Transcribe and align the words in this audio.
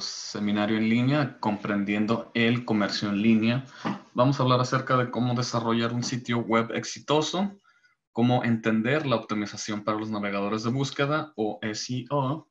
seminario 0.00 0.76
en 0.76 0.88
línea, 0.88 1.38
Comprendiendo 1.40 2.30
el 2.34 2.64
Comercio 2.64 3.08
en 3.08 3.22
Línea. 3.22 3.64
Vamos 4.14 4.38
a 4.38 4.42
hablar 4.42 4.60
acerca 4.60 4.96
de 4.96 5.10
cómo 5.10 5.34
desarrollar 5.34 5.92
un 5.92 6.02
sitio 6.02 6.38
web 6.38 6.70
exitoso, 6.74 7.58
cómo 8.12 8.44
entender 8.44 9.06
la 9.06 9.16
optimización 9.16 9.84
para 9.84 9.98
los 9.98 10.10
navegadores 10.10 10.62
de 10.62 10.70
búsqueda 10.70 11.32
o 11.36 11.58
SEO 11.62 12.48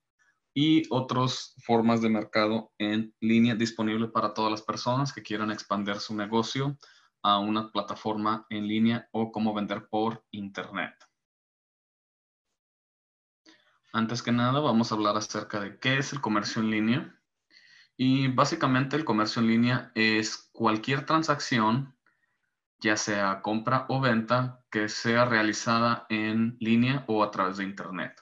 y 0.54 0.83
otras 0.89 1.55
formas 1.64 2.01
de 2.01 2.09
mercado 2.09 2.71
en 2.77 3.14
línea 3.20 3.55
disponible 3.55 4.07
para 4.07 4.34
todas 4.34 4.52
las 4.52 4.61
personas 4.61 5.13
que 5.13 5.23
quieran 5.23 5.52
expandir 5.52 5.95
su 6.00 6.16
negocio 6.16 6.78
a 7.21 7.39
una 7.39 7.71
plataforma 7.71 8.45
en 8.50 8.68
línea 8.68 9.07
o 9.11 9.31
cómo 9.31 9.54
vender 9.54 9.87
por 9.89 10.23
Internet. 10.31 10.93
Antes 13.92 14.21
que 14.21 14.31
nada, 14.31 14.59
vamos 14.59 14.92
a 14.92 14.95
hablar 14.95 15.18
acerca 15.18 15.59
de 15.59 15.79
qué 15.79 15.97
es 15.97 16.14
el 16.14 16.21
comercio 16.21 16.61
en 16.61 16.70
línea. 16.70 17.18
Y 18.01 18.29
básicamente 18.29 18.95
el 18.95 19.03
comercio 19.03 19.41
en 19.41 19.49
línea 19.49 19.91
es 19.93 20.49
cualquier 20.53 21.05
transacción, 21.05 21.97
ya 22.79 22.95
sea 22.95 23.41
compra 23.41 23.87
o 23.89 23.99
venta, 23.99 24.63
que 24.71 24.87
sea 24.87 25.25
realizada 25.25 26.05
en 26.07 26.55
línea 26.61 27.03
o 27.09 27.21
a 27.25 27.29
través 27.29 27.57
de 27.57 27.65
Internet. 27.65 28.13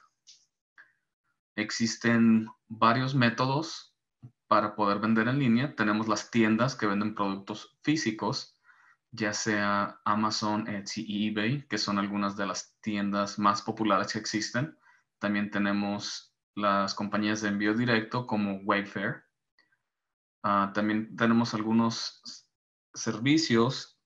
Existen 1.54 2.48
varios 2.66 3.14
métodos 3.14 3.94
para 4.48 4.74
poder 4.74 4.98
vender 4.98 5.28
en 5.28 5.38
línea. 5.38 5.76
Tenemos 5.76 6.08
las 6.08 6.28
tiendas 6.32 6.74
que 6.74 6.86
venden 6.86 7.14
productos 7.14 7.78
físicos, 7.84 8.58
ya 9.12 9.32
sea 9.32 10.00
Amazon, 10.04 10.66
Etsy 10.66 11.04
y 11.06 11.28
eBay, 11.28 11.68
que 11.68 11.78
son 11.78 12.00
algunas 12.00 12.36
de 12.36 12.46
las 12.46 12.76
tiendas 12.80 13.38
más 13.38 13.62
populares 13.62 14.12
que 14.12 14.18
existen. 14.18 14.76
También 15.20 15.52
tenemos 15.52 16.34
las 16.56 16.94
compañías 16.94 17.42
de 17.42 17.50
envío 17.50 17.74
directo 17.74 18.26
como 18.26 18.56
Wayfair. 18.64 19.27
Ah, 20.50 20.72
también 20.72 21.14
tenemos 21.14 21.52
algunos 21.52 22.22
servicios 22.94 24.00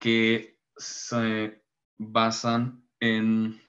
que 0.00 0.58
se 0.76 1.64
basan 1.98 2.84
en 2.98 3.62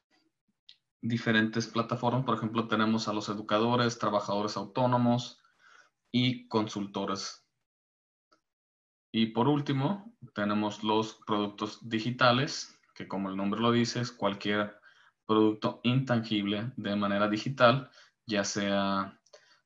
diferentes 1.03 1.67
plataformas. 1.67 2.25
Por 2.25 2.37
ejemplo, 2.37 2.67
tenemos 2.67 3.07
a 3.07 3.13
los 3.13 3.29
educadores, 3.29 3.99
trabajadores 3.99 4.57
autónomos 4.57 5.39
y 6.11 6.47
consultores. 6.47 7.47
Y 9.11 9.27
por 9.27 9.47
último, 9.47 10.17
tenemos 10.33 10.83
los 10.83 11.19
productos 11.27 11.87
digitales, 11.87 12.75
que 12.95 13.07
como 13.07 13.29
el 13.29 13.37
nombre 13.37 13.61
lo 13.61 13.71
dice, 13.71 14.01
es 14.01 14.11
cualquier 14.11 14.79
producto 15.27 15.79
intangible 15.83 16.73
de 16.75 16.95
manera 16.95 17.29
digital, 17.29 17.91
ya 18.25 18.43
sea 18.43 19.21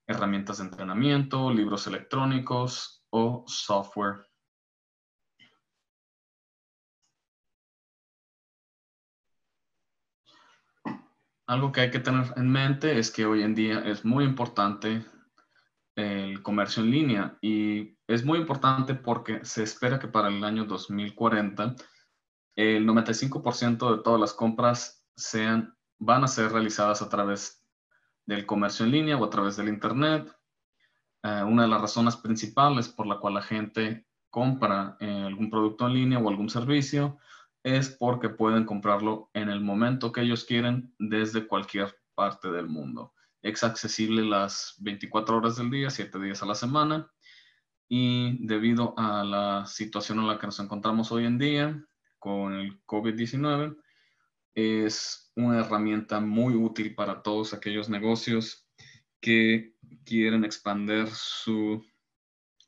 herramientas 0.10 0.58
de 0.58 0.64
entrenamiento, 0.66 1.52
libros 1.52 1.86
electrónicos 1.86 3.06
o 3.12 3.46
software. 3.48 4.26
Algo 11.48 11.72
que 11.72 11.82
hay 11.82 11.92
que 11.92 12.00
tener 12.00 12.34
en 12.36 12.52
mente 12.52 12.98
es 12.98 13.12
que 13.12 13.26
hoy 13.26 13.44
en 13.44 13.54
día 13.54 13.80
es 13.80 14.04
muy 14.04 14.24
importante 14.24 15.06
el 15.96 16.42
comercio 16.42 16.84
en 16.84 16.92
línea 16.92 17.38
y 17.42 17.98
es 18.08 18.26
muy 18.26 18.40
importante 18.40 18.96
porque 18.96 19.46
se 19.46 19.64
espera 19.64 20.00
que 20.00 20.08
para 20.08 20.30
el 20.30 20.44
año 20.44 20.66
2040 20.66 21.76
el 22.56 22.88
95% 22.88 23.98
de 23.98 24.04
todas 24.04 24.20
las 24.20 24.34
compras 24.34 25.06
sean, 25.16 25.76
van 26.00 26.24
a 26.24 26.28
ser 26.28 26.52
realizadas 26.52 27.02
a 27.02 27.10
través 27.10 27.59
del 28.30 28.46
comercio 28.46 28.86
en 28.86 28.92
línea 28.92 29.18
o 29.18 29.26
a 29.26 29.30
través 29.30 29.58
del 29.58 29.70
Internet. 29.70 30.32
Eh, 31.24 31.44
una 31.44 31.64
de 31.64 31.68
las 31.68 31.82
razones 31.82 32.16
principales 32.16 32.88
por 32.88 33.08
la 33.08 33.18
cual 33.18 33.34
la 33.34 33.42
gente 33.42 34.06
compra 34.30 34.96
eh, 35.00 35.24
algún 35.26 35.50
producto 35.50 35.88
en 35.88 35.96
línea 35.96 36.20
o 36.20 36.30
algún 36.30 36.48
servicio 36.48 37.18
es 37.64 37.90
porque 37.90 38.30
pueden 38.30 38.66
comprarlo 38.66 39.32
en 39.34 39.50
el 39.50 39.62
momento 39.62 40.12
que 40.12 40.22
ellos 40.22 40.46
quieren 40.46 40.94
desde 41.00 41.48
cualquier 41.48 41.98
parte 42.14 42.52
del 42.52 42.68
mundo. 42.68 43.14
Es 43.42 43.64
accesible 43.64 44.22
las 44.22 44.76
24 44.78 45.38
horas 45.38 45.56
del 45.56 45.72
día, 45.72 45.90
7 45.90 46.20
días 46.20 46.44
a 46.44 46.46
la 46.46 46.56
semana. 46.56 47.12
Y 47.88 48.46
debido 48.46 48.94
a 48.96 49.24
la 49.24 49.66
situación 49.66 50.20
en 50.20 50.28
la 50.28 50.38
que 50.38 50.46
nos 50.46 50.60
encontramos 50.60 51.12
hoy 51.12 51.26
en 51.26 51.40
día 51.40 51.84
con 52.20 52.54
el 52.54 52.80
COVID-19, 52.86 53.76
es 54.54 55.29
una 55.40 55.60
herramienta 55.60 56.20
muy 56.20 56.54
útil 56.56 56.94
para 56.96 57.22
todos 57.22 57.54
aquellos 57.54 57.90
negocios 57.90 58.68
que 59.22 59.76
quieren 60.06 60.44
expandir 60.44 61.08
su, 61.08 61.84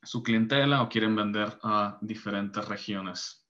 su 0.02 0.22
clientela 0.22 0.82
o 0.82 0.88
quieren 0.88 1.14
vender 1.14 1.58
a 1.62 1.98
diferentes 2.00 2.66
regiones. 2.66 3.46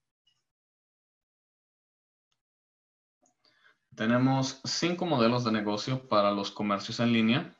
Tenemos 3.94 4.60
cinco 4.65 5.06
modelos 5.06 5.44
de 5.44 5.53
negocio 5.53 6.09
para 6.09 6.33
los 6.33 6.50
comercios 6.50 6.99
en 6.99 7.12
línea. 7.12 7.56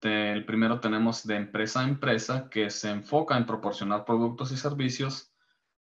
El 0.00 0.44
primero 0.44 0.80
tenemos 0.80 1.26
de 1.26 1.36
empresa 1.36 1.80
a 1.80 1.88
empresa, 1.88 2.48
que 2.48 2.70
se 2.70 2.90
enfoca 2.90 3.36
en 3.36 3.46
proporcionar 3.46 4.04
productos 4.04 4.52
y 4.52 4.56
servicios 4.56 5.32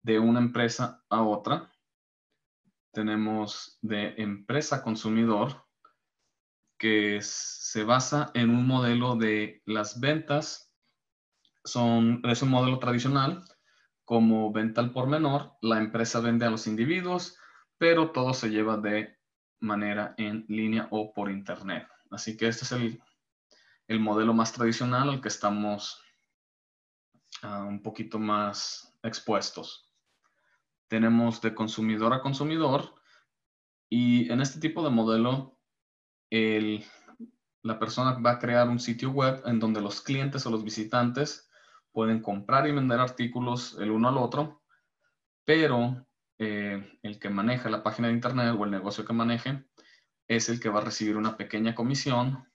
de 0.02 0.18
una 0.18 0.40
empresa 0.40 1.02
a 1.08 1.22
otra 1.22 1.70
tenemos 2.92 3.78
de 3.82 4.14
empresa 4.18 4.82
consumidor, 4.82 5.66
que 6.78 7.20
se 7.22 7.84
basa 7.84 8.30
en 8.34 8.50
un 8.50 8.66
modelo 8.66 9.16
de 9.16 9.62
las 9.66 10.00
ventas, 10.00 10.72
son, 11.62 12.22
es 12.24 12.42
un 12.42 12.48
modelo 12.48 12.78
tradicional, 12.78 13.44
como 14.04 14.50
venta 14.50 14.80
al 14.80 14.92
por 14.92 15.06
menor, 15.06 15.52
la 15.60 15.78
empresa 15.78 16.20
vende 16.20 16.46
a 16.46 16.50
los 16.50 16.66
individuos, 16.66 17.36
pero 17.76 18.12
todo 18.12 18.32
se 18.32 18.48
lleva 18.48 18.76
de 18.78 19.18
manera 19.60 20.14
en 20.16 20.46
línea 20.48 20.88
o 20.90 21.12
por 21.12 21.30
internet. 21.30 21.86
Así 22.10 22.36
que 22.36 22.48
este 22.48 22.64
es 22.64 22.72
el, 22.72 23.02
el 23.88 24.00
modelo 24.00 24.32
más 24.32 24.52
tradicional 24.52 25.10
al 25.10 25.20
que 25.20 25.28
estamos 25.28 26.02
ah, 27.42 27.64
un 27.64 27.82
poquito 27.82 28.18
más 28.18 28.96
expuestos 29.02 29.89
tenemos 30.90 31.40
de 31.40 31.54
consumidor 31.54 32.12
a 32.12 32.20
consumidor 32.20 32.96
y 33.88 34.30
en 34.30 34.40
este 34.40 34.58
tipo 34.58 34.82
de 34.82 34.90
modelo 34.90 35.56
la 37.62 37.78
persona 37.78 38.18
va 38.18 38.32
a 38.32 38.38
crear 38.40 38.68
un 38.68 38.80
sitio 38.80 39.10
web 39.10 39.40
en 39.46 39.60
donde 39.60 39.80
los 39.80 40.00
clientes 40.00 40.44
o 40.44 40.50
los 40.50 40.64
visitantes 40.64 41.48
pueden 41.92 42.20
comprar 42.20 42.66
y 42.66 42.72
vender 42.72 42.98
artículos 42.98 43.76
el 43.78 43.92
uno 43.92 44.08
al 44.08 44.18
otro, 44.18 44.62
pero 45.44 46.06
eh, 46.38 46.98
el 47.02 47.20
que 47.20 47.30
maneja 47.30 47.70
la 47.70 47.84
página 47.84 48.08
de 48.08 48.14
internet 48.14 48.56
o 48.58 48.64
el 48.64 48.70
negocio 48.72 49.04
que 49.04 49.12
maneje 49.12 49.64
es 50.26 50.48
el 50.48 50.58
que 50.58 50.70
va 50.70 50.80
a 50.80 50.84
recibir 50.84 51.16
una 51.16 51.36
pequeña 51.36 51.74
comisión 51.74 52.48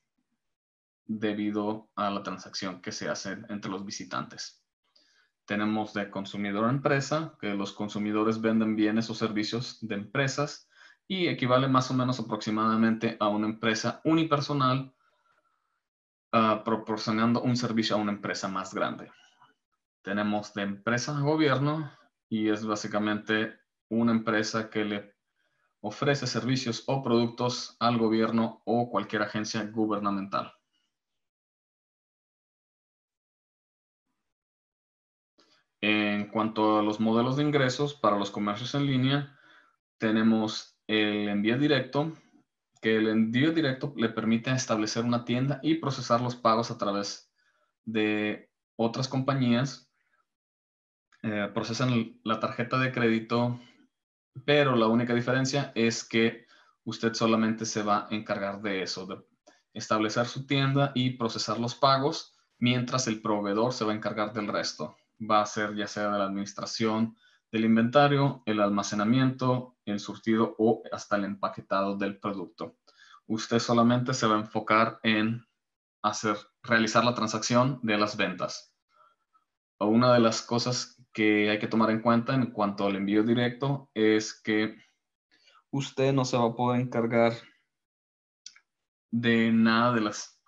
debido 1.05 1.89
a 1.95 2.09
la 2.09 2.21
transacción 2.21 2.81
que 2.81 2.91
se 2.91 3.07
hace 3.07 3.37
entre 3.47 3.71
los 3.71 3.85
visitantes. 3.85 4.64
Tenemos 5.45 5.93
de 5.93 6.09
consumidor 6.09 6.65
a 6.65 6.71
empresa, 6.71 7.35
que 7.39 7.53
los 7.53 7.71
consumidores 7.71 8.41
venden 8.41 8.75
bienes 8.75 9.09
o 9.09 9.13
servicios 9.13 9.77
de 9.81 9.95
empresas 9.95 10.67
y 11.07 11.27
equivale 11.27 11.67
más 11.67 11.91
o 11.91 11.93
menos 11.93 12.19
aproximadamente 12.19 13.15
a 13.19 13.27
una 13.27 13.47
empresa 13.47 14.01
unipersonal 14.05 14.93
ah, 16.31 16.63
proporcionando 16.65 17.41
un 17.41 17.55
servicio 17.55 17.95
a 17.95 17.99
una 17.99 18.11
empresa 18.11 18.47
más 18.47 18.73
grande. 18.73 19.11
Tenemos 20.01 20.53
de 20.53 20.63
empresa 20.63 21.15
a 21.15 21.21
gobierno 21.21 21.91
y 22.27 22.49
es 22.49 22.65
básicamente 22.65 23.59
una 23.89 24.11
empresa 24.11 24.69
que 24.69 24.83
le 24.83 25.15
ofrece 25.81 26.25
servicios 26.25 26.83
o 26.87 27.03
productos 27.03 27.77
al 27.79 27.99
gobierno 27.99 28.63
o 28.65 28.89
cualquier 28.89 29.21
agencia 29.21 29.63
gubernamental. 29.65 30.54
En 35.87 36.25
cuanto 36.31 36.79
a 36.79 36.81
los 36.81 36.99
modelos 36.99 37.37
de 37.37 37.43
ingresos 37.43 37.93
para 37.93 38.17
los 38.17 38.31
comercios 38.31 38.73
en 38.73 38.87
línea, 38.87 39.37
tenemos 39.99 40.79
el 40.87 41.29
envío 41.29 41.59
directo, 41.59 42.11
que 42.81 42.95
el 42.95 43.07
envío 43.07 43.51
directo 43.51 43.93
le 43.95 44.09
permite 44.09 44.49
establecer 44.49 45.05
una 45.05 45.25
tienda 45.25 45.59
y 45.61 45.75
procesar 45.75 46.21
los 46.21 46.35
pagos 46.35 46.71
a 46.71 46.79
través 46.79 47.31
de 47.83 48.49
otras 48.75 49.07
compañías. 49.07 49.87
Eh, 51.21 51.51
procesan 51.53 52.19
la 52.23 52.39
tarjeta 52.39 52.79
de 52.79 52.91
crédito, 52.91 53.59
pero 54.43 54.75
la 54.75 54.87
única 54.87 55.13
diferencia 55.13 55.71
es 55.75 56.03
que 56.03 56.47
usted 56.83 57.13
solamente 57.13 57.63
se 57.63 57.83
va 57.83 58.07
a 58.09 58.15
encargar 58.15 58.59
de 58.63 58.81
eso, 58.81 59.05
de 59.05 59.23
establecer 59.75 60.25
su 60.25 60.47
tienda 60.47 60.93
y 60.95 61.11
procesar 61.11 61.59
los 61.59 61.75
pagos, 61.75 62.33
mientras 62.57 63.05
el 63.05 63.21
proveedor 63.21 63.71
se 63.71 63.85
va 63.85 63.91
a 63.91 63.95
encargar 63.95 64.33
del 64.33 64.47
resto 64.47 64.97
va 65.19 65.41
a 65.41 65.45
ser 65.45 65.75
ya 65.75 65.87
sea 65.87 66.11
de 66.11 66.19
la 66.19 66.25
administración 66.25 67.15
del 67.51 67.65
inventario, 67.65 68.43
el 68.45 68.59
almacenamiento, 68.59 69.77
el 69.85 69.99
surtido 69.99 70.55
o 70.57 70.83
hasta 70.91 71.15
el 71.15 71.25
empaquetado 71.25 71.97
del 71.97 72.19
producto. 72.19 72.77
Usted 73.27 73.59
solamente 73.59 74.13
se 74.13 74.27
va 74.27 74.35
a 74.35 74.39
enfocar 74.39 74.99
en 75.03 75.45
hacer, 76.01 76.37
realizar 76.63 77.03
la 77.05 77.15
transacción 77.15 77.79
de 77.81 77.97
las 77.97 78.17
ventas. 78.17 78.75
Una 79.79 80.13
de 80.13 80.19
las 80.19 80.41
cosas 80.41 81.01
que 81.13 81.49
hay 81.49 81.59
que 81.59 81.67
tomar 81.67 81.89
en 81.91 82.01
cuenta 82.01 82.33
en 82.33 82.51
cuanto 82.51 82.85
al 82.85 82.95
envío 82.95 83.23
directo 83.23 83.89
es 83.93 84.33
que 84.41 84.77
usted 85.71 86.13
no 86.13 86.25
se 86.25 86.37
va 86.37 86.45
a 86.45 86.55
poder 86.55 86.81
encargar 86.81 87.33
de 89.11 89.51
nada 89.51 89.93
de 89.93 90.01
las, 90.01 90.41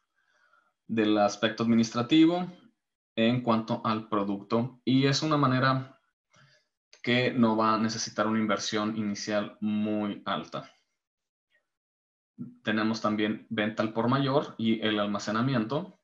del 0.88 1.18
aspecto 1.18 1.64
administrativo 1.64 2.48
en 3.18 3.42
cuanto 3.42 3.82
al 3.84 4.08
producto 4.08 4.80
y 4.86 5.08
es 5.08 5.24
una 5.24 5.38
manera 5.38 6.00
que 7.02 7.32
no 7.32 7.58
va 7.58 7.74
a 7.74 7.80
necesitar 7.80 8.28
una 8.28 8.40
inversión 8.40 8.96
inicial 8.96 9.58
muy 9.60 10.22
alta. 10.26 10.72
Tenemos 12.64 13.02
también 13.02 13.48
venta 13.50 13.82
al 13.82 13.92
por 13.92 14.08
mayor 14.08 14.54
y 14.60 14.80
el 14.86 15.00
almacenamiento. 15.00 16.00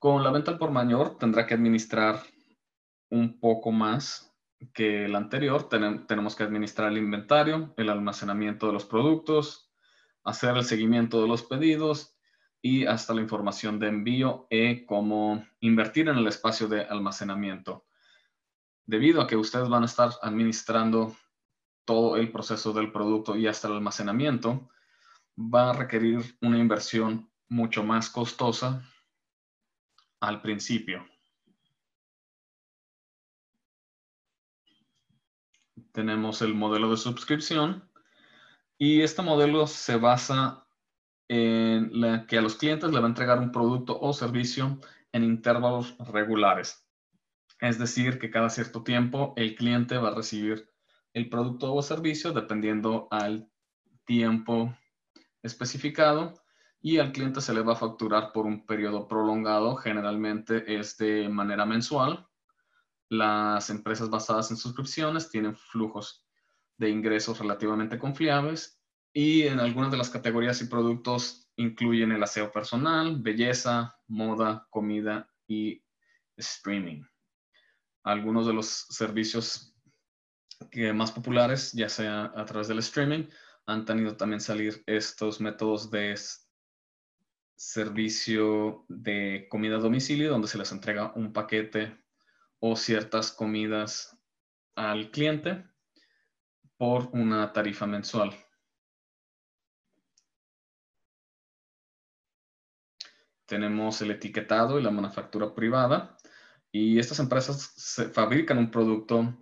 Con 0.00 0.24
la 0.24 0.32
venta 0.32 0.50
al 0.50 0.58
por 0.58 0.72
mayor 0.72 1.16
tendrá 1.16 1.46
que 1.46 1.54
administrar 1.54 2.22
un 3.10 3.38
poco 3.38 3.70
más 3.70 4.34
que 4.74 5.04
el 5.04 5.14
anterior. 5.14 5.68
tenemos 5.68 6.34
que 6.34 6.42
administrar 6.42 6.90
el 6.90 6.98
inventario, 6.98 7.72
el 7.76 7.88
almacenamiento 7.88 8.66
de 8.66 8.72
los 8.72 8.84
productos, 8.84 9.70
hacer 10.24 10.56
el 10.56 10.64
seguimiento 10.64 11.22
de 11.22 11.28
los 11.28 11.44
pedidos 11.44 12.17
y 12.60 12.86
hasta 12.86 13.14
la 13.14 13.20
información 13.20 13.78
de 13.78 13.88
envío 13.88 14.46
y 14.50 14.84
cómo 14.84 15.46
invertir 15.60 16.08
en 16.08 16.18
el 16.18 16.26
espacio 16.26 16.68
de 16.68 16.82
almacenamiento. 16.82 17.86
Debido 18.86 19.20
a 19.20 19.26
que 19.26 19.36
ustedes 19.36 19.68
van 19.68 19.82
a 19.82 19.86
estar 19.86 20.10
administrando 20.22 21.16
todo 21.84 22.16
el 22.16 22.30
proceso 22.30 22.72
del 22.72 22.92
producto 22.92 23.36
y 23.36 23.46
hasta 23.46 23.68
el 23.68 23.74
almacenamiento, 23.74 24.68
va 25.38 25.70
a 25.70 25.72
requerir 25.72 26.36
una 26.42 26.58
inversión 26.58 27.30
mucho 27.48 27.84
más 27.84 28.10
costosa 28.10 28.82
al 30.20 30.42
principio. 30.42 31.06
Tenemos 35.92 36.42
el 36.42 36.54
modelo 36.54 36.90
de 36.90 36.96
suscripción 36.96 37.88
y 38.76 39.02
este 39.02 39.22
modelo 39.22 39.66
se 39.66 39.96
basa 39.96 40.67
que 42.28 42.38
a 42.38 42.42
los 42.42 42.56
clientes 42.56 42.90
le 42.90 43.00
va 43.00 43.06
a 43.06 43.10
entregar 43.10 43.38
un 43.38 43.52
producto 43.52 43.98
o 44.00 44.12
servicio 44.12 44.78
en 45.12 45.24
intervalos 45.24 45.96
regulares. 45.98 46.86
Es 47.60 47.78
decir, 47.78 48.18
que 48.18 48.30
cada 48.30 48.50
cierto 48.50 48.82
tiempo 48.82 49.32
el 49.36 49.54
cliente 49.56 49.98
va 49.98 50.08
a 50.08 50.14
recibir 50.14 50.70
el 51.12 51.28
producto 51.28 51.74
o 51.74 51.82
servicio 51.82 52.32
dependiendo 52.32 53.08
al 53.10 53.50
tiempo 54.04 54.76
especificado 55.42 56.34
y 56.80 56.98
al 56.98 57.12
cliente 57.12 57.40
se 57.40 57.52
le 57.52 57.62
va 57.62 57.72
a 57.72 57.76
facturar 57.76 58.32
por 58.32 58.46
un 58.46 58.64
periodo 58.64 59.08
prolongado, 59.08 59.74
generalmente 59.76 60.78
es 60.78 60.96
de 60.96 61.28
manera 61.28 61.66
mensual. 61.66 62.26
Las 63.08 63.70
empresas 63.70 64.10
basadas 64.10 64.50
en 64.50 64.56
suscripciones 64.56 65.30
tienen 65.30 65.56
flujos 65.56 66.24
de 66.76 66.90
ingresos 66.90 67.38
relativamente 67.38 67.98
confiables 67.98 68.80
y 69.12 69.42
en 69.42 69.58
algunas 69.58 69.90
de 69.90 69.96
las 69.96 70.10
categorías 70.10 70.62
y 70.62 70.66
productos 70.66 71.47
incluyen 71.58 72.12
el 72.12 72.22
aseo 72.22 72.50
personal, 72.50 73.20
belleza, 73.20 73.96
moda, 74.06 74.66
comida 74.70 75.28
y 75.46 75.82
streaming. 76.36 77.02
Algunos 78.04 78.46
de 78.46 78.52
los 78.54 78.66
servicios 78.88 79.74
más 80.94 81.12
populares, 81.12 81.72
ya 81.72 81.88
sea 81.88 82.32
a 82.34 82.44
través 82.44 82.68
del 82.68 82.78
streaming, 82.78 83.24
han 83.66 83.84
tenido 83.84 84.16
también 84.16 84.40
salir 84.40 84.82
estos 84.86 85.40
métodos 85.40 85.90
de 85.90 86.16
servicio 87.56 88.84
de 88.88 89.48
comida 89.50 89.76
a 89.76 89.80
domicilio, 89.80 90.30
donde 90.30 90.48
se 90.48 90.58
les 90.58 90.70
entrega 90.70 91.12
un 91.16 91.32
paquete 91.32 91.98
o 92.60 92.76
ciertas 92.76 93.32
comidas 93.32 94.16
al 94.76 95.10
cliente 95.10 95.64
por 96.76 97.10
una 97.12 97.52
tarifa 97.52 97.86
mensual. 97.86 98.32
Tenemos 103.48 104.02
el 104.02 104.10
etiquetado 104.10 104.78
y 104.78 104.82
la 104.82 104.90
manufactura 104.90 105.54
privada. 105.54 106.18
Y 106.70 106.98
estas 106.98 107.18
empresas 107.18 107.72
se 107.76 108.10
fabrican 108.10 108.58
un 108.58 108.70
producto 108.70 109.38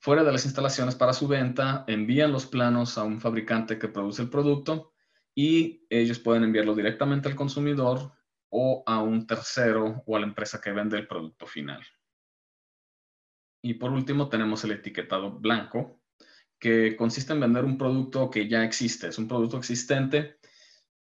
fuera 0.00 0.24
de 0.24 0.32
las 0.32 0.44
instalaciones 0.44 0.96
para 0.96 1.12
su 1.12 1.28
venta, 1.28 1.84
envían 1.86 2.32
los 2.32 2.46
planos 2.46 2.98
a 2.98 3.04
un 3.04 3.20
fabricante 3.20 3.78
que 3.78 3.86
produce 3.86 4.22
el 4.22 4.28
producto 4.28 4.92
y 5.36 5.86
ellos 5.88 6.18
pueden 6.18 6.42
enviarlo 6.42 6.74
directamente 6.74 7.28
al 7.28 7.36
consumidor 7.36 8.12
o 8.50 8.82
a 8.86 9.00
un 9.02 9.24
tercero 9.24 10.02
o 10.04 10.16
a 10.16 10.20
la 10.20 10.26
empresa 10.26 10.60
que 10.60 10.72
vende 10.72 10.98
el 10.98 11.06
producto 11.06 11.46
final. 11.46 11.80
Y 13.62 13.74
por 13.74 13.92
último 13.92 14.28
tenemos 14.28 14.64
el 14.64 14.72
etiquetado 14.72 15.30
blanco, 15.30 16.02
que 16.58 16.96
consiste 16.96 17.32
en 17.32 17.40
vender 17.40 17.64
un 17.64 17.78
producto 17.78 18.30
que 18.30 18.48
ya 18.48 18.64
existe, 18.64 19.06
es 19.06 19.18
un 19.18 19.28
producto 19.28 19.58
existente 19.58 20.38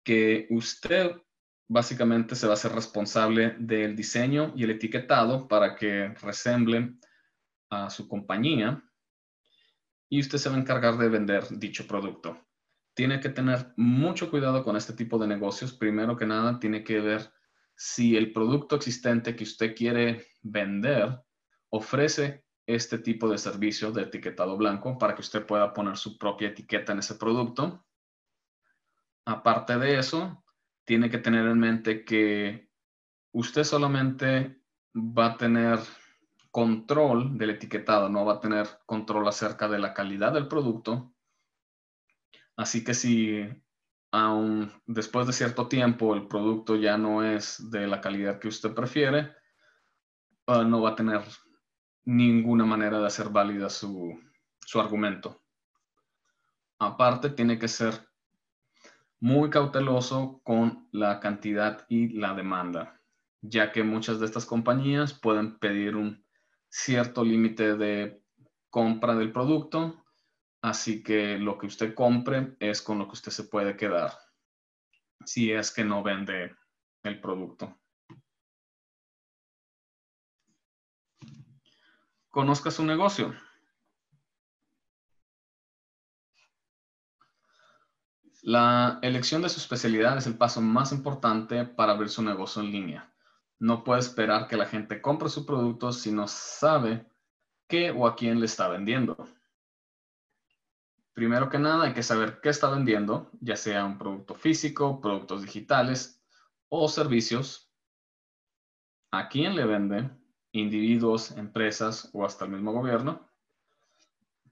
que 0.03 0.47
usted 0.50 1.12
básicamente 1.68 2.36
se 2.36 2.48
va 2.48 2.54
a 2.54 2.56
hacer 2.56 2.72
responsable 2.72 3.56
del 3.60 3.96
diseño 3.96 4.54
y 4.56 4.64
el 4.64 4.72
etiquetado 4.72 5.48
para 5.48 5.75
que 5.75 6.10
resemblen 6.22 7.00
a 7.69 7.90
su 7.90 8.08
compañía 8.08 8.84
y 10.10 10.22
usted 10.22 10.38
se 10.38 10.50
va 10.50 10.56
a 10.56 10.60
encargar 10.60 10.98
de 10.98 11.10
vender 11.10 11.46
dicho 11.50 11.86
producto. 11.86 12.40
Tiene 12.94 13.19
que 13.19 13.30
tener 13.30 13.74
mucho 13.75 14.31
cuidado 14.31 14.64
con 14.64 14.75
este 14.75 14.94
tipo 14.94 15.19
de 15.19 15.28
negocios. 15.28 15.74
Primero 15.74 16.16
que 16.16 16.25
nada, 16.25 16.60
tiene 16.60 16.84
que 16.84 17.00
ver 17.00 17.31
si 17.75 18.16
el 18.16 18.34
producto 18.34 18.75
existente 18.75 19.36
que 19.36 19.44
usted 19.44 19.75
quiere 19.75 20.25
vender 20.42 21.22
ofrece 21.69 22.46
este 22.66 22.98
tipo 22.98 23.30
de 23.30 23.38
servicio 23.38 23.92
de 23.92 24.04
etiquetado 24.04 24.58
blanco 24.58 24.98
para 24.98 25.14
que 25.14 25.22
usted 25.22 25.46
pueda 25.46 25.74
poner 25.74 25.96
su 25.98 26.18
propia 26.18 26.50
etiqueta 26.50 26.94
en 26.94 27.00
ese 27.00 27.16
producto. 27.16 27.86
Aparte 29.25 29.78
de 29.78 30.00
eso, 30.00 30.44
tiene 30.88 31.10
que 31.10 31.18
tener 31.18 31.45
en 31.45 31.60
mente 31.60 32.06
que 32.06 32.72
usted 33.34 33.66
solamente 33.66 34.62
va 34.95 35.34
a 35.34 35.38
tener 35.38 35.80
control 36.50 37.38
del 37.38 37.50
etiquetado, 37.50 38.07
no 38.07 38.24
va 38.24 38.36
a 38.36 38.39
tener 38.39 38.68
control 38.86 39.28
acerca 39.28 39.68
de 39.68 39.80
la 39.80 39.94
calidad 39.94 40.31
del 40.31 40.47
producto. 40.47 41.14
Así 42.56 42.85
que 42.85 42.94
si 42.94 43.45
aún 44.14 44.71
después 44.85 45.28
de 45.28 45.33
cierto 45.33 45.68
tiempo 45.68 46.16
el 46.16 46.26
producto 46.26 46.78
ya 46.78 46.97
no 46.97 47.21
es 47.21 47.69
de 47.69 47.85
la 47.85 48.00
calidad 48.00 48.40
que 48.40 48.47
usted 48.47 48.73
prefiere, 48.73 49.33
ah, 50.47 50.64
no 50.64 50.81
va 50.81 50.92
a 50.92 50.95
tener 50.95 51.21
ninguna 52.06 52.64
manera 52.64 52.97
de 52.97 53.07
hacer 53.07 53.28
válida 53.28 53.69
su, 53.69 54.18
su 54.66 54.80
argumento. 54.80 55.44
Aparte, 56.80 57.31
tiene 57.31 57.59
que 57.59 57.68
ser 57.68 58.06
muy 59.19 59.50
cauteloso 59.50 60.42
con 60.44 60.88
la 60.92 61.19
cantidad 61.19 61.86
y 61.90 62.09
la 62.09 62.33
demanda, 62.33 63.02
ya 63.42 63.71
que 63.71 63.83
muchas 63.83 64.19
de 64.19 64.26
estas 64.26 64.45
compañías 64.45 65.14
pueden 65.14 65.57
pedir 65.59 65.95
un 65.95 66.26
cierto 66.69 67.24
límite 67.24 67.76
de 67.76 68.21
compra 68.69 69.16
del 69.16 69.31
producto, 69.31 70.06
así 70.62 71.04
que 71.04 71.38
lo 71.38 71.57
que 71.57 71.68
usted 71.68 71.94
compre 71.94 72.56
es 72.59 72.81
con 72.81 73.00
lo 73.00 73.07
que 73.07 73.14
usted 73.14 73.31
se 73.31 73.45
puede 73.45 73.76
quedar 73.76 74.12
si 75.26 75.52
es 75.52 75.71
que 75.71 75.83
no 75.83 76.04
vende 76.04 76.56
el 77.04 77.19
producto. 77.19 77.78
Conozca 82.30 82.71
su 82.71 82.86
negocio. 82.86 83.33
La 88.47 88.99
elección 89.01 89.42
de 89.42 89.49
su 89.49 89.59
especialidad 89.59 90.18
es 90.18 90.25
el 90.25 90.37
paso 90.37 90.61
más 90.61 90.94
importante 90.94 91.66
para 91.66 91.92
abrir 91.92 92.07
su 92.07 92.21
negocio 92.21 92.61
en 92.61 92.71
línea. 92.71 93.13
No 93.59 93.83
puede 93.83 93.99
esperar 93.99 94.47
que 94.47 94.56
la 94.56 94.66
gente 94.66 95.01
compre 95.01 95.27
su 95.27 95.45
producto 95.45 95.92
si 95.92 96.13
no 96.13 96.30
sabe 96.30 97.06
qué 97.68 97.92
o 97.92 98.07
a 98.07 98.16
quién 98.16 98.39
le 98.39 98.45
está 98.45 98.69
vendiendo. 98.69 99.18
Primero 101.11 101.49
que 101.49 101.59
nada, 101.59 101.87
hay 101.87 101.94
que 101.94 102.04
saber 102.04 102.39
qué 102.39 102.47
está 102.47 102.69
vendiendo, 102.69 103.30
ya 103.42 103.57
sea 103.57 103.83
un 103.83 103.97
producto 103.97 104.33
físico, 104.33 105.01
productos 105.01 105.42
digitales 105.42 106.23
o 106.69 106.87
servicios. 106.87 107.69
¿A 109.11 109.27
quién 109.27 109.57
le 109.57 109.66
vende? 109.66 110.09
Individuos, 110.54 111.31
empresas 111.31 112.09
o 112.13 112.25
hasta 112.25 112.45
el 112.45 112.51
mismo 112.51 112.71
gobierno. 112.71 113.27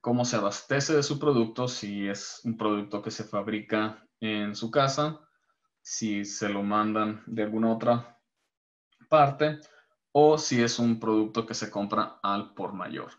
¿Cómo 0.06 0.24
se 0.24 0.36
abastece 0.36 0.94
de 0.94 1.02
su 1.02 1.18
producto? 1.18 1.66
Si 1.66 2.06
es 2.06 2.40
un 2.44 2.56
producto 2.56 3.02
que 3.02 3.10
se 3.10 3.24
fabrica 3.24 4.06
en 4.20 4.54
su 4.54 4.70
casa, 4.70 5.18
si 5.82 6.24
se 6.24 6.48
lo 6.48 6.62
mandan 6.62 7.24
de 7.26 7.42
alguna 7.42 7.72
otra 7.72 8.16
parte 9.08 9.58
o 10.12 10.38
si 10.38 10.62
es 10.62 10.78
un 10.78 11.00
producto 11.00 11.44
que 11.44 11.54
se 11.54 11.72
compra 11.72 12.20
al 12.22 12.54
por 12.54 12.72
mayor. 12.72 13.10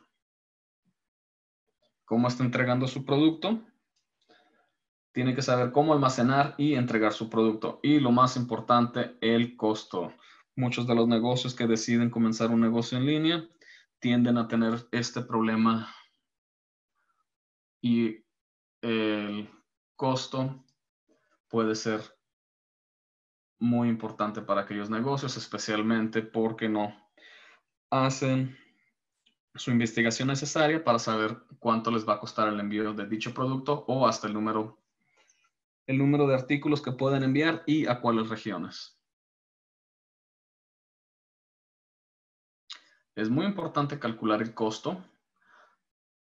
¿Cómo 2.05 2.29
está 2.29 2.45
entregando 2.45 2.87
su 2.87 3.03
producto? 3.03 3.61
tiene 5.11 5.35
que 5.35 5.41
saber 5.41 5.73
cómo 5.73 5.91
almacenar 5.91 6.55
y 6.57 6.75
entregar 6.75 7.11
su 7.11 7.29
producto. 7.29 7.81
Y 7.83 7.99
lo 7.99 8.13
más 8.13 8.37
importante, 8.37 9.17
el 9.19 9.57
costo. 9.57 10.13
Muchos 10.55 10.87
de 10.87 10.95
los 10.95 11.09
negocios 11.09 11.53
que 11.53 11.67
deciden 11.67 12.09
comenzar 12.09 12.49
un 12.49 12.61
negocio 12.61 12.97
en 12.97 13.05
línea 13.07 13.45
tienden 13.99 14.37
a 14.37 14.47
tener 14.47 14.87
este 14.91 15.21
problema 15.21 15.93
y 17.81 18.23
el 18.81 19.49
costo 19.95 20.63
puede 21.47 21.75
ser 21.75 22.01
muy 23.59 23.89
importante 23.89 24.41
para 24.41 24.61
aquellos 24.61 24.89
negocios, 24.89 25.35
especialmente 25.37 26.21
porque 26.21 26.69
no 26.69 26.93
hacen 27.89 28.57
su 29.55 29.71
investigación 29.71 30.27
necesaria 30.27 30.83
para 30.83 30.99
saber 30.99 31.37
cuánto 31.59 31.89
les 31.89 32.07
va 32.07 32.13
a 32.13 32.19
costar 32.19 32.47
el 32.47 32.59
envío 32.59 32.93
de 32.93 33.07
dicho 33.07 33.33
producto 33.33 33.85
o 33.87 34.07
hasta 34.07 34.27
el 34.27 34.33
número 34.33 34.77
el 35.87 35.97
número 35.97 36.27
de 36.27 36.35
artículos 36.35 36.81
que 36.81 36.91
pueden 36.91 37.23
enviar 37.23 37.63
y 37.65 37.87
a 37.87 38.01
cuáles 38.01 38.27
regiones. 38.27 38.99
Es 43.15 43.29
muy 43.29 43.45
importante 43.45 43.97
calcular 43.97 44.41
el 44.41 44.53
costo. 44.53 45.03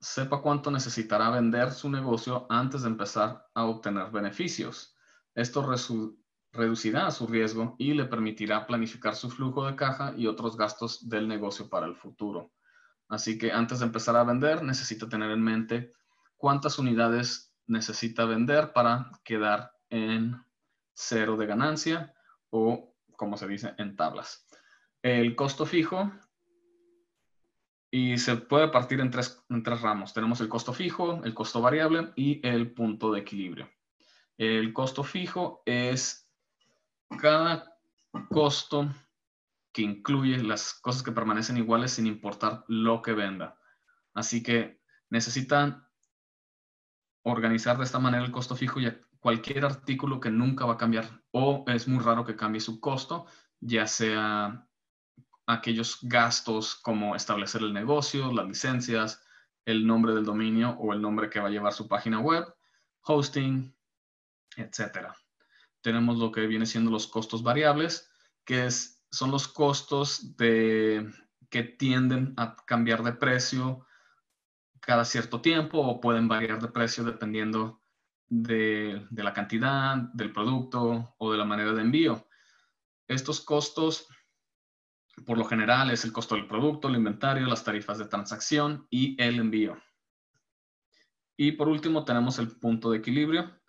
Sepa 0.04 0.42
cuánto 0.42 0.70
necesitará 0.70 1.30
vender 1.30 1.72
su 1.72 1.90
negocio 1.90 2.46
antes 2.50 2.82
de 2.82 2.90
empezar 2.90 3.48
a 3.54 3.64
obtener 3.64 4.12
beneficios. 4.12 4.98
Esto 5.34 5.66
reducirá 6.52 7.10
su 7.10 7.26
riesgo 7.26 7.78
y 7.80 7.94
le 7.94 8.04
permitirá 8.04 8.68
planificar 8.68 9.16
su 9.16 9.30
flujo 9.30 9.66
de 9.66 9.78
caja 9.78 10.14
y 10.18 10.28
otros 10.28 10.58
gastos 10.58 11.08
del 11.08 11.30
negocio 11.30 11.70
para 11.70 11.86
el 11.86 11.96
futuro. 11.96 12.52
Así 13.08 13.38
que 13.38 13.54
antes 13.54 13.80
de 13.80 13.86
empezar 13.86 14.18
a 14.18 14.26
vender, 14.26 14.62
necesita 14.62 15.08
tener 15.08 15.32
en 15.32 15.42
mente 15.42 15.94
cuántas 16.36 16.78
unidades 16.78 17.54
necesita 17.66 18.26
vender 18.26 18.74
para 18.74 19.10
quedar 19.24 19.72
en 19.90 20.36
cero 20.94 21.38
de 21.38 21.46
ganancia 21.46 22.14
o, 22.50 22.94
como 23.16 23.38
se 23.38 23.48
dice, 23.48 23.74
en 23.78 23.96
tablas. 23.96 24.46
El 25.02 25.34
costo 25.38 25.66
fijo 25.66 26.12
y 27.96 28.18
se 28.18 28.38
puede 28.38 28.70
partir 28.70 29.00
en 29.02 29.12
tres, 29.12 29.46
en 29.50 29.62
tres 29.62 29.82
ramos. 29.82 30.16
Tenemos 30.16 30.42
el 30.42 30.50
costo 30.50 30.74
fijo, 30.74 31.24
el 31.24 31.36
costo 31.36 31.62
variable 31.62 32.12
y 32.16 32.42
el 32.46 32.74
punto 32.74 33.12
de 33.12 33.20
equilibrio. 33.20 33.70
El 34.36 34.74
costo 34.74 35.04
fijo 35.04 35.62
es 35.64 36.28
cada 37.20 37.78
costo 38.32 38.90
que 39.72 39.84
incluye 39.84 40.42
las 40.42 40.74
cosas 40.74 41.04
que 41.04 41.12
permanecen 41.12 41.58
iguales 41.58 41.92
sin 41.92 42.08
importar 42.08 42.66
lo 42.68 43.04
que 43.04 43.14
venda. 43.14 43.60
Así 44.16 44.42
que 44.42 44.82
necesitan 45.12 45.88
organizar 47.22 47.78
de 47.78 47.84
esta 47.84 48.00
manera 48.00 48.26
el 48.26 48.32
costo 48.32 48.56
fijo 48.56 48.80
y 48.82 48.92
cualquier 49.20 49.66
artículo 49.66 50.20
que 50.20 50.32
nunca 50.32 50.66
va 50.66 50.74
a 50.74 50.78
cambiar 50.78 51.22
o 51.30 51.64
es 51.68 51.88
muy 51.88 52.04
raro 52.04 52.26
que 52.26 52.36
cambie 52.36 52.60
su 52.60 52.80
costo, 52.80 53.28
ya 53.60 53.86
sea 53.86 54.68
aquellos 55.46 56.00
gastos 56.02 56.76
como 56.76 57.16
establecer 57.16 57.62
el 57.62 57.74
negocio, 57.74 58.32
las 58.32 58.48
licencias, 58.48 59.24
el 59.66 59.86
nombre 59.86 60.14
del 60.14 60.26
dominio 60.26 60.72
o 60.80 60.94
el 60.94 61.02
nombre 61.02 61.30
que 61.30 61.40
va 61.40 61.48
a 61.48 61.52
llevar 61.52 61.74
su 61.74 61.88
página 61.88 62.20
web, 62.20 62.46
hosting, 63.02 63.76
etcétera. 64.56 65.16
Tenemos 65.82 66.18
lo 66.18 66.32
que 66.32 66.48
viene 66.48 66.66
siendo 66.66 66.92
los 66.92 67.08
costos 67.08 67.44
variables, 67.44 68.10
que 68.46 68.70
son 68.70 69.32
los 69.32 69.48
costos 69.48 70.38
de, 70.38 71.12
que 71.50 71.64
tienden 71.64 72.34
a 72.38 72.56
cambiar 72.66 73.04
de 73.04 73.14
precio 73.14 73.86
cada 74.80 75.06
cierto 75.06 75.42
tiempo 75.42 75.80
o 75.80 76.02
pueden 76.02 76.28
variar 76.28 76.62
de 76.62 76.68
precio 76.68 77.04
dependiendo 77.04 77.80
de, 78.28 79.06
la 79.12 79.34
cantidad, 79.34 79.98
del 80.14 80.34
producto 80.34 81.16
o 81.18 81.32
de 81.32 81.38
la 81.38 81.46
manera 81.46 81.74
de 81.74 81.82
envío. 81.82 82.28
Estos 83.08 83.42
costos, 83.42 84.08
por 85.26 85.38
lo 85.38 85.46
general, 85.46 85.92
es 85.92 86.04
el 86.06 86.12
costo 86.12 86.36
del 86.36 86.48
producto, 86.48 86.88
el 86.88 86.96
inventario, 86.96 87.48
las 87.48 87.64
tarifas 87.64 87.98
de 87.98 88.06
transacción 88.06 88.88
y 88.90 89.22
el 89.22 89.40
envío. 89.40 89.78
Y 91.38 91.54
por 91.54 91.70
último 91.70 92.04
tenemos 92.04 92.40
el 92.40 92.50
punto 92.58 92.92
de 92.92 92.98
equilibrio, 92.98 93.60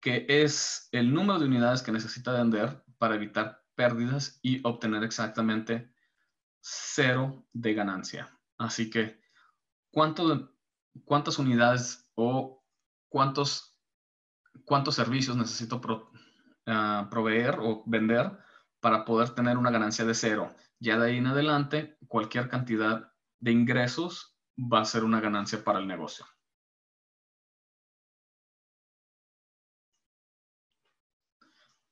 que 0.00 0.26
es 0.28 0.88
el 0.92 1.12
número 1.12 1.38
de 1.38 1.46
unidades 1.46 1.82
que 1.82 1.92
necesita 1.92 2.32
vender 2.32 2.82
para 2.98 3.14
evitar 3.14 3.62
pérdidas 3.74 4.38
y 4.42 4.60
obtener 4.66 5.04
exactamente 5.04 5.92
cero 6.60 7.46
de 7.52 7.74
ganancia. 7.74 8.36
Así 8.58 8.90
que 8.90 9.20
¿cuántas 9.90 11.38
unidades 11.38 12.10
o 12.14 12.64
cuántos, 13.08 13.76
servicios 14.90 15.36
necesito 15.36 15.80
ah, 16.66 17.08
proveer 17.10 17.58
o 17.60 17.82
vender 17.86 18.36
para 18.80 19.04
poder 19.04 19.30
tener 19.30 19.56
una 19.56 19.70
ganancia 19.70 20.04
de 20.04 20.14
cero? 20.14 20.54
Ya 20.80 20.98
de 20.98 21.10
ahí 21.10 21.16
en 21.16 21.26
adelante, 21.26 21.98
cualquier 22.06 22.48
cantidad 22.48 23.12
de 23.40 23.52
ingresos 23.52 24.36
va 24.56 24.80
a 24.80 24.84
ser 24.84 25.04
una 25.04 25.20
ganancia 25.20 25.62
para 25.64 25.78
el 25.78 25.86
negocio. 25.86 26.26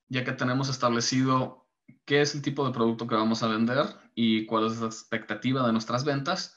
Ya 0.09 0.25
que 0.25 0.33
tenemos 0.33 0.69
establecido 0.69 1.69
qué 2.05 2.21
es 2.21 2.35
el 2.35 2.43
tipo 2.43 2.64
de 2.64 2.73
producto 2.73 3.07
que 3.09 3.16
vamos 3.16 3.43
a 3.43 3.49
vender 3.49 3.87
y 4.14 4.47
cuál 4.47 4.66
es 4.66 4.81
la 4.81 4.87
expectativa 4.87 5.66
de 5.66 5.73
nuestras 5.73 6.05
ventas, 6.05 6.57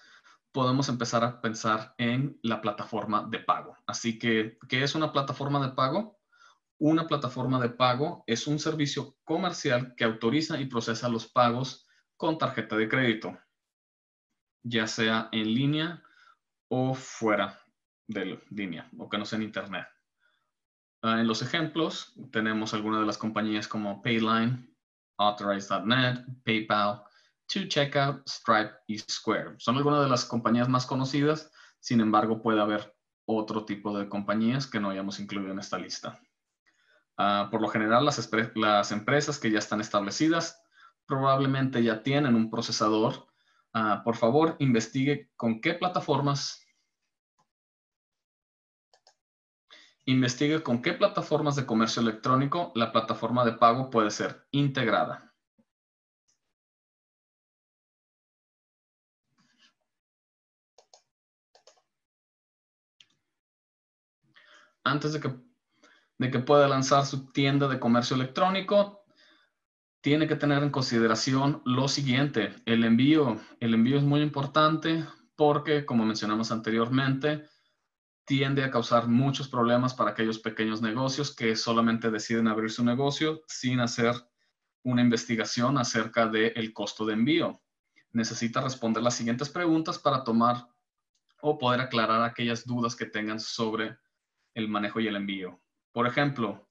podemos 0.52 0.88
empezar 0.90 1.24
a 1.24 1.42
pensar 1.42 1.96
en 1.98 2.40
la 2.44 2.62
plataforma 2.62 3.28
de 3.30 3.40
pago. 3.40 3.76
Así 3.88 4.20
que, 4.20 4.58
¿qué 4.68 4.84
es 4.84 4.94
una 4.94 5.12
plataforma 5.12 5.66
de 5.66 5.74
pago? 5.74 6.20
Una 6.78 7.08
plataforma 7.08 7.60
de 7.60 7.70
pago 7.70 8.24
es 8.28 8.48
un 8.48 8.60
servicio 8.60 9.18
comercial 9.24 9.96
que 9.96 10.04
autoriza 10.04 10.60
y 10.60 10.66
procesa 10.66 11.10
los 11.10 11.28
pagos 11.28 11.89
con 12.20 12.38
tarjeta 12.38 12.76
de 12.76 12.90
crédito, 12.90 13.40
ya 14.62 14.88
sea 14.88 15.30
en 15.32 15.56
línea 15.56 16.04
o 16.68 16.94
fuera 16.94 17.58
de 18.08 18.38
línea, 18.50 18.90
o 18.98 19.08
que 19.08 19.18
no 19.18 19.24
sea 19.24 19.38
en 19.38 19.44
Internet. 19.44 19.88
Ah, 21.02 21.22
en 21.22 21.28
los 21.28 21.42
ejemplos 21.42 22.14
tenemos 22.30 22.74
algunas 22.74 23.00
de 23.00 23.06
las 23.06 23.18
compañías 23.18 23.70
como 23.70 24.02
Payline, 24.02 24.70
Authorize.net, 25.18 26.26
PayPal, 26.44 27.04
To 27.54 27.68
Checkout, 27.70 28.28
Stripe 28.28 28.74
y 28.88 29.00
Square. 29.00 29.56
Son 29.58 29.78
algunas 29.78 30.04
de 30.04 30.10
las 30.10 30.26
compañías 30.26 30.68
más 30.68 30.86
conocidas, 30.86 31.50
sin 31.80 32.02
embargo 32.02 32.42
puede 32.42 32.60
haber 32.60 32.94
otro 33.24 33.64
tipo 33.64 33.98
de 33.98 34.10
compañías 34.10 34.68
que 34.68 34.82
no 34.82 34.90
hayamos 34.90 35.22
incluido 35.22 35.54
en 35.54 35.60
esta 35.60 35.78
lista. 35.78 36.20
Ah, 37.16 37.48
por 37.50 37.62
lo 37.62 37.70
general, 37.70 38.04
las, 38.04 38.30
las, 38.56 38.92
empresas 38.92 39.40
que 39.40 39.52
ya 39.52 39.60
están 39.60 39.80
establecidas 39.80 40.62
probablemente 41.10 41.84
ya 41.84 42.04
tienen 42.04 42.36
un 42.36 42.50
procesador. 42.50 43.28
Ah, 43.74 44.02
por 44.06 44.16
favor, 44.16 44.56
investigue 44.60 45.30
con 45.36 45.60
qué 45.60 45.74
plataformas 45.74 46.66
investigue 50.06 50.64
con 50.64 50.82
qué 50.82 50.94
plataformas 50.94 51.56
de 51.56 51.68
comercio 51.68 52.02
electrónico 52.02 52.72
la 52.74 52.92
plataforma 52.92 53.46
de 53.46 53.52
pago 53.52 53.92
puede 53.92 54.10
ser 54.10 54.48
integrada. 54.52 55.30
antes 64.90 65.14
de 65.14 65.20
que, 65.20 65.34
de 66.18 66.32
que 66.32 66.40
pueda 66.40 66.68
lanzar 66.68 67.06
su 67.06 67.32
tienda 67.32 67.68
de 67.68 67.80
comercio 67.80 68.16
electrónico, 68.16 68.99
tiene 70.02 70.28
que 70.28 70.36
tener 70.36 70.64
en 70.64 70.70
consideración 70.70 71.62
lo 71.66 71.88
siguiente, 71.88 72.54
el 72.66 72.84
envío. 72.84 73.40
El 73.60 73.74
envío 73.74 73.98
es 73.98 74.04
muy 74.04 74.22
importante 74.22 75.06
porque, 75.36 75.86
como 75.86 76.06
mencionamos 76.06 76.52
anteriormente, 76.52 77.46
tiende 78.26 78.64
a 78.64 78.72
causar 78.72 79.08
muchos 79.08 79.50
problemas 79.50 79.94
para 79.94 80.12
aquellos 80.12 80.40
pequeños 80.40 80.82
negocios 80.82 81.36
que 81.36 81.56
solamente 81.56 82.12
deciden 82.12 82.48
abrir 82.48 82.72
su 82.72 82.86
negocio 82.86 83.42
sin 83.48 83.80
hacer 83.80 84.14
una 84.84 85.02
investigación 85.02 85.78
acerca 85.78 86.28
del 86.28 86.72
costo 86.74 87.06
de 87.06 87.14
envío. 87.14 87.62
Necesita 88.12 88.62
responder 88.62 89.04
las 89.04 89.16
siguientes 89.16 89.50
preguntas 89.50 90.00
para 90.00 90.24
tomar 90.24 90.68
o 91.42 91.58
poder 91.58 91.82
aclarar 91.82 92.22
aquellas 92.22 92.66
dudas 92.66 92.96
que 92.96 93.06
tengan 93.06 93.40
sobre 93.40 93.98
el 94.54 94.68
manejo 94.68 95.00
y 95.00 95.08
el 95.08 95.16
envío. 95.16 95.60
Por 95.92 96.08
ejemplo, 96.08 96.69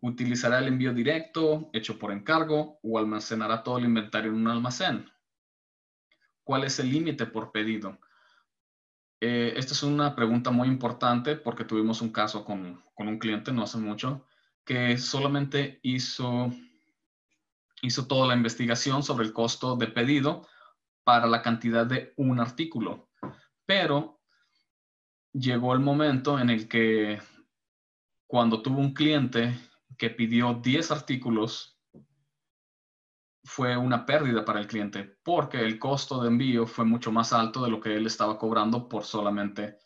utilizará 0.00 0.58
el 0.58 0.68
envío 0.68 0.92
directo, 0.92 1.70
hecho 1.72 1.98
por 1.98 2.12
encargo, 2.12 2.78
o 2.82 2.98
almacenará 2.98 3.62
todo 3.62 3.78
el 3.78 3.84
inventario 3.84 4.30
en 4.30 4.38
un 4.38 4.48
almacén. 4.48 5.10
¿Cuál 6.44 6.64
es 6.64 6.78
el 6.78 6.90
límite 6.90 7.26
por 7.26 7.50
pedido? 7.50 7.98
Eh, 9.20 9.54
esta 9.56 9.72
es 9.72 9.82
una 9.82 10.14
pregunta 10.14 10.50
muy 10.50 10.68
importante 10.68 11.36
porque 11.36 11.64
tuvimos 11.64 12.02
un 12.02 12.12
caso 12.12 12.44
con, 12.44 12.84
con, 12.94 13.08
un 13.08 13.18
cliente 13.18 13.50
no 13.50 13.62
hace 13.62 13.78
mucho 13.78 14.26
que 14.64 14.98
solamente 14.98 15.80
hizo, 15.82 16.52
hizo 17.80 18.06
toda 18.06 18.28
la 18.28 18.34
investigación 18.34 19.02
sobre 19.02 19.24
el 19.24 19.32
costo 19.32 19.76
de 19.76 19.86
pedido 19.86 20.46
para 21.02 21.26
la 21.26 21.40
cantidad 21.40 21.86
de 21.86 22.12
un 22.16 22.40
artículo, 22.40 23.08
pero 23.64 24.20
llegó 25.32 25.72
el 25.72 25.80
momento 25.80 26.38
en 26.38 26.50
el 26.50 26.68
que 26.68 27.20
cuando 28.26 28.60
tuvo 28.60 28.80
un 28.80 28.92
cliente 28.92 29.56
que 29.96 30.10
pidió 30.10 30.54
10 30.54 30.90
artículos, 30.90 31.76
fue 33.46 33.76
una 33.76 34.04
pérdida 34.04 34.44
para 34.44 34.58
el 34.58 34.66
cliente 34.66 35.18
porque 35.22 35.60
el 35.60 35.78
costo 35.78 36.20
de 36.20 36.28
envío 36.28 36.66
fue 36.66 36.84
mucho 36.84 37.12
más 37.12 37.32
alto 37.32 37.62
de 37.62 37.70
lo 37.70 37.80
que 37.80 37.96
él 37.96 38.06
estaba 38.06 38.38
cobrando 38.38 38.88
por 38.88 39.04
solamente 39.04 39.78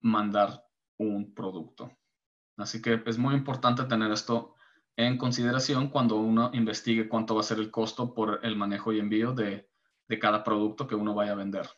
mandar 0.00 0.64
un 0.96 1.34
producto. 1.34 1.92
Así 2.56 2.80
que 2.80 3.02
es 3.04 3.18
muy 3.18 3.34
importante 3.34 3.84
tener 3.84 4.10
esto 4.10 4.54
en 4.96 5.18
consideración 5.18 5.88
cuando 5.88 6.16
uno 6.16 6.50
investigue 6.54 7.08
cuánto 7.08 7.34
va 7.34 7.40
a 7.40 7.44
ser 7.44 7.58
el 7.58 7.70
costo 7.70 8.14
por 8.14 8.40
el 8.42 8.56
manejo 8.56 8.92
y 8.92 9.00
envío 9.00 9.32
de, 9.32 9.68
cada 10.20 10.44
producto 10.44 10.86
que 10.86 10.94
uno 10.94 11.14
vaya 11.14 11.32
a 11.32 11.36
vender. 11.36 11.68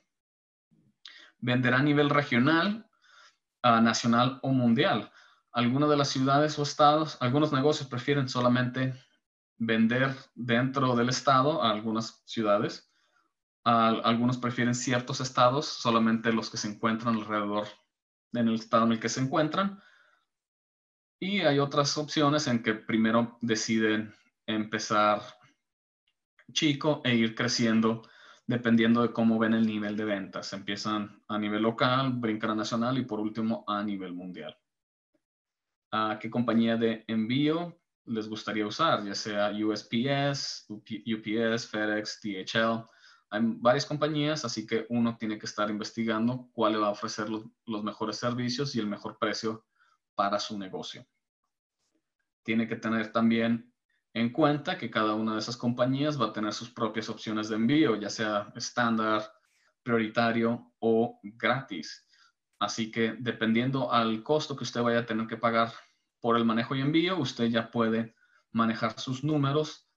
Vender 1.38 1.74
a 1.74 1.82
nivel 1.82 2.10
regional, 2.10 2.86
nacional 3.62 4.38
o 4.42 4.50
mundial. 4.50 5.10
Algunas 5.56 5.88
de 5.88 5.96
las 5.96 6.08
ciudades 6.08 6.58
o 6.58 6.62
estados, 6.62 7.16
algunos 7.18 7.50
negocios 7.50 7.88
prefieren 7.88 8.28
solamente 8.28 8.92
vender 9.56 10.14
dentro 10.34 10.94
del 10.94 11.08
estado 11.08 11.62
a 11.62 11.70
algunas 11.70 12.22
ciudades. 12.26 12.92
algunos 13.64 14.36
prefieren 14.36 14.74
ciertos 14.74 15.22
estados, 15.22 15.64
solamente 15.64 16.30
los 16.30 16.50
que 16.50 16.58
se 16.58 16.68
encuentran 16.68 17.14
alrededor 17.14 17.68
en 18.34 18.48
el 18.48 18.56
estado 18.56 18.84
en 18.84 18.92
el 18.92 19.00
que 19.00 19.08
se 19.08 19.22
encuentran. 19.22 19.80
Y 21.18 21.40
hay 21.40 21.58
otras 21.58 21.96
opciones 21.96 22.46
en 22.48 22.62
que 22.62 22.74
primero 22.74 23.38
deciden 23.40 24.14
empezar 24.46 25.22
chico 26.52 27.00
e 27.02 27.14
ir 27.14 27.34
creciendo 27.34 28.02
dependiendo 28.46 29.00
de 29.00 29.10
cómo 29.10 29.38
ven 29.38 29.54
el 29.54 29.66
nivel 29.66 29.96
de 29.96 30.04
ventas. 30.04 30.52
Empiezan 30.52 31.22
a 31.28 31.38
nivel 31.38 31.62
local, 31.62 32.12
brincan 32.12 32.50
a 32.50 32.54
nacional 32.56 32.98
y 32.98 33.06
por 33.06 33.20
último 33.20 33.64
a 33.66 33.82
nivel 33.82 34.12
mundial. 34.12 34.54
¿A 35.98 36.18
qué 36.18 36.28
compañía 36.28 36.76
de 36.76 37.04
envío 37.06 37.80
les 38.04 38.28
gustaría 38.28 38.66
usar? 38.66 39.02
Ya 39.02 39.14
sea 39.14 39.50
USPS, 39.50 40.66
UPS, 40.68 41.66
FedEx, 41.70 42.20
DHL. 42.22 42.84
Hay 43.30 43.40
varias 43.42 43.86
compañías, 43.86 44.44
así 44.44 44.66
que 44.66 44.84
uno 44.90 45.16
tiene 45.16 45.38
que 45.38 45.46
estar 45.46 45.70
investigando 45.70 46.50
cuál 46.52 46.72
le 46.72 46.78
va 46.80 46.88
a 46.88 46.90
ofrecer 46.90 47.30
los, 47.30 47.46
los 47.64 47.82
mejores 47.82 48.18
servicios 48.18 48.74
y 48.74 48.80
el 48.80 48.86
mejor 48.86 49.16
precio 49.18 49.64
para 50.14 50.38
su 50.38 50.58
negocio. 50.58 51.06
Tiene 52.42 52.68
que 52.68 52.76
tener 52.76 53.10
también 53.10 53.72
en 54.12 54.32
cuenta 54.32 54.76
que 54.76 54.90
cada 54.90 55.14
una 55.14 55.32
de 55.32 55.38
esas 55.38 55.56
compañías 55.56 56.20
va 56.20 56.26
a 56.26 56.32
tener 56.32 56.52
sus 56.52 56.68
propias 56.68 57.08
opciones 57.08 57.48
de 57.48 57.56
envío, 57.56 57.96
ya 57.96 58.10
sea 58.10 58.52
estándar, 58.54 59.32
prioritario 59.82 60.74
o 60.78 61.18
gratis. 61.22 62.06
Así 62.58 62.90
que 62.90 63.16
dependiendo 63.18 63.90
al 63.90 64.22
costo 64.22 64.56
que 64.56 64.64
usted 64.64 64.82
vaya 64.82 65.00
a 65.00 65.06
tener 65.06 65.26
que 65.26 65.36
pagar 65.36 65.72
por 66.26 66.36
el 66.36 66.44
manejo 66.44 66.74
y 66.74 66.80
envío, 66.80 67.20
usted 67.20 67.44
ya 67.44 67.70
puede 67.70 68.16
manejar 68.50 68.98
sus 68.98 69.22
números 69.22 69.88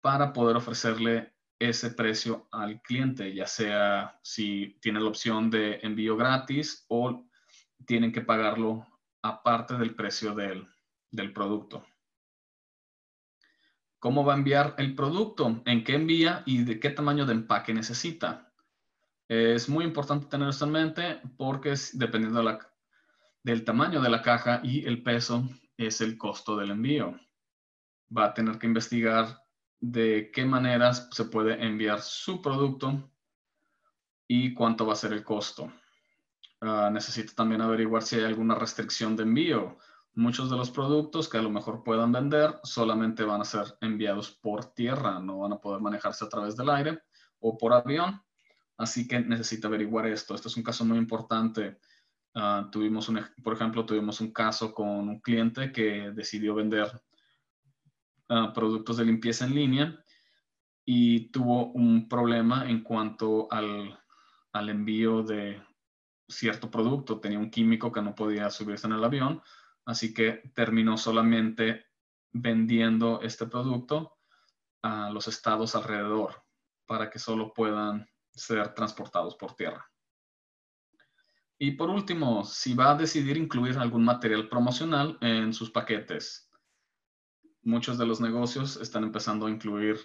para 0.00 0.32
poder 0.32 0.56
ofrecerle 0.56 1.32
ese 1.60 1.90
precio 1.90 2.48
al 2.50 2.82
cliente, 2.82 3.32
ya 3.32 3.46
sea 3.46 4.18
si 4.20 4.80
tiene 4.80 4.98
la 4.98 5.06
opción 5.06 5.48
de 5.48 5.78
envío 5.84 6.16
gratis 6.16 6.86
o 6.88 7.24
tienen 7.86 8.10
que 8.10 8.20
pagarlo 8.20 8.84
aparte 9.22 9.74
del 9.74 9.94
precio 9.94 10.34
del, 10.34 10.66
producto. 11.32 11.86
¿Cómo 14.00 14.24
va 14.24 14.34
a 14.34 14.38
enviar 14.38 14.74
el 14.76 14.96
producto? 14.96 15.62
¿En 15.66 15.84
qué 15.84 15.94
envía 15.94 16.42
y 16.46 16.64
de 16.64 16.80
qué 16.80 16.90
tamaño 16.90 17.26
de 17.26 17.34
empaque 17.34 17.72
necesita? 17.72 18.52
Es 19.28 19.68
muy 19.68 19.84
importante 19.84 20.26
tener 20.26 20.48
esto 20.48 20.64
en 20.64 20.72
mente 20.72 21.20
porque 21.36 21.74
dependiendo 21.92 22.42
del 23.42 23.64
tamaño 23.64 24.00
de 24.00 24.10
la 24.10 24.22
caja 24.22 24.60
y 24.62 24.86
el 24.86 25.02
peso 25.02 25.48
es 25.76 26.00
el 26.00 26.18
costo 26.18 26.56
del 26.56 26.70
envío. 26.70 27.18
Va 28.16 28.26
a 28.26 28.34
tener 28.34 28.58
que 28.58 28.66
investigar 28.66 29.42
de 29.80 30.30
qué 30.32 30.44
maneras 30.44 31.08
se 31.10 31.24
puede 31.24 31.64
enviar 31.64 32.02
su 32.02 32.42
producto 32.42 33.10
y 34.28 34.52
cuánto 34.52 34.86
va 34.86 34.92
a 34.92 34.96
ser 34.96 35.12
el 35.12 35.24
costo. 35.24 35.72
Ah, 36.60 36.90
necesita 36.92 37.32
también 37.34 37.62
averiguar 37.62 38.02
si 38.02 38.16
hay 38.16 38.24
alguna 38.24 38.54
restricción 38.54 39.16
de 39.16 39.22
envío. 39.22 39.78
Muchos 40.14 40.50
de 40.50 40.56
los 40.56 40.70
productos 40.70 41.28
que 41.28 41.38
a 41.38 41.42
lo 41.42 41.50
mejor 41.50 41.82
puedan 41.82 42.12
vender 42.12 42.60
solamente 42.62 43.24
van 43.24 43.40
a 43.40 43.44
ser 43.44 43.78
enviados 43.80 44.30
por 44.30 44.74
tierra, 44.74 45.18
no 45.18 45.38
van 45.38 45.54
a 45.54 45.60
poder 45.60 45.80
manejarse 45.80 46.24
a 46.24 46.28
través 46.28 46.56
del 46.56 46.68
aire 46.68 47.02
o 47.38 47.56
por 47.56 47.72
avión. 47.72 48.20
Así 48.76 49.08
que 49.08 49.20
necesita 49.20 49.68
averiguar 49.68 50.06
esto. 50.06 50.34
Este 50.34 50.48
es 50.48 50.56
un 50.56 50.62
caso 50.62 50.84
muy 50.84 50.98
importante. 50.98 51.78
Ah, 52.34 52.68
tuvimos 52.70 53.08
un, 53.08 53.20
por 53.42 53.54
ejemplo, 53.54 53.84
tuvimos 53.84 54.20
un 54.20 54.32
caso 54.32 54.72
con 54.72 54.88
un 54.88 55.20
cliente 55.20 55.72
que 55.72 56.12
decidió 56.12 56.54
vender 56.54 56.88
ah, 58.28 58.52
productos 58.54 58.96
de 58.98 59.04
limpieza 59.04 59.46
en 59.46 59.54
línea 59.54 60.04
y 60.84 61.30
tuvo 61.30 61.72
un 61.72 62.08
problema 62.08 62.68
en 62.70 62.82
cuanto 62.82 63.48
al, 63.50 63.98
al 64.52 64.68
envío 64.68 65.22
de, 65.22 65.60
cierto 66.30 66.70
producto, 66.70 67.20
tenía 67.20 67.38
un 67.38 67.50
químico 67.50 67.92
que 67.92 68.02
no 68.02 68.14
podía 68.14 68.50
subirse 68.50 68.86
en 68.86 68.94
el 68.94 69.04
avión, 69.04 69.42
así 69.84 70.14
que 70.14 70.50
terminó 70.54 70.96
solamente 70.96 71.86
vendiendo 72.32 73.20
este 73.22 73.46
producto 73.46 74.18
a 74.82 75.10
los 75.10 75.28
estados 75.28 75.74
alrededor 75.74 76.42
para 76.86 77.10
que 77.10 77.18
solo 77.18 77.52
puedan 77.52 78.08
ser 78.32 78.72
transportados 78.74 79.34
por 79.34 79.54
tierra. 79.54 79.89
Y 81.60 81.72
por 81.72 81.90
último, 81.90 82.42
si 82.42 82.74
va 82.74 82.90
a 82.90 82.96
decidir 82.96 83.36
incluir 83.36 83.78
algún 83.78 84.04
material 84.04 84.48
promocional 84.48 85.16
en 85.20 85.52
sus 85.52 85.70
paquetes. 85.70 86.50
Muchos 87.62 87.98
de 87.98 88.06
los 88.06 88.20
negocios 88.20 88.76
están 88.78 89.04
empezando 89.04 89.46
a 89.46 89.50
incluir 89.50 89.96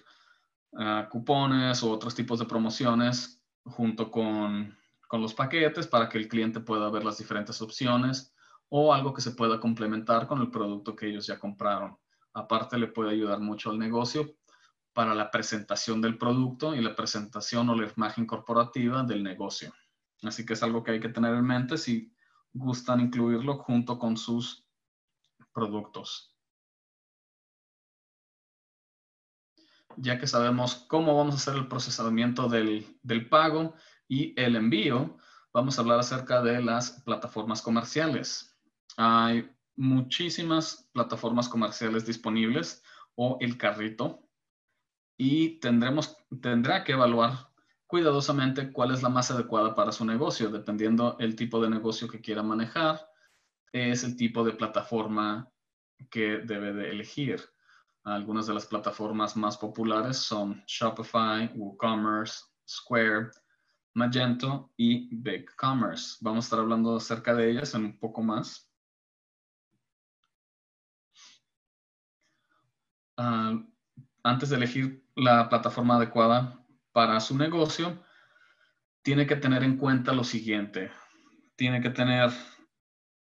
ah, 0.77 1.07
cupones 1.09 1.81
o 1.81 1.89
otros 1.89 2.13
tipos 2.13 2.37
de 2.37 2.45
promociones 2.45 3.41
junto 3.63 4.11
con 4.11 4.77
con 5.07 5.21
los 5.21 5.33
paquetes 5.33 5.87
para 5.87 6.09
que 6.09 6.17
el 6.17 6.27
cliente 6.27 6.59
pueda 6.59 6.89
ver 6.89 7.03
las 7.03 7.17
diferentes 7.17 7.61
opciones 7.61 8.33
o 8.69 8.93
algo 8.93 9.13
que 9.13 9.21
se 9.21 9.31
pueda 9.31 9.59
complementar 9.59 10.27
con 10.27 10.41
el 10.41 10.49
producto 10.49 10.95
que 10.95 11.07
ellos 11.07 11.27
ya 11.27 11.39
compraron. 11.39 11.97
Aparte, 12.33 12.77
le 12.77 12.87
puede 12.87 13.11
ayudar 13.11 13.39
mucho 13.39 13.69
al 13.69 13.79
negocio 13.79 14.35
para 14.93 15.13
la 15.13 15.29
presentación 15.29 16.01
del 16.01 16.17
producto 16.17 16.73
y 16.73 16.81
la 16.81 16.95
presentación 16.95 17.69
o 17.69 17.75
la 17.75 17.91
imagen 17.95 18.25
corporativa 18.25 19.03
del 19.03 19.23
negocio. 19.23 19.73
Así 20.27 20.45
que 20.45 20.53
es 20.53 20.63
algo 20.63 20.83
que 20.83 20.91
hay 20.91 20.99
que 20.99 21.09
tener 21.09 21.33
en 21.33 21.45
mente 21.45 21.77
si 21.77 22.13
gustan 22.53 23.01
incluirlo 23.01 23.57
junto 23.59 23.99
con 23.99 24.17
sus 24.17 24.67
productos. 25.53 26.35
Ya 29.97 30.19
que 30.19 30.27
sabemos 30.27 30.75
cómo 30.87 31.15
vamos 31.15 31.35
a 31.35 31.37
hacer 31.37 31.55
el 31.55 31.67
procesamiento 31.67 32.49
del, 32.49 32.85
del 33.01 33.29
pago, 33.29 33.75
y 34.07 34.39
el 34.39 34.55
envío, 34.55 35.17
vamos 35.53 35.77
a 35.77 35.81
hablar 35.81 35.99
acerca 35.99 36.41
de 36.41 36.61
las 36.61 37.01
plataformas 37.03 37.61
comerciales. 37.61 38.57
Hay 38.97 39.49
muchísimas 39.75 40.89
plataformas 40.93 41.49
comerciales 41.49 42.05
disponibles 42.05 42.83
o 43.15 43.37
el 43.41 43.57
carrito 43.57 44.27
y 45.17 45.59
tendremos, 45.59 46.17
tendrá 46.41 46.83
que 46.83 46.93
evaluar 46.93 47.51
cuidadosamente 47.87 48.71
cuál 48.71 48.91
es 48.91 49.03
la 49.03 49.09
más 49.09 49.31
adecuada 49.31 49.75
para 49.75 49.91
su 49.91 50.05
negocio, 50.05 50.49
dependiendo 50.49 51.17
el 51.19 51.35
tipo 51.35 51.61
de 51.61 51.69
negocio 51.69 52.07
que 52.07 52.21
quiera 52.21 52.43
manejar, 52.43 53.07
es 53.71 54.03
el 54.03 54.15
tipo 54.15 54.43
de 54.43 54.53
plataforma 54.53 55.49
que 56.09 56.39
debe 56.39 56.73
de 56.73 56.89
elegir. 56.89 57.41
Algunas 58.03 58.47
de 58.47 58.53
las 58.53 58.65
plataformas 58.65 59.35
más 59.35 59.57
populares 59.57 60.17
son 60.17 60.63
Shopify, 60.67 61.51
WooCommerce, 61.55 62.43
Square, 62.67 63.31
Magento 63.93 64.71
y 64.77 65.15
BigCommerce. 65.15 66.17
Vamos 66.21 66.45
a 66.45 66.47
estar 66.47 66.59
hablando 66.59 66.97
acerca 66.97 67.33
de 67.33 67.49
ellas 67.49 67.73
en 67.73 67.85
un 67.85 67.99
poco 67.99 68.21
más. 68.21 68.69
Ah, 73.17 73.57
antes 74.23 74.49
de 74.49 74.57
elegir 74.57 75.05
la 75.15 75.47
plataforma 75.47 75.95
adecuada 75.95 76.64
para 76.95 77.19
su 77.19 77.37
negocio, 77.37 78.01
tiene 79.01 79.27
que 79.27 79.35
tener 79.35 79.65
en 79.65 79.75
cuenta 79.75 80.13
lo 80.13 80.23
siguiente. 80.23 80.91
Tiene 81.57 81.81
que 81.81 81.89
tener 81.89 82.31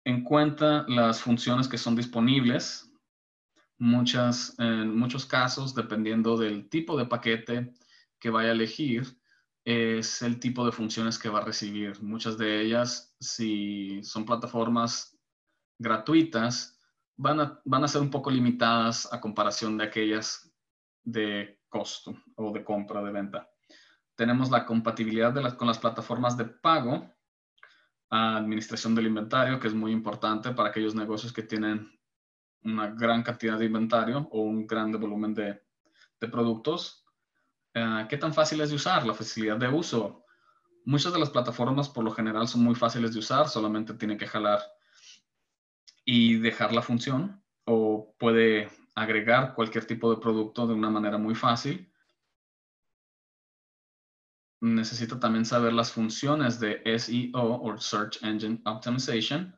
en 0.05 0.25
cuenta 0.25 0.85
las 0.89 1.23
funciones 1.23 1.67
que 1.67 1.79
son 1.79 1.97
disponibles. 1.97 2.93
Muchas, 3.79 4.55
en 4.59 4.95
muchos 4.95 5.25
casos, 5.25 5.75
dependiendo 5.75 6.37
del 6.37 6.69
tipo 6.69 6.99
de 6.99 7.07
paquete 7.07 7.73
que 8.19 8.29
vaya 8.29 8.51
a 8.51 8.53
elegir, 8.53 9.19
es 9.65 10.21
el 10.21 10.39
tipo 10.39 10.67
de 10.67 10.73
funciones 10.73 11.19
que 11.19 11.31
va 11.31 11.39
a 11.39 11.47
recibir. 11.47 12.03
Muchas 12.03 12.37
de 12.37 12.61
ellas, 12.61 13.17
si 13.21 14.03
son 14.03 14.27
plataformas 14.27 15.19
gratuitas, 15.79 16.79
van 17.17 17.41
a, 17.41 17.63
van 17.65 17.85
a 17.85 17.89
ser 17.89 18.03
un 18.03 18.11
poco 18.11 18.31
limitadas 18.31 19.11
a 19.11 19.19
comparación 19.19 19.79
de 19.79 19.85
aquellas 19.85 20.53
de 21.05 21.59
costo 21.77 22.15
o 22.37 22.53
de 22.53 22.65
compra, 22.65 23.03
de 23.03 23.13
venta. 23.13 23.51
Tenemos 24.15 24.51
la 24.51 24.65
compatibilidad 24.65 25.35
con 25.57 25.67
las 25.67 25.79
plataformas 25.79 26.37
de 26.37 26.47
pago, 26.47 27.15
administración 28.09 28.95
del 28.95 29.09
inventario, 29.09 29.61
que 29.61 29.69
es 29.69 29.75
muy 29.75 29.93
importante 29.93 30.53
para 30.53 30.71
aquellos 30.71 30.95
negocios 30.95 31.33
que 31.33 31.43
tienen 31.43 31.91
una 32.63 32.89
gran 32.89 33.23
cantidad 33.23 33.59
de 33.59 33.67
inventario 33.67 34.27
o 34.31 34.41
un 34.41 34.67
gran 34.67 34.91
volumen 34.93 35.35
de, 35.35 35.61
productos. 36.31 37.05
Eh, 37.75 38.07
¿Qué 38.09 38.17
tan 38.17 38.33
fácil 38.33 38.61
es 38.63 38.71
de 38.71 38.77
usar? 38.77 39.07
La 39.07 39.15
facilidad 39.15 39.59
de 39.59 39.69
uso. 39.69 40.25
Muchas 40.85 41.13
de 41.13 41.21
las 41.21 41.31
plataformas 41.31 41.89
por 41.89 42.05
lo 42.05 42.11
general 42.11 42.49
son 42.49 42.63
muy 42.65 42.75
fáciles 42.75 43.13
de 43.13 43.19
usar, 43.19 43.49
solamente 43.49 43.95
tiene 43.95 44.17
que 44.17 44.27
jalar 44.27 44.61
y 46.05 46.39
dejar 46.39 46.73
la 46.73 46.83
función 46.83 47.43
o 47.65 48.15
puede 48.19 48.71
agregar 48.97 49.55
cualquier 49.55 49.85
tipo 49.85 50.11
de 50.11 50.21
producto 50.21 50.67
de 50.67 50.75
una 50.75 50.91
manera 50.91 51.19
muy 51.19 51.35
fácil. 51.35 51.93
Necesita 54.63 55.21
también 55.21 55.45
saber 55.45 55.75
las 55.75 55.93
funciones 55.93 56.59
de 56.59 56.83
SEO 56.99 57.63
o 57.63 57.79
Search 57.79 58.23
Engine 58.23 58.63
Optimization. 58.65 59.55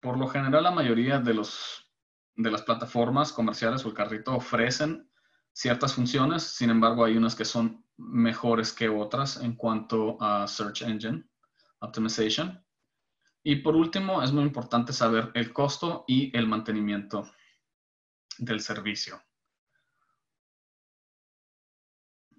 Por 0.00 0.16
lo 0.16 0.28
general, 0.28 0.62
la 0.62 0.70
mayoría 0.70 1.18
de, 1.18 1.34
los, 1.34 1.92
de 2.36 2.50
las 2.50 2.62
plataformas 2.62 3.32
comerciales 3.32 3.84
o 3.84 3.88
el 3.88 3.94
carrito 3.94 4.34
ofrecen 4.34 5.10
ciertas 5.52 5.92
funciones, 5.92 6.44
sin 6.44 6.70
embargo, 6.70 7.04
hay 7.04 7.16
unas 7.16 7.34
que 7.34 7.44
son 7.44 7.84
mejores 7.96 8.72
que 8.72 8.88
otras 8.88 9.42
en 9.42 9.56
cuanto 9.56 10.16
a 10.22 10.46
Search 10.46 10.82
Engine 10.82 11.28
Optimization. 11.80 12.64
Y 13.42 13.56
por 13.56 13.74
último, 13.74 14.22
es 14.22 14.30
muy 14.30 14.44
importante 14.44 14.92
saber 14.92 15.32
el 15.34 15.52
costo 15.52 16.04
y 16.06 16.34
el 16.36 16.46
mantenimiento 16.46 17.28
del 18.40 18.60
servicio. 18.60 19.22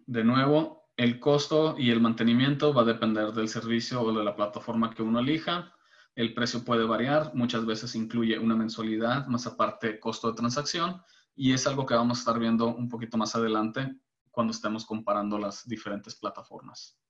De 0.05 0.23
nuevo, 0.23 0.89
el 0.97 1.19
costo 1.19 1.75
y 1.77 1.89
el 1.91 2.01
mantenimiento 2.01 2.73
va 2.73 2.81
a 2.81 2.85
depender 2.85 3.31
del 3.31 3.47
servicio 3.47 4.01
o 4.01 4.11
de 4.11 4.23
la 4.23 4.35
plataforma 4.35 4.93
que 4.93 5.03
uno 5.03 5.19
elija. 5.19 5.73
El 6.15 6.33
precio 6.33 6.65
puede 6.65 6.83
variar, 6.83 7.31
muchas 7.33 7.65
veces 7.65 7.95
incluye 7.95 8.37
una 8.37 8.55
mensualidad, 8.55 9.27
más 9.27 9.47
aparte 9.47 9.99
costo 9.99 10.29
de 10.29 10.35
transacción, 10.35 11.01
y 11.35 11.53
es 11.53 11.65
algo 11.65 11.85
que 11.85 11.93
vamos 11.93 12.17
a 12.17 12.21
estar 12.21 12.39
viendo 12.39 12.67
un 12.67 12.89
poquito 12.89 13.17
más 13.17 13.35
adelante 13.35 13.95
cuando 14.31 14.51
estemos 14.51 14.85
comparando 14.85 15.37
las 15.37 15.67
diferentes 15.67 16.15
plataformas. 16.15 17.00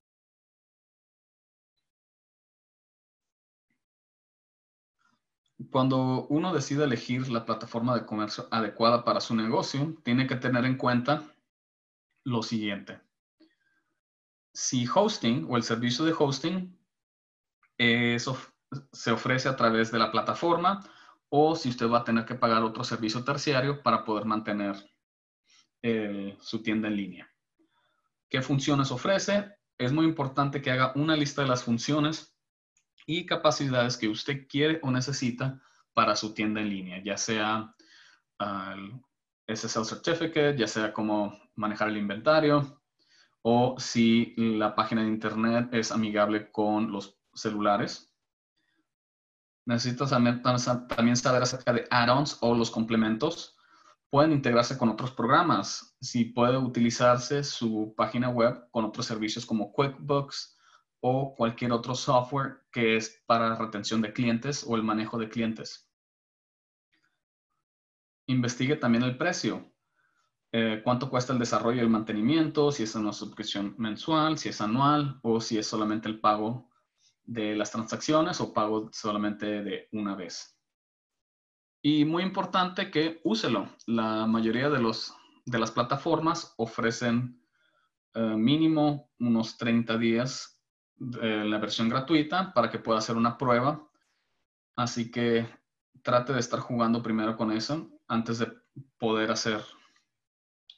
Cuando 5.69 6.27
uno 6.27 6.53
decide 6.53 6.85
elegir 6.85 7.29
la 7.29 7.45
plataforma 7.45 7.93
de 7.95 8.05
comercio 8.05 8.47
adecuada 8.51 9.03
para 9.03 9.21
su 9.21 9.35
negocio, 9.35 9.95
tiene 10.03 10.25
que 10.27 10.35
tener 10.35 10.65
en 10.65 10.77
cuenta 10.77 11.23
lo 12.23 12.41
siguiente. 12.41 13.01
Si 14.53 14.85
hosting 14.93 15.47
o 15.49 15.57
el 15.57 15.63
servicio 15.63 16.05
de 16.05 16.15
hosting 16.17 16.77
se 17.77 19.11
ofrece 19.11 19.49
a 19.49 19.55
través 19.55 19.91
de 19.91 19.99
la 19.99 20.11
plataforma 20.11 20.83
o 21.29 21.55
si 21.55 21.69
usted 21.69 21.89
va 21.89 21.99
a 21.99 22.03
tener 22.03 22.25
que 22.25 22.35
pagar 22.35 22.63
otro 22.63 22.83
servicio 22.83 23.23
terciario 23.23 23.81
para 23.81 24.03
poder 24.03 24.25
mantener 24.25 24.75
eh, 25.81 26.37
su 26.39 26.61
tienda 26.61 26.87
en 26.87 26.95
línea. 26.95 27.31
¿Qué 28.29 28.41
funciones 28.41 28.91
ofrece? 28.91 29.55
Es 29.77 29.91
muy 29.91 30.05
importante 30.05 30.61
que 30.61 30.71
haga 30.71 30.91
una 30.95 31.15
lista 31.15 31.41
de 31.41 31.47
las 31.47 31.63
funciones 31.63 32.30
y 33.05 33.25
capacidades 33.25 33.97
que 33.97 34.07
usted 34.07 34.47
quiere 34.47 34.79
o 34.83 34.91
necesita 34.91 35.61
para 35.93 36.15
su 36.15 36.33
tienda 36.33 36.61
en 36.61 36.69
línea, 36.69 37.03
ya 37.03 37.17
sea 37.17 37.75
el 38.39 39.01
SSL 39.55 39.85
Certificate, 39.85 40.57
ya 40.57 40.67
sea 40.67 40.93
cómo 40.93 41.37
manejar 41.55 41.89
el 41.89 41.97
inventario 41.97 42.81
o 43.41 43.75
si 43.77 44.33
la 44.37 44.75
página 44.75 45.01
de 45.01 45.09
internet 45.09 45.69
es 45.73 45.91
amigable 45.91 46.51
con 46.51 46.91
los 46.91 47.19
celulares. 47.33 48.13
Necesita 49.65 50.05
también 50.07 51.15
saber 51.15 51.43
acerca 51.43 51.73
de 51.73 51.87
add-ons 51.89 52.37
o 52.41 52.55
los 52.55 52.71
complementos. 52.71 53.57
Pueden 54.09 54.31
integrarse 54.31 54.77
con 54.77 54.89
otros 54.89 55.11
programas. 55.11 55.95
Si 56.01 56.25
puede 56.25 56.57
utilizarse 56.57 57.43
su 57.43 57.93
página 57.95 58.29
web 58.29 58.69
con 58.71 58.85
otros 58.85 59.05
servicios 59.05 59.45
como 59.45 59.71
QuickBooks, 59.71 60.57
o 61.01 61.35
cualquier 61.35 61.71
otro 61.71 61.95
software 61.95 62.61
que 62.71 62.95
es 62.95 63.21
para 63.25 63.55
retención 63.55 64.01
de 64.01 64.13
clientes 64.13 64.63
o 64.67 64.75
el 64.75 64.83
manejo 64.83 65.17
de 65.17 65.29
clientes. 65.29 65.89
Investigue 68.27 68.75
también 68.75 69.03
el 69.03 69.17
precio. 69.17 69.67
Eh, 70.53 70.81
cuánto 70.83 71.09
cuesta 71.09 71.33
el 71.33 71.39
desarrollo 71.39 71.77
y 71.77 71.81
el 71.81 71.89
mantenimiento, 71.89 72.71
si 72.71 72.83
es 72.83 72.93
una 72.95 73.13
suscripción 73.13 73.73
mensual, 73.77 74.37
si 74.37 74.49
es 74.49 74.61
anual 74.61 75.19
o 75.23 75.41
si 75.41 75.57
es 75.57 75.65
solamente 75.65 76.07
el 76.07 76.19
pago 76.19 76.69
de 77.23 77.55
las 77.55 77.71
transacciones 77.71 78.41
o 78.41 78.53
pago 78.53 78.89
solamente 78.91 79.63
de 79.63 79.87
una 79.93 80.15
vez. 80.15 80.57
Y 81.81 82.05
muy 82.05 82.23
importante 82.23 82.91
que 82.91 83.21
úselo. 83.23 83.69
La 83.87 84.27
mayoría 84.27 84.69
de, 84.69 84.79
los, 84.79 85.15
de 85.45 85.57
las 85.57 85.71
plataformas 85.71 86.53
ofrecen 86.57 87.41
eh, 88.13 88.19
mínimo 88.19 89.09
unos 89.19 89.57
30 89.57 89.97
días 89.97 90.60
la 91.01 91.57
versión 91.57 91.89
gratuita 91.89 92.53
para 92.53 92.69
que 92.69 92.79
pueda 92.79 92.99
hacer 92.99 93.15
una 93.15 93.37
prueba. 93.37 93.87
Así 94.75 95.09
que 95.09 95.47
trate 96.03 96.33
de 96.33 96.39
estar 96.39 96.59
jugando 96.59 97.01
primero 97.01 97.35
con 97.35 97.51
eso 97.51 97.89
antes 98.07 98.39
de 98.39 98.51
poder 98.97 99.31
hacer 99.31 99.61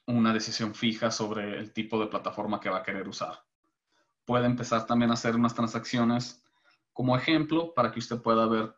una 0.06 0.34
decisión 0.34 0.74
fija 0.76 1.12
sobre 1.12 1.58
el 1.58 1.74
tipo 1.74 2.00
de 2.00 2.08
plataforma 2.08 2.60
que 2.60 2.70
va 2.70 2.80
a 2.80 2.84
querer 2.84 3.08
usar. 3.08 3.44
Puede 4.26 4.46
empezar 4.46 4.86
también 4.86 5.12
a 5.12 5.16
hacer 5.16 5.36
unas 5.36 5.54
transacciones 5.54 6.44
como 6.94 7.18
ejemplo 7.18 7.74
para 7.74 7.92
que 7.92 8.00
usted 8.00 8.22
pueda 8.22 8.46
ver 8.48 8.76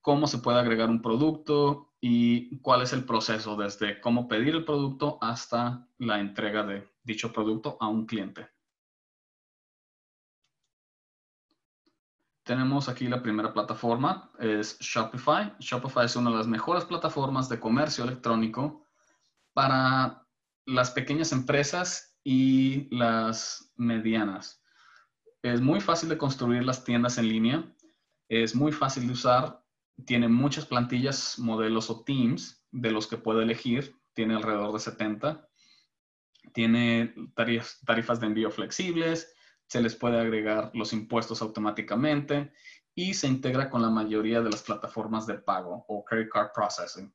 cómo 0.00 0.26
se 0.26 0.38
puede 0.38 0.60
agregar 0.60 0.88
un 0.88 1.02
producto 1.02 1.94
y 2.00 2.58
cuál 2.60 2.82
es 2.82 2.92
el 2.92 3.04
proceso 3.04 3.56
desde 3.56 4.00
cómo 4.00 4.28
pedir 4.28 4.54
el 4.54 4.64
producto 4.64 5.18
hasta 5.20 5.88
la 5.98 6.20
entrega 6.20 6.62
de 6.62 6.88
dicho 7.02 7.32
producto 7.32 7.76
a 7.80 7.88
un 7.88 8.06
cliente. 8.06 8.55
Tenemos 12.46 12.88
aquí 12.88 13.08
la 13.08 13.22
primera 13.22 13.52
plataforma, 13.52 14.30
es 14.38 14.78
Shopify. 14.78 15.52
Shopify 15.58 16.06
es 16.06 16.14
una 16.14 16.30
de 16.30 16.36
las 16.36 16.46
mejores 16.46 16.84
plataformas 16.84 17.48
de 17.48 17.58
comercio 17.58 18.04
electrónico 18.04 18.86
para 19.52 20.24
las 20.64 20.92
pequeñas 20.92 21.32
empresas 21.32 22.16
y 22.22 22.88
las 22.96 23.72
medianas. 23.74 24.62
Es 25.42 25.60
muy 25.60 25.80
fácil 25.80 26.08
de 26.08 26.18
construir 26.18 26.64
las 26.64 26.84
tiendas 26.84 27.18
en 27.18 27.28
línea, 27.28 27.74
es 28.28 28.54
muy 28.54 28.70
fácil 28.70 29.08
de 29.08 29.14
usar, 29.14 29.64
tiene 30.04 30.28
muchas 30.28 30.66
plantillas, 30.66 31.40
modelos 31.40 31.90
o 31.90 32.04
teams 32.04 32.64
de 32.70 32.92
los 32.92 33.08
que 33.08 33.16
puede 33.16 33.42
elegir, 33.42 33.96
tiene 34.14 34.36
alrededor 34.36 34.72
de 34.72 34.78
70, 34.78 35.48
tiene 36.54 37.12
tarifas 37.34 38.20
de 38.20 38.26
envío 38.26 38.52
flexibles, 38.52 39.34
se 39.68 39.80
les 39.80 39.96
puede 39.96 40.20
agregar 40.20 40.70
los 40.74 40.92
impuestos 40.92 41.42
automáticamente 41.42 42.52
y 42.94 43.14
se 43.14 43.28
integra 43.28 43.68
con 43.68 43.82
la 43.82 43.90
mayoría 43.90 44.40
de 44.40 44.50
las 44.50 44.62
plataformas 44.62 45.26
de 45.26 45.34
pago 45.34 45.84
o 45.88 46.04
credit 46.04 46.30
card 46.30 46.50
processing. 46.54 47.12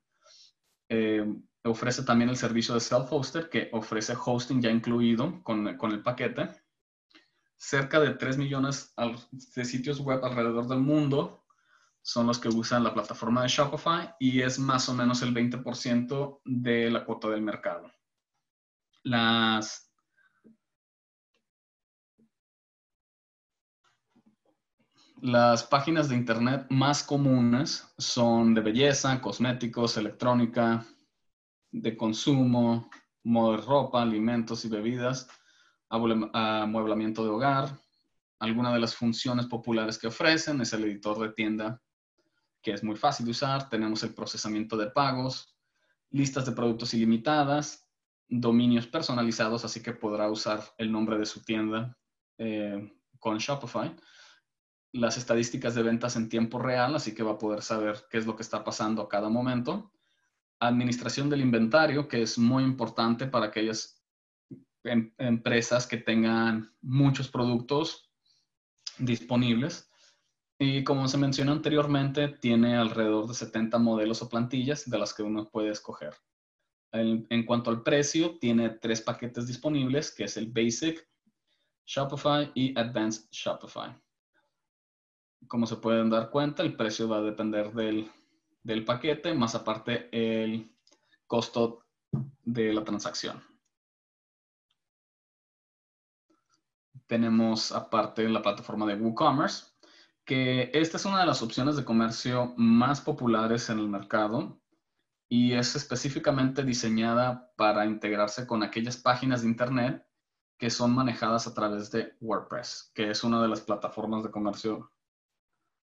Eh, 0.89 1.25
ofrece 1.63 2.03
también 2.03 2.29
el 2.29 2.37
servicio 2.37 2.73
de 2.73 2.81
self-hoster 2.81 3.49
que 3.49 3.69
ofrece 3.71 4.13
hosting 4.13 4.61
ya 4.61 4.69
incluido 4.69 5.41
con, 5.43 5.67
el 5.67 6.03
paquete. 6.03 6.49
Cerca 7.57 7.99
de 7.99 8.15
3 8.15 8.37
millones 8.37 8.93
de 9.55 9.65
sitios 9.65 9.99
web 9.99 10.23
alrededor 10.23 10.67
del 10.67 10.79
mundo 10.79 11.45
son 12.01 12.27
los 12.27 12.39
que 12.39 12.49
usan 12.49 12.83
la 12.83 12.93
plataforma 12.93 13.43
de 13.43 13.47
Shopify 13.47 14.15
y 14.19 14.41
es 14.41 14.57
más 14.57 14.89
o 14.89 14.95
menos 14.95 15.21
el 15.21 15.33
20% 15.33 16.41
de 16.43 16.89
la 16.89 17.05
cuota 17.05 17.29
del 17.29 17.41
mercado. 17.41 17.91
Las 19.03 19.90
Las 25.21 25.63
páginas 25.63 26.09
de 26.09 26.15
Internet 26.15 26.65
más 26.71 27.03
comunes 27.03 27.87
son 27.99 28.55
de 28.55 28.61
belleza, 28.61 29.21
cosméticos, 29.21 29.95
electrónica, 29.97 30.83
de 31.71 31.95
consumo, 31.95 32.89
modo 33.23 33.51
de 33.51 33.57
ropa, 33.61 34.01
alimentos 34.01 34.65
y 34.65 34.69
bebidas, 34.69 35.27
amueblamiento 35.89 37.23
de 37.23 37.29
hogar. 37.29 37.69
Algunas 38.39 38.73
de 38.73 38.79
las 38.79 38.95
funciones 38.95 39.45
populares 39.45 39.99
que 39.99 40.07
ofrecen 40.07 40.59
es 40.59 40.73
el 40.73 40.85
editor 40.85 41.19
de 41.19 41.29
tienda, 41.33 41.79
que 42.59 42.71
es 42.71 42.83
muy 42.83 42.95
fácil 42.95 43.27
de 43.27 43.33
usar. 43.33 43.69
Tenemos 43.69 44.01
el 44.01 44.15
procesamiento 44.15 44.75
de 44.75 44.89
pagos, 44.89 45.55
listas 46.09 46.47
de 46.47 46.53
productos 46.53 46.95
ilimitadas, 46.95 47.87
dominios 48.27 48.87
personalizados, 48.87 49.65
así 49.65 49.83
que 49.83 49.93
podrá 49.93 50.31
usar 50.31 50.63
el 50.79 50.91
nombre 50.91 51.19
de 51.19 51.27
su 51.27 51.43
tienda 51.43 51.95
eh, 52.39 52.91
con 53.19 53.37
Shopify 53.37 53.95
las 54.93 55.17
estadísticas 55.17 55.75
de 55.75 55.83
ventas 55.83 56.15
en 56.15 56.29
tiempo 56.29 56.59
real, 56.59 56.95
así 56.95 57.13
que 57.13 57.23
va 57.23 57.31
a 57.31 57.37
poder 57.37 57.61
saber 57.61 58.05
qué 58.09 58.17
es 58.17 58.25
lo 58.25 58.35
que 58.35 58.43
está 58.43 58.63
pasando 58.63 59.01
a 59.01 59.09
cada 59.09 59.29
momento. 59.29 59.91
Administración 60.59 61.29
del 61.29 61.41
inventario, 61.41 62.07
que 62.07 62.21
es 62.21 62.37
muy 62.37 62.63
importante 62.63 63.25
para 63.27 63.47
aquellas 63.47 64.03
em, 64.83 65.13
empresas 65.17 65.87
que 65.87 65.97
tengan 65.97 66.73
muchos 66.81 67.29
productos 67.29 68.11
disponibles. 68.97 69.89
Y 70.59 70.83
como 70.83 71.07
se 71.07 71.17
mencionó 71.17 71.53
anteriormente, 71.53 72.27
tiene 72.27 72.75
alrededor 72.75 73.27
de 73.27 73.33
70 73.33 73.79
modelos 73.79 74.21
o 74.21 74.29
plantillas 74.29 74.87
de 74.89 74.97
las 74.99 75.13
que 75.13 75.23
uno 75.23 75.49
puede 75.49 75.71
escoger. 75.71 76.13
En, 76.93 77.45
cuanto 77.45 77.69
al 77.69 77.83
precio, 77.83 78.37
tiene 78.37 78.69
tres 78.69 79.01
paquetes 79.01 79.47
disponibles, 79.47 80.11
que 80.11 80.25
es 80.25 80.35
el 80.35 80.51
Basic, 80.51 81.07
Shopify 81.85 82.51
y 82.53 82.77
Advanced 82.77 83.29
Shopify. 83.31 83.97
Como 85.47 85.67
se 85.67 85.77
pueden 85.77 86.09
dar 86.09 86.29
cuenta, 86.29 86.63
el 86.63 86.75
precio 86.75 87.09
va 87.09 87.17
a 87.17 87.21
depender 87.21 87.73
del, 87.73 88.09
del 88.63 88.85
paquete, 88.85 89.33
más 89.33 89.55
aparte 89.55 90.09
el 90.11 90.71
costo 91.27 91.85
de 92.43 92.73
la 92.73 92.83
transacción. 92.83 93.41
Tenemos 97.07 97.71
aparte 97.71 98.27
la 98.29 98.41
plataforma 98.41 98.85
de 98.85 98.95
WooCommerce, 98.95 99.65
que 100.23 100.71
esta 100.73 100.97
es 100.97 101.05
una 101.05 101.19
de 101.19 101.25
las 101.25 101.41
opciones 101.41 101.75
de 101.75 101.83
comercio 101.83 102.53
más 102.55 103.01
populares 103.01 103.69
en 103.69 103.79
el 103.79 103.87
mercado 103.87 104.61
y 105.27 105.53
es 105.53 105.75
específicamente 105.75 106.63
diseñada 106.63 107.51
para 107.55 107.85
integrarse 107.85 108.45
con 108.45 108.63
aquellas 108.63 108.97
páginas 108.97 109.41
de 109.41 109.47
Internet 109.47 110.05
que 110.57 110.69
son 110.69 110.93
manejadas 110.93 111.47
a 111.47 111.53
través 111.53 111.89
de 111.91 112.15
WordPress, 112.19 112.91
que 112.93 113.09
es 113.09 113.23
una 113.23 113.41
de 113.41 113.47
las 113.47 113.61
plataformas 113.61 114.23
de 114.23 114.31
comercio 114.31 114.91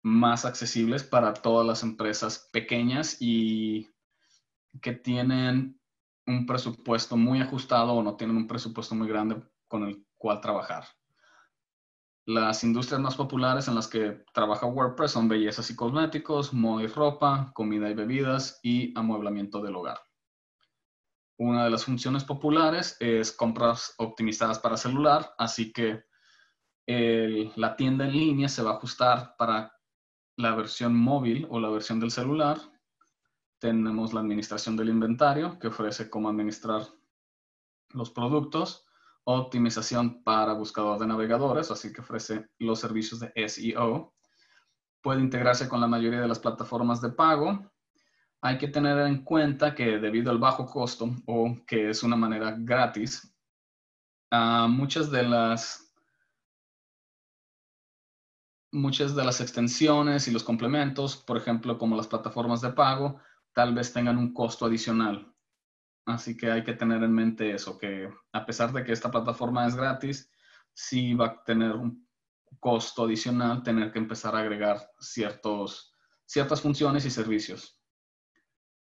más 0.05 0.45
accesibles 0.45 1.03
para 1.03 1.33
todas 1.33 1.65
las 1.65 1.81
empresas 1.81 2.47
pequeñas 2.53 3.17
y 3.19 3.89
que 4.79 4.93
tienen 4.93 5.81
un 6.27 6.45
presupuesto 6.45 7.17
muy 7.17 7.41
ajustado 7.41 7.93
o 7.93 8.03
no 8.03 8.15
tienen 8.15 8.37
un 8.37 8.45
presupuesto 8.45 8.93
muy 8.93 9.07
grande 9.07 9.41
con 9.67 9.83
el 9.83 10.05
cual 10.15 10.41
trabajar. 10.41 10.85
Las 12.27 12.63
industrias 12.63 13.01
más 13.01 13.15
populares 13.15 13.67
en 13.67 13.73
las 13.73 13.87
que 13.87 14.23
trabaja 14.31 14.67
WordPress 14.67 15.09
son 15.09 15.27
bellezas 15.27 15.71
y 15.71 15.75
cosméticos, 15.75 16.53
moda 16.53 16.83
y 16.83 16.87
ropa, 16.87 17.51
comida 17.55 17.89
y 17.89 17.95
bebidas 17.95 18.59
y 18.61 18.93
amueblamiento 18.95 19.59
del 19.59 19.75
hogar. 19.75 19.97
Una 21.37 21.63
de 21.63 21.71
las 21.71 21.83
funciones 21.83 22.23
populares 22.23 22.95
es 22.99 23.31
compras 23.31 23.95
optimizadas 23.97 24.59
para 24.59 24.77
celular, 24.77 25.33
así 25.39 25.73
que 25.73 26.03
la 26.87 27.75
tienda 27.75 28.05
en 28.05 28.11
línea 28.11 28.47
se 28.47 28.61
va 28.61 28.71
a 28.71 28.75
ajustar 28.75 29.35
para 29.37 29.74
la 30.37 30.55
versión 30.55 30.95
móvil 30.95 31.47
o 31.49 31.59
la 31.59 31.69
versión 31.69 31.99
del 31.99 32.11
celular. 32.11 32.57
Tenemos 33.59 34.13
la 34.13 34.19
administración 34.19 34.75
del 34.75 34.89
inventario, 34.89 35.57
que 35.59 35.67
ofrece 35.67 36.09
cómo 36.09 36.29
administrar 36.29 36.83
los 37.89 38.09
productos 38.09 38.85
optimización 39.25 40.23
para 40.23 40.53
buscador 40.53 40.99
de 40.99 41.07
navegadores, 41.07 41.71
así 41.71 41.91
que 41.91 42.01
ofrece 42.01 42.47
los 42.59 42.79
servicios 42.79 43.19
de 43.19 43.33
SEO. 43.47 44.13
Puede 45.01 45.21
integrarse 45.21 45.67
con 45.67 45.81
la 45.81 45.87
mayoría 45.87 46.21
de 46.21 46.27
las 46.27 46.39
plataformas 46.39 47.01
de 47.01 47.09
pago. 47.09 47.71
Hay 48.41 48.57
que 48.57 48.67
tener 48.67 48.99
en 48.99 49.23
cuenta 49.23 49.73
que 49.73 49.97
debido 49.97 50.31
al 50.31 50.37
bajo 50.37 50.65
costo 50.65 51.09
o 51.25 51.57
que 51.65 51.89
es 51.89 52.03
una 52.03 52.15
manera 52.15 52.55
gratis, 52.57 53.35
muchas 54.69 55.09
de 55.09 55.23
las 55.23 55.84
muchas 58.75 59.15
de 59.15 59.23
las 59.23 59.41
extensiones 59.41 60.27
y 60.27 60.31
los 60.31 60.43
complementos, 60.43 61.17
por 61.17 61.37
ejemplo, 61.37 61.77
como 61.77 61.95
las 61.95 62.07
plataformas 62.07 62.61
de 62.61 62.71
pago, 62.73 63.19
tal 63.53 63.73
vez 63.73 63.93
tengan 63.93 64.17
un 64.17 64.33
costo 64.33 64.65
adicional. 64.65 65.33
Así 66.05 66.37
que 66.37 66.51
hay 66.51 66.63
que 66.63 66.73
tener 66.73 67.01
en 67.01 67.13
mente 67.13 67.51
eso, 67.51 67.77
que 67.77 68.09
a 68.31 68.45
pesar 68.45 68.71
de 68.73 68.83
que 68.83 68.91
esta 68.91 69.09
plataforma 69.09 69.65
es 69.65 69.75
gratis, 69.75 70.29
sí 70.73 71.13
va 71.15 71.27
a 71.27 71.43
tener 71.43 71.71
un 71.71 72.05
costo 72.59 73.05
adicional 73.05 73.63
tener 73.63 73.91
que 73.91 73.99
empezar 73.99 74.35
a 74.35 74.39
agregar 74.39 74.79
ciertos, 74.99 75.93
ciertas 76.25 76.61
funciones 76.61 77.05
y 77.05 77.09
servicios. 77.09 77.79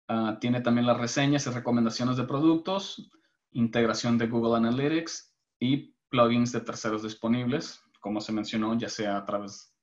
Ah, 0.07 0.37
tiene 0.39 0.61
también 0.61 0.87
las 0.87 0.97
reseñas 0.97 1.47
y 1.47 1.49
recomendaciones 1.49 2.17
de 2.17 2.23
productos, 2.23 3.11
integración 3.51 4.17
de 4.17 4.27
Google 4.27 4.57
Analytics 4.57 5.33
y 5.59 5.95
plugins 6.09 6.51
de 6.51 6.61
terceros 6.61 7.03
disponibles, 7.03 7.84
como 8.05 8.21
se 8.21 8.31
mencionó, 8.31 8.77
ya 8.77 8.87
sea 8.87 9.17
a 9.17 9.25
través 9.25 9.73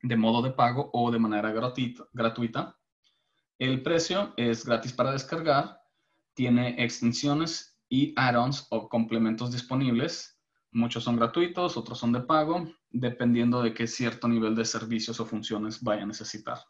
de 0.00 0.16
modo 0.16 0.40
de 0.40 0.52
pago 0.52 0.88
o 0.94 1.10
de 1.10 1.18
manera 1.18 1.52
gratuita. 1.52 2.74
El 3.58 3.82
precio 3.82 4.32
es 4.38 4.64
gratis 4.64 4.94
para 4.94 5.12
descargar 5.12 5.78
tiene 6.32 6.82
extensiones 6.82 7.78
y 7.90 8.14
add-ons 8.16 8.66
o 8.70 8.88
complementos 8.88 9.52
disponibles. 9.52 10.40
Muchos 10.72 11.04
son 11.04 11.16
gratuitos, 11.16 11.76
otros 11.76 11.98
son 11.98 12.12
de 12.12 12.22
pago, 12.22 12.66
dependiendo 12.88 13.62
de 13.62 13.74
qué 13.74 13.86
cierto 13.86 14.26
nivel 14.26 14.54
de 14.54 14.64
servicios 14.64 15.20
o 15.20 15.26
funciones 15.26 15.82
vaya 15.82 16.04
a 16.04 16.06
necesitar. 16.06 16.60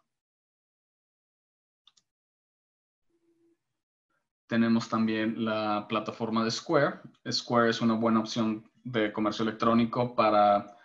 Tenemos 4.48 4.88
también 4.88 5.44
la 5.44 5.86
plataforma 5.88 6.44
de 6.44 6.50
Square. 6.50 7.00
Square 7.30 7.70
es 7.70 7.80
una 7.80 7.94
buena 7.94 8.18
opción 8.18 8.68
de 8.84 9.12
comercio 9.12 9.42
electrónico 9.42 10.14
para 10.14 10.76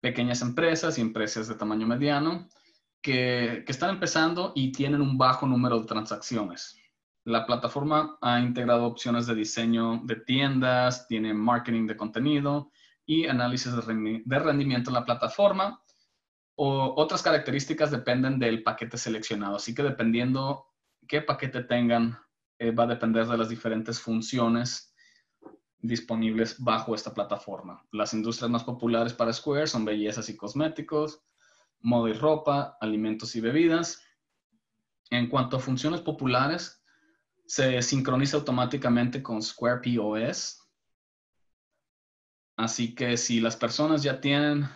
pequeñas 0.00 0.40
empresas 0.42 0.98
y 0.98 1.00
empresas 1.00 1.48
de 1.48 1.54
tamaño 1.56 1.86
mediano 1.86 2.48
que, 3.02 3.64
que 3.66 3.72
están 3.72 3.90
empezando 3.90 4.52
y 4.54 4.72
tienen 4.72 5.02
un 5.02 5.18
bajo 5.18 5.46
número 5.46 5.80
de 5.80 5.86
transacciones. 5.86 6.78
La 7.24 7.46
plataforma 7.46 8.18
ha 8.20 8.40
integrado 8.40 8.84
opciones 8.84 9.26
de 9.26 9.34
diseño 9.34 10.02
de 10.04 10.16
tiendas, 10.16 11.08
tiene 11.08 11.32
marketing 11.32 11.86
de 11.86 11.96
contenido 11.96 12.70
y 13.06 13.26
análisis 13.26 13.72
de 13.74 14.38
rendimiento 14.38 14.90
en 14.90 14.94
la 14.94 15.04
plataforma. 15.04 15.82
O 16.56 16.94
otras 16.96 17.22
características 17.22 17.90
dependen 17.90 18.38
del 18.38 18.62
paquete 18.62 18.96
seleccionado, 18.96 19.56
así 19.56 19.74
que 19.74 19.82
dependiendo 19.82 20.66
qué 21.08 21.20
paquete 21.20 21.64
tengan, 21.64 22.16
eh, 22.58 22.70
va 22.70 22.84
a 22.84 22.88
depender 22.88 23.26
de 23.26 23.36
las 23.36 23.48
diferentes 23.48 24.00
funciones 24.00 24.93
disponibles 25.86 26.62
bajo 26.62 26.94
esta 26.94 27.12
plataforma. 27.12 27.86
Las 27.92 28.14
industrias 28.14 28.50
más 28.50 28.64
populares 28.64 29.12
para 29.12 29.32
Square 29.32 29.66
son 29.66 29.84
bellezas 29.84 30.28
y 30.28 30.36
cosméticos, 30.36 31.22
moda 31.80 32.10
y 32.10 32.14
ropa, 32.14 32.76
alimentos 32.80 33.36
y 33.36 33.40
bebidas. 33.40 34.02
En 35.10 35.28
cuanto 35.28 35.56
a 35.58 35.60
funciones 35.60 36.00
populares, 36.00 36.82
se 37.46 37.82
sincroniza 37.82 38.38
automáticamente 38.38 39.22
con 39.22 39.42
Square 39.42 39.82
POS. 39.82 40.60
Así 42.56 42.94
que 42.94 43.16
si 43.16 43.40
las 43.40 43.56
personas 43.56 44.02
ya 44.02 44.20
tienen 44.20 44.66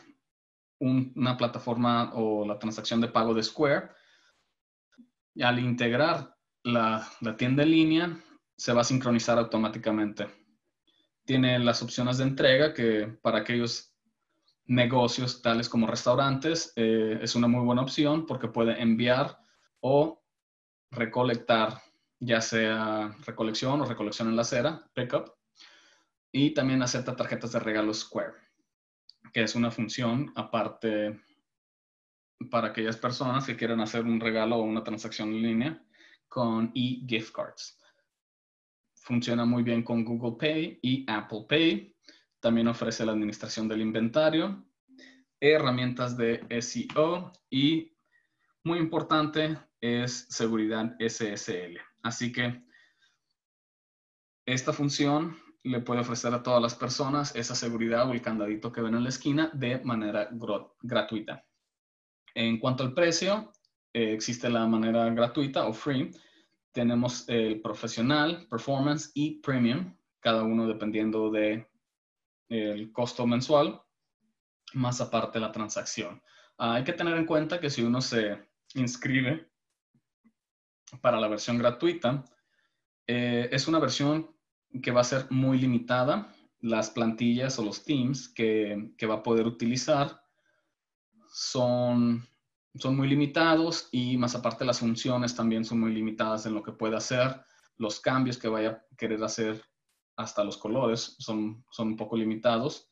una 0.80 1.36
plataforma 1.36 2.12
o 2.14 2.46
la 2.46 2.58
transacción 2.58 3.00
de 3.00 3.08
pago 3.08 3.32
de 3.34 3.42
Square, 3.42 3.90
al 5.40 5.58
integrar 5.58 6.36
la, 6.64 7.08
tienda 7.36 7.62
en 7.62 7.70
línea, 7.70 8.20
se 8.56 8.72
va 8.72 8.82
a 8.82 8.84
sincronizar 8.84 9.38
automáticamente. 9.38 10.47
Tiene 11.28 11.58
las 11.58 11.82
opciones 11.82 12.16
de 12.16 12.24
entrega 12.24 12.72
que 12.72 13.06
para 13.20 13.40
aquellos 13.40 13.94
negocios 14.64 15.42
tales 15.42 15.68
como 15.68 15.86
restaurantes 15.86 16.72
eh, 16.74 17.18
es 17.20 17.34
una 17.34 17.46
muy 17.46 17.62
buena 17.66 17.82
opción 17.82 18.24
porque 18.24 18.48
puede 18.48 18.80
enviar 18.80 19.38
o 19.80 20.24
recolectar 20.90 21.82
ya 22.18 22.40
sea 22.40 23.14
recolección 23.26 23.78
o 23.78 23.84
recolección 23.84 24.28
en 24.28 24.36
la 24.36 24.40
acera, 24.40 24.90
pickup, 24.94 25.34
y 26.32 26.54
también 26.54 26.80
acepta 26.80 27.14
tarjetas 27.14 27.52
de 27.52 27.60
regalo 27.60 27.92
Square, 27.92 28.32
que 29.30 29.42
es 29.42 29.54
una 29.54 29.70
función 29.70 30.32
aparte 30.34 31.20
para 32.50 32.68
aquellas 32.68 32.96
personas 32.96 33.44
que 33.44 33.54
quieran 33.54 33.82
hacer 33.82 34.06
un 34.06 34.18
regalo 34.18 34.56
o 34.56 34.62
una 34.62 34.82
transacción 34.82 35.28
en 35.34 35.42
línea 35.42 35.86
con 36.26 36.72
e-gift 36.74 37.34
cards. 37.34 37.77
Funciona 39.08 39.46
muy 39.46 39.62
bien 39.62 39.82
con 39.82 40.04
Google 40.04 40.36
Pay 40.38 40.80
y 40.82 41.06
Apple 41.10 41.46
Pay. 41.48 41.96
También 42.40 42.68
ofrece 42.68 43.06
la 43.06 43.12
administración 43.12 43.66
del 43.66 43.80
inventario, 43.80 44.66
herramientas 45.40 46.14
de 46.18 46.44
SEO 46.60 47.32
y, 47.48 47.96
muy 48.64 48.78
importante, 48.78 49.56
es 49.80 50.26
seguridad 50.28 50.94
SSL. 51.00 51.78
Así 52.02 52.30
que 52.30 52.62
esta 54.44 54.74
función 54.74 55.38
le 55.62 55.80
puede 55.80 56.02
ofrecer 56.02 56.34
a 56.34 56.42
todas 56.42 56.60
las 56.60 56.74
personas 56.74 57.34
esa 57.34 57.54
seguridad 57.54 58.06
o 58.10 58.12
el 58.12 58.20
candadito 58.20 58.70
que 58.70 58.82
ven 58.82 58.94
en 58.94 59.04
la 59.04 59.08
esquina 59.08 59.50
de 59.54 59.80
manera 59.84 60.28
gratuita. 60.82 61.46
En 62.34 62.58
cuanto 62.58 62.82
al 62.82 62.92
precio, 62.92 63.54
eh, 63.94 64.12
existe 64.12 64.50
la 64.50 64.66
manera 64.66 65.08
gratuita 65.08 65.66
o 65.66 65.72
free. 65.72 66.10
Tenemos 66.72 67.28
el 67.28 67.60
profesional, 67.60 68.46
performance 68.48 69.10
y 69.14 69.40
premium, 69.40 69.96
cada 70.20 70.42
uno 70.42 70.66
dependiendo 70.66 71.30
de 71.30 71.68
el 72.48 72.92
costo 72.92 73.26
mensual, 73.26 73.82
más 74.74 75.00
aparte 75.00 75.40
la 75.40 75.52
transacción. 75.52 76.22
Ah, 76.56 76.74
hay 76.74 76.84
que 76.84 76.92
tener 76.92 77.16
en 77.16 77.26
cuenta 77.26 77.60
que 77.60 77.70
si 77.70 77.82
uno 77.82 78.00
se 78.00 78.48
inscribe 78.74 79.48
para 81.00 81.20
la 81.20 81.28
versión 81.28 81.58
gratuita, 81.58 82.24
eh, 83.06 83.48
es 83.52 83.68
una 83.68 83.78
versión 83.78 84.34
que 84.82 84.90
va 84.90 85.00
a 85.00 85.04
ser 85.04 85.26
muy 85.30 85.58
limitada. 85.58 86.34
Las 86.60 86.90
plantillas 86.90 87.58
o 87.58 87.64
los 87.64 87.84
themes 87.84 88.28
que, 88.28 88.90
va 89.08 89.14
a 89.14 89.22
poder 89.22 89.46
utilizar 89.46 90.22
son, 91.30 92.26
son 92.78 92.96
muy 92.96 93.08
limitados 93.08 93.88
y 93.92 94.16
más 94.16 94.34
aparte 94.34 94.64
las 94.64 94.80
funciones 94.80 95.34
también 95.34 95.64
son 95.64 95.80
muy 95.80 95.92
limitadas 95.92 96.46
en 96.46 96.54
lo 96.54 96.62
que 96.62 96.72
puede 96.72 96.96
hacer. 96.96 97.40
Los 97.76 98.00
cambios 98.00 98.38
que 98.38 98.48
vaya 98.48 98.70
a 98.70 98.96
querer 98.96 99.22
hacer 99.22 99.62
hasta 100.16 100.44
los 100.44 100.56
colores 100.56 101.16
son, 101.18 101.64
son 101.70 101.88
un 101.88 101.96
poco 101.96 102.16
limitados. 102.16 102.90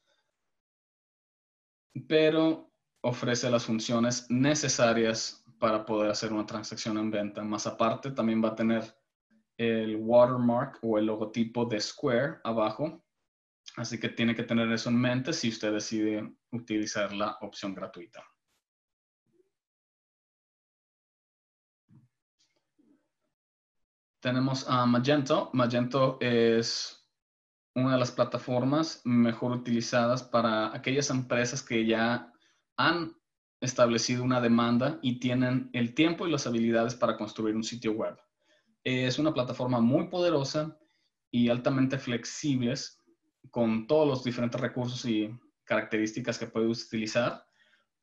Pero 2.09 2.70
ofrece 3.01 3.51
las 3.51 3.64
funciones 3.64 4.27
necesarias 4.29 5.44
para 5.59 5.85
poder 5.85 6.11
hacer 6.11 6.33
una 6.33 6.46
transacción 6.46 6.99
en 6.99 7.11
venta. 7.11 7.42
Más 7.42 7.66
aparte, 7.66 8.11
también 8.11 8.42
va 8.42 8.49
a 8.49 8.55
tener 8.55 8.96
el 9.57 9.96
watermark 9.96 10.79
o 10.83 10.99
el 10.99 11.07
logotipo 11.07 11.64
de 11.64 11.81
Square 11.81 12.40
abajo. 12.44 13.03
Así 13.77 13.99
que 13.99 14.11
tiene 14.11 14.35
que 14.35 14.44
tener 14.44 14.70
eso 14.70 14.90
en 14.90 15.01
mente 15.01 15.33
si 15.33 15.49
usted 15.49 15.72
decide 15.72 16.37
utilizar 16.53 17.12
la 17.12 17.38
opción 17.40 17.75
gratuita. 17.75 18.25
Tenemos 24.27 24.69
a 24.69 24.85
Magento. 24.87 25.51
Magento 25.53 26.19
es 26.21 27.09
una 27.77 27.93
de 27.93 27.99
las 28.01 28.11
plataformas 28.11 29.01
mejor 29.05 29.53
utilizadas 29.53 30.25
para 30.25 30.75
aquellas 30.75 31.11
empresas 31.11 31.62
que 31.62 31.87
ya 31.87 32.33
han 32.77 33.17
establecido 33.61 34.25
una 34.25 34.41
demanda 34.41 34.99
y 35.01 35.21
tienen 35.21 35.71
el 35.73 35.95
tiempo 35.95 36.27
y 36.27 36.33
las 36.33 36.45
habilidades 36.45 36.97
para 36.97 37.17
construir 37.17 37.55
un 37.55 37.62
sitio 37.62 37.93
web. 37.93 38.19
Es 38.83 39.21
una 39.21 39.33
plataforma 39.33 39.81
muy 39.81 40.09
poderosa 40.09 40.77
y 41.31 41.49
altamente 41.49 41.97
flexibles 41.97 43.01
con 43.53 43.87
todos 43.87 44.09
los 44.09 44.25
diferentes 44.25 44.61
recursos 44.61 45.05
y 45.05 45.39
características 45.62 46.37
que 46.37 46.49
puedes 46.49 46.85
utilizar, 46.85 47.47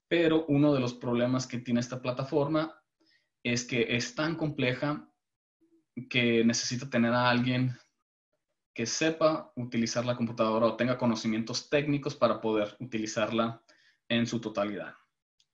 pero 0.07 0.45
uno 0.47 0.73
de 0.73 0.79
los 0.79 0.93
problemas 0.93 1.45
que 1.45 1.59
tiene 1.59 1.81
esta 1.81 2.01
plataforma 2.01 2.73
es 3.43 3.65
que 3.65 3.93
es 3.93 4.15
tan 4.15 4.37
compleja 4.37 5.09
que 6.09 6.43
necesita 6.43 6.89
tener 6.89 7.13
a 7.13 7.29
alguien 7.29 7.77
que 8.73 8.85
sepa 8.85 9.51
utilizar 9.55 10.05
la 10.05 10.15
computadora 10.15 10.65
o 10.65 10.75
tenga 10.75 10.97
conocimientos 10.97 11.69
técnicos 11.69 12.15
para 12.15 12.41
poder 12.41 12.75
utilizarla 12.79 13.61
en 14.09 14.25
su 14.25 14.41
totalidad. 14.41 14.95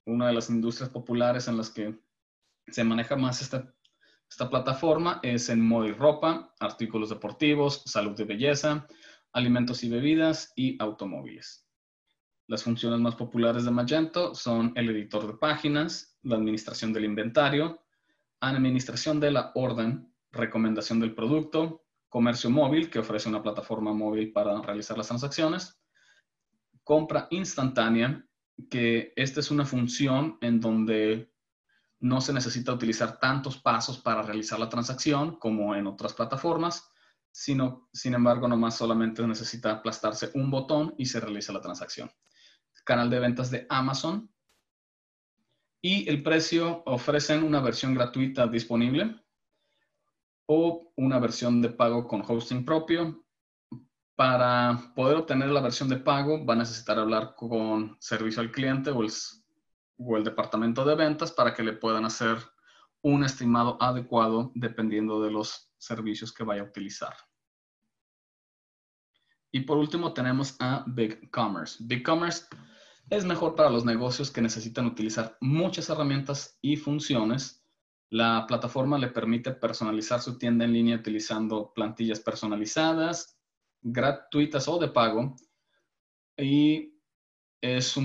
Una 0.06 0.28
de 0.28 0.34
las 0.34 0.50
industrias 0.50 0.90
populares 0.90 1.48
en 1.48 1.58
las 1.58 1.70
que 1.70 2.00
se 2.68 2.84
maneja 2.84 3.16
más 3.16 3.42
esta, 3.42 3.74
plataforma 4.50 5.20
es 5.24 5.50
en 5.50 5.60
moda 5.60 5.88
y 5.88 5.92
ropa, 5.92 6.54
artículos 6.60 7.10
deportivos, 7.10 7.82
salud 7.86 8.16
de 8.16 8.26
belleza, 8.26 8.88
alimentos 9.34 9.84
y 9.84 9.90
bebidas 9.90 10.54
y 10.56 10.82
automóviles. 10.82 11.66
Las 12.48 12.64
funciones 12.64 13.00
más 13.00 13.16
populares 13.16 13.66
de 13.66 13.72
Magento 13.72 14.34
son 14.34 14.72
el 14.76 14.90
editor 14.90 15.28
de 15.28 15.34
páginas, 15.34 16.18
la 16.24 16.36
administración 16.36 16.94
del 16.94 17.06
inventario, 17.06 17.84
administración 18.40 19.20
de 19.20 19.32
la 19.32 19.52
orden, 19.56 20.09
recomendación 20.32 21.00
del 21.00 21.16
producto, 21.16 21.86
comercio 22.08 22.50
móvil, 22.50 22.90
que 22.90 23.00
ofrece 23.00 23.30
una 23.30 23.44
plataforma 23.44 23.94
móvil 23.94 24.32
para 24.32 24.62
realizar 24.62 24.98
las 24.98 25.08
transacciones, 25.08 25.80
compra 26.84 27.28
instantánea, 27.32 28.26
que 28.70 29.14
esta 29.16 29.40
es 29.40 29.52
una 29.52 29.66
función 29.66 30.38
en 30.42 30.60
donde 30.60 31.32
no 32.00 32.22
se 32.22 32.34
necesita 32.34 32.74
utilizar 32.74 33.20
tantos 33.20 33.58
pasos 33.58 34.00
para 34.00 34.22
realizar 34.22 34.60
la 34.60 34.70
transacción 34.70 35.38
como 35.38 35.76
en 35.76 35.88
otras 35.88 36.14
plataformas, 36.14 36.92
sino, 37.32 37.90
sin 37.94 38.14
embargo, 38.16 38.48
nomás 38.48 38.78
solamente 38.78 39.26
necesita 39.28 39.72
aplastarse 39.72 40.32
un 40.34 40.50
botón 40.50 40.96
y 40.98 41.06
se 41.06 41.20
realiza 41.20 41.54
la 41.54 41.62
transacción. 41.62 42.12
Canal 42.84 43.10
de 43.10 43.20
ventas 43.20 43.52
de 43.52 43.68
Amazon. 43.70 44.32
Y 45.82 46.10
el 46.10 46.24
precio 46.24 46.84
ofrecen 46.86 47.44
una 47.44 47.62
versión 47.62 47.94
gratuita 47.94 48.48
disponible 48.48 49.22
o 50.52 50.92
una 50.96 51.20
versión 51.20 51.62
de 51.62 51.70
pago 51.70 52.08
con 52.08 52.24
hosting 52.28 52.66
propio. 52.66 53.24
Para 54.16 54.92
poder 54.96 55.18
obtener 55.18 55.50
la 55.50 55.62
versión 55.62 55.88
de 55.90 55.98
pago, 55.98 56.44
va 56.44 56.56
a 56.56 56.58
necesitar 56.58 56.98
hablar 56.98 57.36
con 57.36 57.96
servicio 58.00 58.42
al 58.42 58.52
cliente 58.52 58.90
o 58.90 60.18
el, 60.18 60.24
departamento 60.24 60.84
de 60.84 60.96
ventas 60.96 61.32
para 61.32 61.54
que 61.54 61.62
le 61.62 61.74
puedan 61.74 62.04
hacer 62.04 62.40
un 63.04 63.24
estimado 63.24 63.78
adecuado 63.80 64.52
dependiendo 64.56 65.22
de 65.22 65.30
los 65.30 65.72
servicios 65.78 66.34
que 66.34 66.44
vaya 66.44 66.64
a 66.64 66.66
utilizar. 66.66 67.14
Y 69.52 69.62
por 69.62 69.78
último 69.78 70.14
tenemos 70.14 70.56
a 70.60 70.84
BigCommerce. 70.88 71.84
BigCommerce 71.86 72.48
es 73.12 73.24
mejor 73.24 73.54
para 73.54 73.70
los 73.70 73.86
negocios 73.86 74.32
que 74.32 74.42
necesitan 74.42 74.88
utilizar 74.88 75.38
muchas 75.42 75.90
herramientas 75.92 76.58
y 76.60 76.76
funciones 76.76 77.59
la 78.12 78.46
plataforma 78.48 78.98
le 78.98 79.10
permite 79.10 79.52
personalizar 79.52 80.20
su 80.20 80.38
tienda 80.38 80.66
en 80.66 80.74
línea 80.74 80.98
utilizando 80.98 81.72
plantillas 81.74 82.20
personalizadas, 82.20 83.38
gratuitas 83.82 84.68
o 84.68 84.80
de 84.80 84.88
pago, 84.88 85.36
y 86.38 86.94
es 87.62 87.96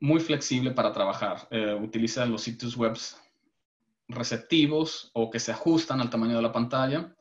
muy 0.00 0.20
flexible 0.20 0.72
para 0.72 0.92
trabajar. 0.92 1.48
Eh, 1.50 1.74
utiliza 1.74 2.26
los 2.26 2.42
sitios 2.42 2.76
web 2.76 2.96
receptivos 4.08 5.10
o 5.14 5.30
que 5.30 5.40
se 5.40 5.52
ajustan 5.52 6.00
al 6.00 6.10
tamaño 6.10 6.36
de 6.36 6.42
la 6.42 6.52
pantalla. 6.52 7.14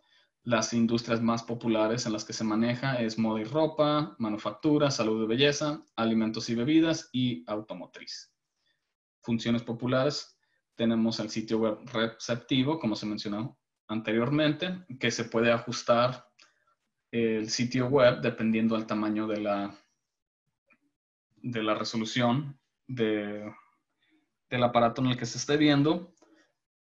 Las 0.43 0.73
industrias 0.73 1.21
más 1.21 1.43
populares 1.43 2.05
en 2.05 2.11
las 2.11 2.25
que 2.25 2.33
se 2.33 2.43
maneja 2.43 2.95
es 2.95 3.17
moda 3.17 3.39
y 3.39 3.45
ropa, 3.45 4.15
manufactura, 4.19 4.91
salud 4.91 5.23
y 5.23 5.27
belleza, 5.27 5.81
alimentos 5.95 6.49
y 6.49 6.55
bebidas 6.55 7.09
y 7.13 7.45
automotriz. 7.47 8.33
Funciones 9.21 9.63
populares 9.63 10.32
tenemos 10.75 11.19
el 11.19 11.29
sitio 11.29 11.59
web 11.59 11.79
receptivo, 11.91 12.79
como 12.79 12.95
se 12.95 13.05
mencionó 13.05 13.57
anteriormente, 13.87 14.85
que 14.99 15.11
se 15.11 15.25
puede 15.25 15.51
ajustar 15.51 16.27
el 17.11 17.49
sitio 17.49 17.87
web 17.87 18.21
dependiendo 18.21 18.75
del 18.75 18.87
tamaño 18.87 19.27
de 19.27 19.41
la, 19.41 19.75
de 21.37 21.63
la 21.63 21.75
resolución 21.75 22.59
del 22.87 23.53
aparato 24.63 25.01
en 25.01 25.09
el 25.09 25.17
que 25.17 25.25
se 25.25 25.37
esté 25.37 25.57
viendo. 25.57 26.13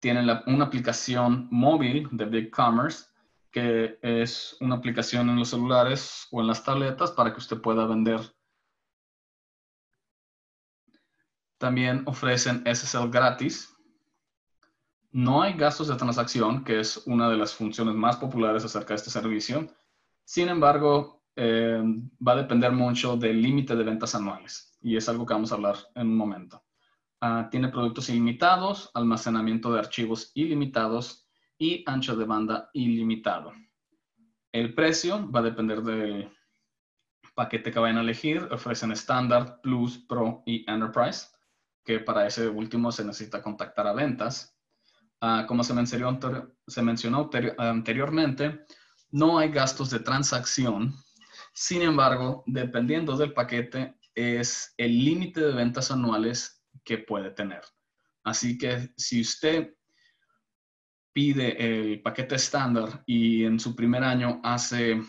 Tiene 0.01 0.21
una 0.47 0.65
aplicación 0.65 1.49
móvil 1.51 2.09
de 2.13 2.25
BigCommerce, 2.27 3.07
que 3.51 3.99
es 4.03 4.57
una 4.61 4.75
aplicación 4.75 5.31
en 5.31 5.39
los 5.39 5.51
celulares 5.51 6.27
o 6.31 6.41
en 6.41 6.49
las 6.49 6.63
tabletas 6.65 7.13
para 7.13 7.33
que 7.33 7.39
usted 7.39 7.61
pueda 7.61 7.87
vender 7.87 8.21
también 11.59 12.03
ofrecen 12.07 12.63
SSL 12.67 13.09
gratis 13.11 13.76
no 15.17 15.41
hay 15.41 15.55
gastos 15.55 15.89
de 15.89 15.97
transacción, 15.97 16.63
que 16.63 16.79
es 16.79 16.99
una 17.07 17.31
de 17.31 17.39
las 17.39 17.55
funciones 17.55 17.95
más 17.95 18.19
populares 18.19 18.67
acerca 18.67 18.89
de 18.89 18.97
este 18.97 19.09
servicio. 19.09 19.67
Sin 20.25 20.51
embargo, 20.51 21.25
eh, 21.35 21.83
va 22.27 22.33
a 22.33 22.37
depender 22.37 22.71
mucho 22.71 23.17
del 23.17 23.41
límite 23.41 23.75
de 23.75 23.83
ventas 23.83 24.15
anuales 24.15 24.77
y 24.83 24.95
es 24.95 25.09
algo 25.09 25.25
que 25.25 25.33
vamos 25.33 25.51
a 25.51 25.55
hablar 25.55 25.77
en 25.95 26.09
un 26.09 26.17
momento. 26.19 26.63
Ah, 27.23 27.49
tiene 27.51 27.69
productos 27.69 28.11
ilimitados, 28.11 28.91
almacenamiento 28.93 29.73
de 29.73 29.79
archivos 29.79 30.33
ilimitados 30.35 31.27
y 31.57 31.83
ancho 31.87 32.15
de 32.15 32.27
banda 32.27 32.69
ilimitado. 32.75 33.55
El 34.53 34.75
precio 34.75 35.31
va 35.31 35.41
a 35.41 35.45
depender 35.45 35.81
del 35.81 36.31
paquete 37.35 37.73
que 37.73 37.79
vayan 37.79 37.97
a 37.97 38.03
elegir. 38.03 38.47
Ofrecen 38.51 38.93
Standard, 38.93 39.63
Plus, 39.63 39.97
Pro 39.97 40.43
y 40.45 40.71
Enterprise, 40.71 41.29
que 41.83 42.01
para 42.01 42.27
ese 42.27 42.49
último 42.49 42.93
se 42.93 43.03
necesita 43.03 43.41
contactar 43.43 43.87
a 43.87 43.95
ventas. 43.95 44.56
Ah, 45.21 45.45
como 45.49 45.65
se 45.65 45.75
mencionó, 45.75 46.19
se 46.67 46.83
mencionó 46.83 47.31
anteriormente, 47.59 48.67
no 49.11 49.39
hay 49.39 49.51
gastos 49.51 49.91
de 49.91 50.01
transacción. 50.01 50.95
Sin 51.55 51.83
embargo, 51.83 52.45
dependiendo 52.47 53.17
del 53.17 53.33
paquete, 53.33 53.99
es 54.15 54.75
el 54.77 55.05
límite 55.05 55.41
de 55.41 55.55
ventas 55.55 55.91
anuales 55.91 56.63
que 56.85 56.99
puede 56.99 57.31
tener. 57.31 57.63
Así 58.25 58.59
que 58.59 58.93
si 58.97 59.21
usted 59.21 59.75
pide 61.13 61.93
el 61.93 62.03
paquete 62.03 62.35
estándar 62.35 63.03
y 63.07 63.45
en 63.45 63.59
su 63.59 63.75
primer 63.75 64.05
año 64.05 64.41
hace 64.43 65.01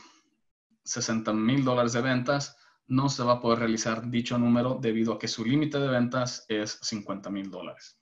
60 0.85 1.33
mil 1.33 1.65
dólares 1.65 1.93
de 1.93 2.01
ventas, 2.01 2.55
no 2.87 3.09
se 3.09 3.23
va 3.23 3.33
a 3.33 3.41
poder 3.41 3.59
realizar 3.59 4.09
dicho 4.09 4.37
número 4.37 4.79
debido 4.81 5.13
a 5.13 5.19
que 5.19 5.27
su 5.27 5.43
límite 5.43 5.79
de 5.79 5.89
ventas 5.89 6.45
es 6.47 6.79
50 6.81 7.29
mil 7.29 7.51
dólares. 7.51 7.99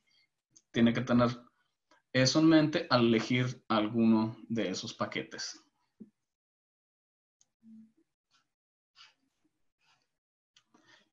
Tiene 0.71 0.93
que 0.93 1.01
tener 1.01 1.29
eso 2.15 2.39
en 2.39 2.47
mente 2.47 2.87
al 2.89 3.07
elegir 3.07 3.61
alguno 3.67 4.37
de 4.47 4.69
esos 4.69 4.93
paquetes. 4.93 5.61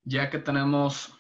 Ya 0.05 0.31
que 0.31 0.39
tenemos 0.39 1.13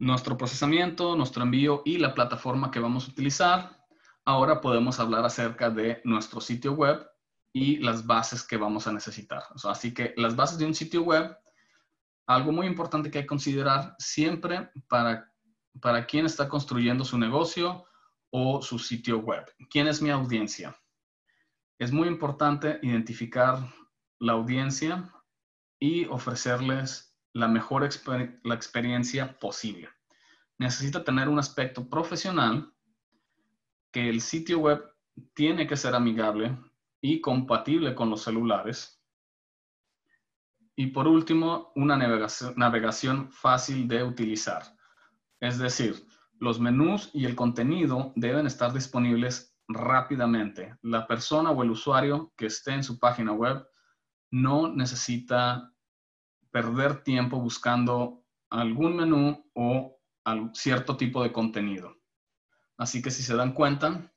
nuestro 0.00 0.36
procesamiento, 0.36 1.14
nuestro 1.14 1.44
envío 1.44 1.82
y 1.84 1.98
la 1.98 2.12
plataforma 2.14 2.72
que 2.72 2.80
vamos 2.80 3.06
a 3.06 3.12
utilizar, 3.12 3.86
ahora 4.24 4.60
podemos 4.60 4.98
hablar 4.98 5.24
acerca 5.24 5.70
de 5.70 6.00
nuestro 6.02 6.40
sitio 6.40 6.72
web 6.72 7.08
y 7.52 7.76
las 7.76 8.04
bases 8.04 8.42
que 8.42 8.56
vamos 8.56 8.88
a 8.88 8.92
necesitar. 8.92 9.44
así 9.64 9.94
que 9.94 10.14
las 10.16 10.34
bases 10.34 10.58
de 10.58 10.66
un 10.66 10.74
sitio 10.74 11.02
web, 11.02 11.38
algo 12.26 12.50
muy 12.50 12.66
importante 12.66 13.08
que 13.08 13.18
hay 13.18 13.24
que 13.24 13.28
considerar 13.28 13.94
siempre 14.00 14.72
para 14.88 15.32
para 15.80 16.06
quién 16.06 16.26
está 16.26 16.48
construyendo 16.48 17.04
su 17.04 17.16
negocio 17.18 17.87
o 18.30 18.62
su 18.62 18.78
sitio 18.78 19.18
web. 19.18 19.44
¿Quién 19.70 19.88
es 19.88 20.02
mi 20.02 20.10
audiencia? 20.10 20.76
Es 21.78 21.92
muy 21.92 22.08
importante 22.08 22.78
identificar 22.82 23.58
la 24.18 24.32
audiencia 24.32 25.12
y 25.78 26.06
ofrecerles 26.06 27.16
la 27.32 27.48
mejor 27.48 27.88
la 28.42 28.54
experiencia 28.54 29.38
posible. 29.38 29.88
Necesita 30.58 31.04
tener 31.04 31.28
un 31.28 31.38
aspecto 31.38 31.88
profesional, 31.88 32.72
que 33.92 34.08
el 34.08 34.20
sitio 34.20 34.58
web 34.58 34.84
tiene 35.34 35.66
que 35.66 35.76
ser 35.76 35.94
amigable 35.94 36.58
y 37.00 37.20
compatible 37.20 37.94
con 37.94 38.10
los 38.10 38.22
celulares. 38.22 39.00
Y 40.74 40.88
por 40.88 41.06
último, 41.06 41.72
una 41.76 41.96
navegación, 41.96 42.54
navegación 42.56 43.30
fácil 43.30 43.88
de 43.88 44.02
utilizar. 44.02 44.62
Es 45.40 45.58
decir, 45.58 46.07
los 46.40 46.60
menús 46.60 47.10
y 47.12 47.24
el 47.24 47.34
contenido 47.34 48.12
deben 48.16 48.46
estar 48.46 48.72
disponibles 48.72 49.56
rápidamente. 49.68 50.76
La 50.82 51.06
persona 51.06 51.50
o 51.50 51.62
el 51.62 51.70
usuario 51.70 52.32
que 52.36 52.46
esté 52.46 52.72
en 52.72 52.84
su 52.84 52.98
página 52.98 53.32
web 53.32 53.66
no 54.30 54.68
necesita 54.68 55.72
perder 56.50 57.02
tiempo 57.02 57.38
buscando 57.40 58.24
algún 58.50 58.96
menú 58.96 59.50
o 59.54 59.98
cierto 60.52 60.96
tipo 60.96 61.22
de 61.22 61.32
contenido. 61.32 61.96
Así 62.76 63.02
que 63.02 63.10
si 63.10 63.22
se 63.22 63.36
dan 63.36 63.52
cuenta, 63.52 64.12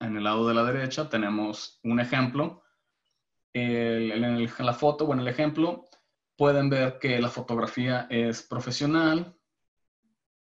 en 0.00 0.16
el 0.16 0.24
lado 0.24 0.46
de 0.46 0.54
la 0.54 0.64
derecha 0.64 1.08
tenemos 1.08 1.80
un 1.82 2.00
ejemplo. 2.00 2.62
en 3.54 4.48
la 4.66 4.72
foto 4.72 5.04
o 5.04 5.12
en 5.12 5.20
el 5.20 5.28
ejemplo 5.28 5.84
pueden 6.36 6.70
ver 6.70 6.98
que 6.98 7.20
la 7.20 7.28
fotografía 7.28 8.06
es 8.10 8.42
profesional. 8.42 9.36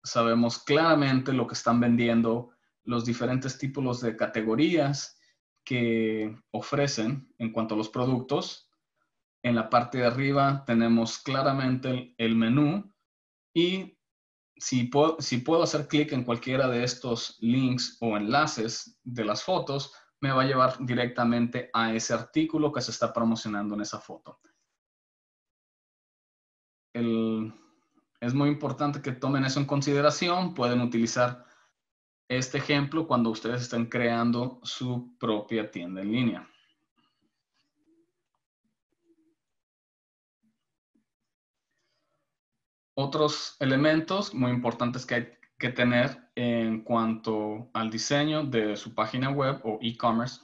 Sabemos 0.06 0.60
claramente 0.60 1.34
lo 1.34 1.48
que 1.48 1.56
están 1.56 1.80
vendiendo, 1.80 2.52
los 2.84 3.06
diferentes 3.06 3.58
tipos 3.58 4.02
de 4.02 4.16
categorías 4.16 5.20
que 5.64 6.38
ofrecen 6.52 7.34
en 7.40 7.52
cuanto 7.52 7.74
a 7.74 7.78
los 7.78 7.90
productos. 7.90 8.70
En 9.44 9.56
la 9.56 9.70
parte 9.70 9.98
de 9.98 10.06
arriba 10.06 10.64
tenemos 10.66 11.18
claramente 11.18 12.14
el 12.18 12.36
menú 12.36 12.94
y 13.52 13.98
si 14.58 14.86
puedo, 14.86 15.18
si 15.20 15.40
puedo 15.40 15.64
hacer 15.64 15.88
clic 15.88 16.12
en 16.12 16.24
cualquiera 16.24 16.68
de 16.68 16.84
estos 16.84 17.38
links 17.42 17.98
o 18.00 18.16
enlaces 18.16 19.00
de 19.04 19.26
las 19.26 19.44
fotos, 19.44 19.92
me 20.22 20.32
va 20.32 20.44
a 20.44 20.46
llevar 20.46 20.78
directamente 20.86 21.70
a 21.74 21.94
ese 21.94 22.14
artículo 22.14 22.72
que 22.72 22.82
se 22.82 22.92
está 22.92 23.12
promocionando 23.12 23.76
en 23.76 23.82
esa 23.82 24.00
foto. 24.00 24.40
Es 28.20 28.34
muy 28.34 28.50
importante 28.50 29.02
que 29.02 29.12
tomen 29.12 29.46
eso 29.46 29.60
en 29.60 29.66
consideración. 29.66 30.54
Pueden 30.54 30.82
utilizar 30.82 31.46
este 32.28 32.58
ejemplo 32.58 33.08
cuando 33.08 33.30
ustedes 33.30 33.64
estén 33.64 33.86
creando 33.86 34.60
su 34.64 35.16
propia 35.18 35.70
tienda 35.70 36.02
en 36.02 36.12
línea. 36.12 36.50
Otros 42.98 43.58
elementos 43.60 44.34
muy 44.34 44.52
importantes 44.52 45.06
que 45.06 45.16
hay 45.16 45.28
que 45.60 45.70
tener 45.70 46.32
en 46.36 46.82
cuanto 46.82 47.70
al 47.74 47.90
diseño 47.90 48.44
de 48.44 48.76
su 48.78 48.96
página 48.96 49.30
web 49.30 49.62
o 49.64 49.80
e-commerce 49.82 50.42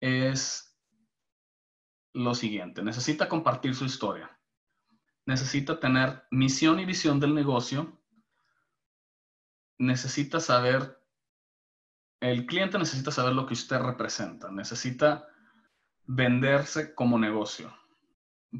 es 0.00 0.78
lo 2.12 2.34
siguiente. 2.34 2.82
Necesita 2.82 3.28
compartir 3.28 3.74
su 3.74 3.84
historia. 3.84 4.30
Necesita 5.26 5.78
tener 5.78 6.24
misión 6.30 6.80
y 6.80 6.84
visión 6.84 7.20
del 7.20 7.34
negocio. 7.34 8.00
Necesita 9.78 10.40
saber, 10.40 11.00
el 12.20 12.46
cliente 12.46 12.78
necesita 12.78 13.10
saber 13.10 13.34
lo 13.34 13.46
que 13.46 13.54
usted 13.54 13.78
representa. 13.78 14.50
Necesita 14.50 15.26
venderse 16.06 16.94
como 16.94 17.18
negocio. 17.18 17.72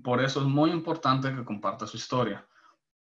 Por 0.03 0.23
eso 0.23 0.41
es 0.41 0.47
muy 0.47 0.71
importante 0.71 1.35
que 1.35 1.45
comparta 1.45 1.87
su 1.87 1.97
historia. 1.97 2.47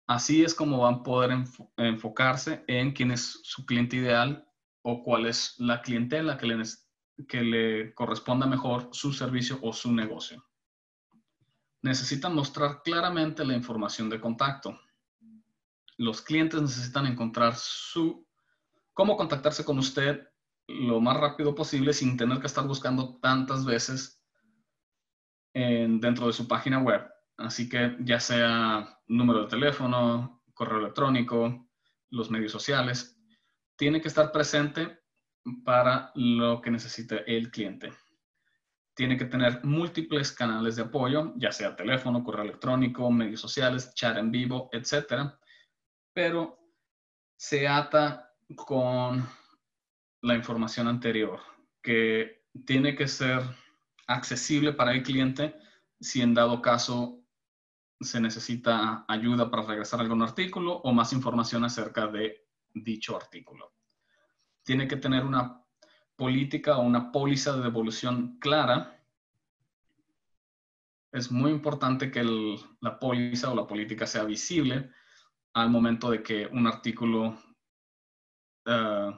Así 0.07 0.43
es 0.43 0.53
como 0.53 0.79
van 0.79 0.95
a 0.95 1.03
poder 1.03 1.31
enfocarse 1.75 2.63
en 2.67 2.93
quién 2.93 3.11
es 3.11 3.41
su 3.43 3.65
cliente 3.65 3.97
ideal 3.97 4.47
o 4.81 5.03
cuál 5.03 5.25
es 5.25 5.55
la 5.57 5.81
clientela 5.81 6.37
que 6.37 6.45
le, 6.45 6.63
que 7.27 7.93
corresponda 7.93 8.45
mejor 8.45 8.87
su 8.93 9.11
servicio 9.11 9.59
o 9.61 9.73
su 9.73 9.91
negocio. 9.91 10.46
Necesitan 11.87 12.35
mostrar 12.35 12.81
claramente 12.83 13.45
la 13.45 13.53
información 13.53 14.09
de 14.09 14.19
contacto. 14.19 14.77
Los 15.97 16.21
clientes 16.21 16.61
necesitan 16.61 17.05
encontrar 17.05 17.55
su 17.55 18.27
cómo 18.93 19.15
contactarse 19.15 19.63
con 19.63 19.79
usted 19.79 20.27
lo 20.67 20.99
más 20.99 21.17
rápido 21.17 21.55
posible 21.55 21.93
sin 21.93 22.17
tener 22.17 22.39
que 22.39 22.47
estar 22.47 22.67
buscando 22.67 23.17
tantas 23.19 23.63
veces 23.63 24.21
dentro 25.53 26.27
de 26.27 26.33
su 26.33 26.47
página 26.47 26.79
web 26.79 27.07
Así 27.37 27.69
que 27.69 27.95
ya 27.99 28.19
sea 28.19 28.99
número 29.07 29.43
de 29.43 29.49
teléfono, 29.49 30.41
correo 30.53 30.79
electrónico, 30.79 31.69
los 32.09 32.31
medios 32.31 32.51
sociales, 32.51 33.15
tiene 33.75 34.01
que 34.01 34.07
estar 34.07 34.31
presente 34.31 34.99
para 35.63 36.11
lo 36.15 36.61
que 36.61 36.71
necesite 36.71 37.23
el 37.37 37.51
cliente. 37.51 37.93
Tiene 38.97 39.15
que 39.15 39.25
tener 39.25 39.63
múltiples 39.63 40.31
canales 40.31 40.75
de 40.75 40.81
apoyo, 40.81 41.33
ya 41.35 41.51
sea 41.51 41.75
teléfono, 41.75 42.23
correo 42.23 42.43
electrónico, 42.43 43.11
medios 43.11 43.39
sociales, 43.39 43.93
chat 43.93 44.17
en 44.17 44.31
vivo, 44.31 44.71
etc. 44.73 45.33
Pero 46.11 46.57
se 47.35 47.67
ata 47.67 48.33
con 48.55 49.23
la 50.23 50.33
información 50.33 50.87
anterior, 50.87 51.39
que 51.79 52.47
tiene 52.65 52.95
que 52.95 53.07
ser 53.07 53.43
accesible 54.07 54.73
para 54.73 54.93
el 54.93 55.03
cliente 55.03 55.55
si 55.99 56.23
en 56.23 56.33
dado 56.33 56.59
caso 56.59 57.23
se 58.01 58.19
necesita 58.19 59.05
ayuda 59.07 59.51
para 59.51 59.61
regresar 59.61 59.99
a 59.99 60.03
algún 60.03 60.23
artículo 60.23 60.73
o 60.73 60.91
más 60.91 61.13
información 61.13 61.63
acerca 61.63 62.07
de 62.07 62.47
dicho 62.73 63.15
artículo. 63.15 63.75
Tiene 64.63 64.87
que 64.87 64.97
tener 64.97 65.23
una 65.23 65.63
política 66.17 66.77
o 66.77 66.81
una 66.81 67.11
póliza 67.11 67.55
de 67.55 67.63
devolución 67.63 68.37
clara. 68.39 68.99
Es 71.13 71.31
muy 71.31 71.51
importante 71.51 72.11
que 72.11 72.23
la 72.81 72.99
póliza 72.99 73.51
o 73.51 73.55
la 73.55 73.65
política 73.65 74.05
sea 74.05 74.25
visible 74.25 74.91
al 75.53 75.69
momento 75.69 76.11
de 76.11 76.21
que 76.21 76.47
un 76.47 76.67
artículo 76.67 77.37
eh, 78.65 79.11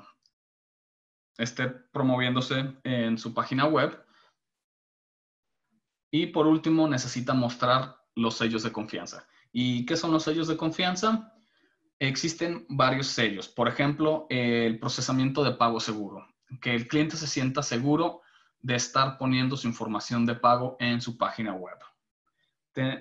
esté 1.37 1.67
promoviéndose 1.67 2.75
en 2.83 3.17
su 3.17 3.33
página 3.33 3.65
web. 3.65 4.05
Y 6.11 6.27
por 6.27 6.47
último, 6.47 6.87
necesita 6.87 7.33
mostrar 7.33 7.95
los 8.15 8.35
sellos 8.35 8.63
de 8.63 8.71
confianza. 8.71 9.27
¿Y 9.51 9.85
qué 9.85 9.95
son 9.95 10.11
los 10.11 10.23
sellos 10.23 10.47
de 10.47 10.57
confianza? 10.57 11.33
Existen 11.97 12.65
varios 12.69 13.07
sellos. 13.07 13.47
Por 13.47 13.67
ejemplo, 13.67 14.27
el 14.29 14.79
procesamiento 14.79 15.43
de 15.43 15.51
pago 15.51 15.79
seguro. 15.79 16.27
Que 16.61 16.75
el 16.75 16.87
cliente 16.87 17.17
se 17.17 17.27
sienta 17.27 17.63
seguro 17.63 18.21
de 18.61 18.75
estar 18.75 19.17
poniendo 19.17 19.55
su 19.55 19.67
información 19.67 20.25
de 20.25 20.35
pago 20.35 20.75
en 20.79 21.01
su 21.01 21.17
página 21.17 21.53
web. 21.53 21.77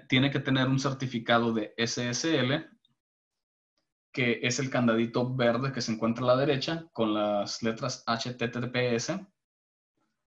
Tiene 0.08 0.30
que 0.30 0.40
tener 0.40 0.68
un 0.68 0.78
certificado 0.78 1.52
de 1.52 1.74
SSL, 1.76 2.68
que 4.12 4.40
es 4.42 4.58
el 4.58 4.70
candadito 4.70 5.34
verde 5.34 5.72
que 5.72 5.80
se 5.80 5.92
encuentra 5.92 6.24
a 6.24 6.28
la 6.28 6.36
derecha 6.36 6.86
con 6.92 7.14
las 7.14 7.62
letras 7.62 8.04
HTTPS. 8.06 9.20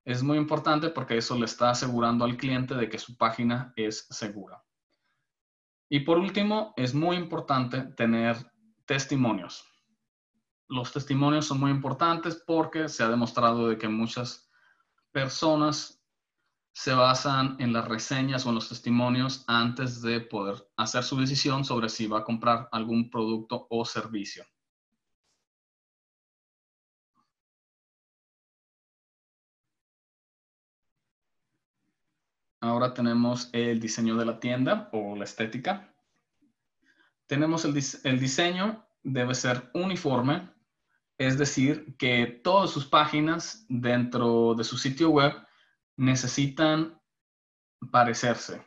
Es 0.05 0.23
muy 0.23 0.37
importante 0.37 0.89
porque 0.89 1.17
eso 1.17 1.37
le 1.37 1.45
está 1.45 1.69
asegurando 1.71 2.25
al 2.25 2.37
cliente 2.37 2.75
de 2.75 2.89
que 2.89 2.99
su 2.99 3.17
página 3.17 3.73
es 3.75 4.07
segura. 4.09 4.63
Y 5.89 6.01
por 6.01 6.17
último, 6.17 6.73
es 6.77 6.93
muy 6.93 7.17
importante 7.17 7.81
tener 7.81 8.37
testimonios. 8.85 9.72
Los 10.73 10.91
testimonios 10.91 11.45
son 11.45 11.59
muy 11.59 11.69
importantes 11.69 12.35
porque 12.35 12.89
se 12.89 13.03
ha 13.03 13.07
demostrado 13.07 13.69
de 13.69 13.77
que 13.77 13.87
muchas 13.87 14.49
personas 15.11 16.03
se 16.73 16.95
basan 16.95 17.57
en 17.59 17.73
las 17.73 17.87
reseñas 17.87 18.43
o 18.43 18.49
en 18.49 18.55
los 18.55 18.69
testimonios 18.69 19.45
antes 19.45 20.01
de 20.01 20.19
poder 20.19 20.67
hacer 20.75 21.03
su 21.03 21.19
decisión 21.19 21.63
sobre 21.63 21.89
si 21.89 22.07
va 22.07 22.19
a 22.19 22.23
comprar 22.23 22.69
algún 22.71 23.11
producto 23.11 23.67
o 23.69 23.85
servicio. 23.85 24.45
Ahora 32.61 32.95
tenemos 32.95 33.49
el 33.53 33.79
diseño 33.79 34.15
de 34.15 34.25
la 34.25 34.39
tienda 34.39 34.89
o 34.91 35.15
la 35.15 35.25
estética. 35.25 35.93
Tenemos 37.27 37.63
el, 37.63 37.79
el 38.05 38.19
diseño, 38.19 38.87
debe 39.03 39.35
ser 39.35 39.69
uniforme, 39.75 40.52
es 41.17 41.37
decir, 41.37 41.95
que 41.97 42.27
todas 42.43 42.71
sus 42.71 42.85
páginas 42.85 43.65
dentro 43.69 44.55
de 44.55 44.63
su 44.63 44.77
sitio 44.77 45.09
web 45.09 45.33
necesitan 45.95 46.99
parecerse. 47.91 48.65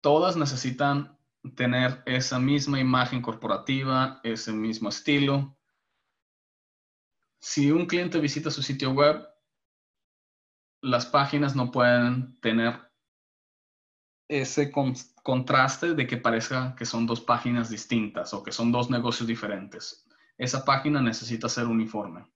Todas 0.00 0.36
necesitan 0.36 1.18
tener 1.54 2.02
esa 2.06 2.38
misma 2.38 2.80
imagen 2.80 3.20
corporativa, 3.20 4.20
ese 4.22 4.52
mismo 4.52 4.88
estilo. 4.88 5.56
Si 7.40 7.70
un 7.70 7.86
cliente 7.86 8.20
visita 8.20 8.50
su 8.50 8.62
sitio 8.62 8.92
web, 8.92 9.26
las 10.80 11.06
páginas 11.06 11.54
no 11.54 11.70
pueden 11.70 12.40
tener 12.40 12.80
ese 14.28 14.72
contraste 15.22 15.94
de 15.94 16.06
que 16.06 16.16
parezca 16.16 16.74
que 16.74 16.86
son 16.86 17.06
dos 17.06 17.20
páginas 17.20 17.68
distintas 17.68 18.32
o 18.32 18.42
que 18.42 18.52
son 18.52 18.72
dos 18.72 18.90
negocios 18.90 19.26
diferentes. 19.26 20.06
Esa 20.42 20.64
página 20.64 21.00
necesita 21.00 21.48
ser 21.48 21.68
uniforme. 21.68 22.26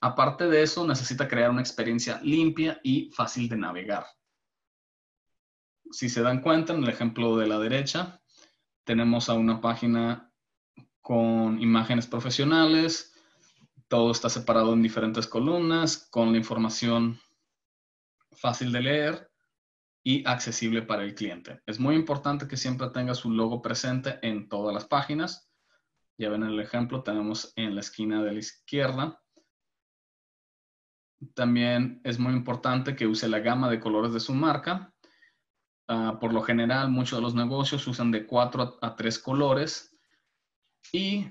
Aparte 0.00 0.48
de 0.48 0.62
eso, 0.62 0.86
necesita 0.86 1.28
crear 1.28 1.50
una 1.50 1.60
experiencia 1.60 2.18
limpia 2.22 2.80
y 2.82 3.10
fácil 3.10 3.46
de 3.50 3.58
navegar. 3.58 4.06
Si 5.90 6.08
se 6.08 6.22
dan 6.22 6.40
cuenta, 6.40 6.72
en 6.72 6.82
el 6.82 6.88
ejemplo 6.88 7.36
de 7.36 7.46
la 7.46 7.58
derecha, 7.58 8.22
tenemos 8.84 9.28
a 9.28 9.34
una 9.34 9.60
página 9.60 10.32
con 11.02 11.60
imágenes 11.60 12.06
profesionales, 12.06 13.12
todo 13.86 14.12
está 14.12 14.30
separado 14.30 14.72
en 14.72 14.80
diferentes 14.80 15.26
columnas, 15.26 16.08
con 16.10 16.32
la 16.32 16.38
información 16.38 17.20
fácil 18.32 18.72
de 18.72 18.80
leer 18.80 19.30
y 20.02 20.26
accesible 20.26 20.80
para 20.80 21.02
el 21.02 21.14
cliente. 21.14 21.60
Es 21.66 21.78
muy 21.78 21.96
importante 21.96 22.48
que 22.48 22.56
siempre 22.56 22.88
tenga 22.88 23.14
su 23.14 23.30
logo 23.30 23.60
presente 23.60 24.20
en 24.22 24.48
todas 24.48 24.72
las 24.72 24.86
páginas. 24.86 25.50
Ya 26.18 26.30
ven 26.30 26.42
el 26.42 26.58
ejemplo, 26.60 27.02
tenemos 27.02 27.52
en 27.56 27.74
la 27.74 27.80
esquina 27.80 28.22
de 28.22 28.32
la 28.32 28.38
izquierda. 28.38 29.22
También 31.34 32.00
es 32.04 32.18
muy 32.18 32.32
importante 32.32 32.96
que 32.96 33.06
use 33.06 33.28
la 33.28 33.40
gama 33.40 33.70
de 33.70 33.80
colores 33.80 34.12
de 34.12 34.20
su 34.20 34.34
marca. 34.34 34.94
Ah, 35.88 36.18
por 36.20 36.32
lo 36.32 36.42
general, 36.42 36.90
muchos 36.90 37.18
de 37.18 37.22
los 37.22 37.34
negocios 37.34 37.86
usan 37.86 38.10
de 38.10 38.26
4 38.26 38.78
a 38.80 38.96
3 38.96 39.18
colores 39.18 39.96
y 40.92 41.30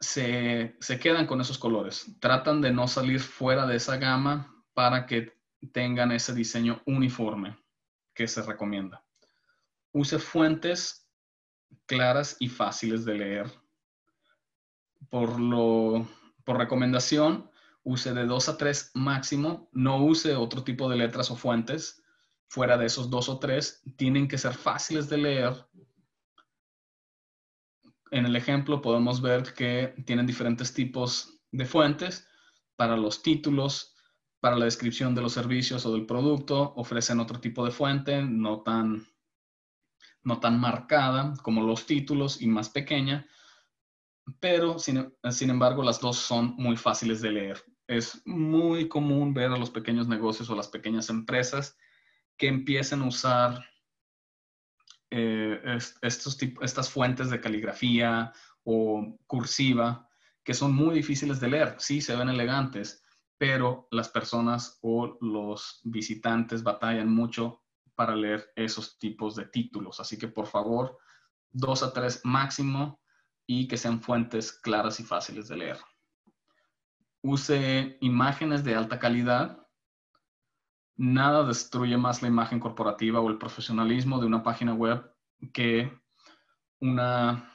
se, 0.00 0.76
se 0.80 0.98
quedan 0.98 1.26
con 1.26 1.40
esos 1.40 1.58
colores. 1.58 2.16
Tratan 2.20 2.60
de 2.60 2.72
no 2.72 2.88
salir 2.88 3.20
fuera 3.20 3.66
de 3.66 3.76
esa 3.76 3.96
gama 3.96 4.64
para 4.74 5.06
que 5.06 5.32
tengan 5.72 6.10
ese 6.12 6.34
diseño 6.34 6.82
uniforme 6.86 7.56
que 8.14 8.26
se 8.26 8.42
recomienda. 8.42 9.04
Use 9.92 10.18
fuentes 10.18 11.08
claras 11.86 12.36
y 12.40 12.48
fáciles 12.48 13.04
de 13.04 13.14
leer. 13.14 13.61
Por, 15.10 15.40
lo, 15.40 16.06
por 16.44 16.58
recomendación, 16.58 17.50
use 17.82 18.14
de 18.14 18.26
2 18.26 18.48
a 18.48 18.56
3 18.56 18.92
máximo. 18.94 19.68
No 19.72 20.02
use 20.02 20.34
otro 20.34 20.62
tipo 20.62 20.88
de 20.88 20.96
letras 20.96 21.30
o 21.30 21.36
fuentes. 21.36 22.02
Fuera 22.48 22.76
de 22.76 22.84
esos 22.84 23.08
dos 23.08 23.30
o 23.30 23.38
tres, 23.38 23.82
tienen 23.96 24.28
que 24.28 24.36
ser 24.36 24.52
fáciles 24.52 25.08
de 25.08 25.16
leer. 25.16 25.66
En 28.10 28.26
el 28.26 28.36
ejemplo 28.36 28.82
podemos 28.82 29.22
ver 29.22 29.54
que 29.54 29.94
tienen 30.04 30.26
diferentes 30.26 30.74
tipos 30.74 31.40
de 31.50 31.64
fuentes 31.64 32.28
para 32.76 32.94
los 32.94 33.22
títulos, 33.22 33.94
para 34.38 34.56
la 34.56 34.66
descripción 34.66 35.14
de 35.14 35.22
los 35.22 35.32
servicios 35.32 35.86
o 35.86 35.92
del 35.94 36.04
producto, 36.04 36.74
ofrecen 36.76 37.20
otro 37.20 37.40
tipo 37.40 37.64
de 37.64 37.70
fuente, 37.70 38.20
no 38.22 38.60
tan, 38.60 39.06
no 40.22 40.38
tan 40.40 40.60
marcada 40.60 41.32
como 41.42 41.62
los 41.62 41.86
títulos 41.86 42.42
y 42.42 42.48
más 42.48 42.68
pequeña, 42.68 43.26
pero 44.40 44.78
sin, 44.78 45.12
sin 45.30 45.50
embargo 45.50 45.82
las 45.82 46.00
dos 46.00 46.16
son 46.16 46.54
muy 46.56 46.76
fáciles 46.76 47.20
de 47.20 47.32
leer. 47.32 47.64
Es 47.86 48.22
muy 48.24 48.88
común 48.88 49.34
ver 49.34 49.50
a 49.50 49.58
los 49.58 49.70
pequeños 49.70 50.08
negocios 50.08 50.48
o 50.50 50.54
las 50.54 50.68
pequeñas 50.68 51.10
empresas 51.10 51.76
que 52.36 52.48
empiecen 52.48 53.02
a 53.02 53.06
usar 53.06 53.64
eh, 55.10 55.78
estos 56.00 56.38
estas 56.62 56.88
fuentes 56.88 57.28
de 57.30 57.40
caligrafía 57.40 58.32
o 58.64 59.18
cursiva 59.26 60.08
que 60.42 60.54
son 60.54 60.74
muy 60.74 60.94
difíciles 60.94 61.38
de 61.38 61.48
leer. 61.48 61.76
Sí, 61.78 62.00
se 62.00 62.16
ven 62.16 62.28
elegantes, 62.28 63.04
pero 63.38 63.86
las 63.90 64.08
personas 64.08 64.78
o 64.82 65.18
los 65.20 65.80
visitantes 65.84 66.62
batallan 66.62 67.12
mucho 67.12 67.62
para 67.94 68.16
leer 68.16 68.50
esos 68.56 68.98
tipos 68.98 69.36
de 69.36 69.46
títulos. 69.46 70.00
Así 70.00 70.18
que 70.18 70.28
por 70.28 70.46
favor, 70.46 70.98
dos 71.50 71.82
a 71.82 71.92
tres 71.92 72.22
máximo 72.24 73.01
y 73.46 73.68
que 73.68 73.76
sean 73.76 74.00
fuentes 74.00 74.52
claras 74.52 75.00
y 75.00 75.04
fáciles 75.04 75.48
de 75.48 75.56
leer. 75.56 75.78
Use 77.22 77.98
imágenes 78.00 78.64
de 78.64 78.74
alta 78.74 78.98
calidad. 78.98 79.66
Nada 80.96 81.44
destruye 81.44 81.96
más 81.96 82.22
la 82.22 82.28
imagen 82.28 82.60
corporativa 82.60 83.20
o 83.20 83.28
el 83.28 83.38
profesionalismo 83.38 84.20
de 84.20 84.26
una 84.26 84.42
página 84.42 84.74
web 84.74 85.10
que 85.52 85.92
una, 86.80 87.50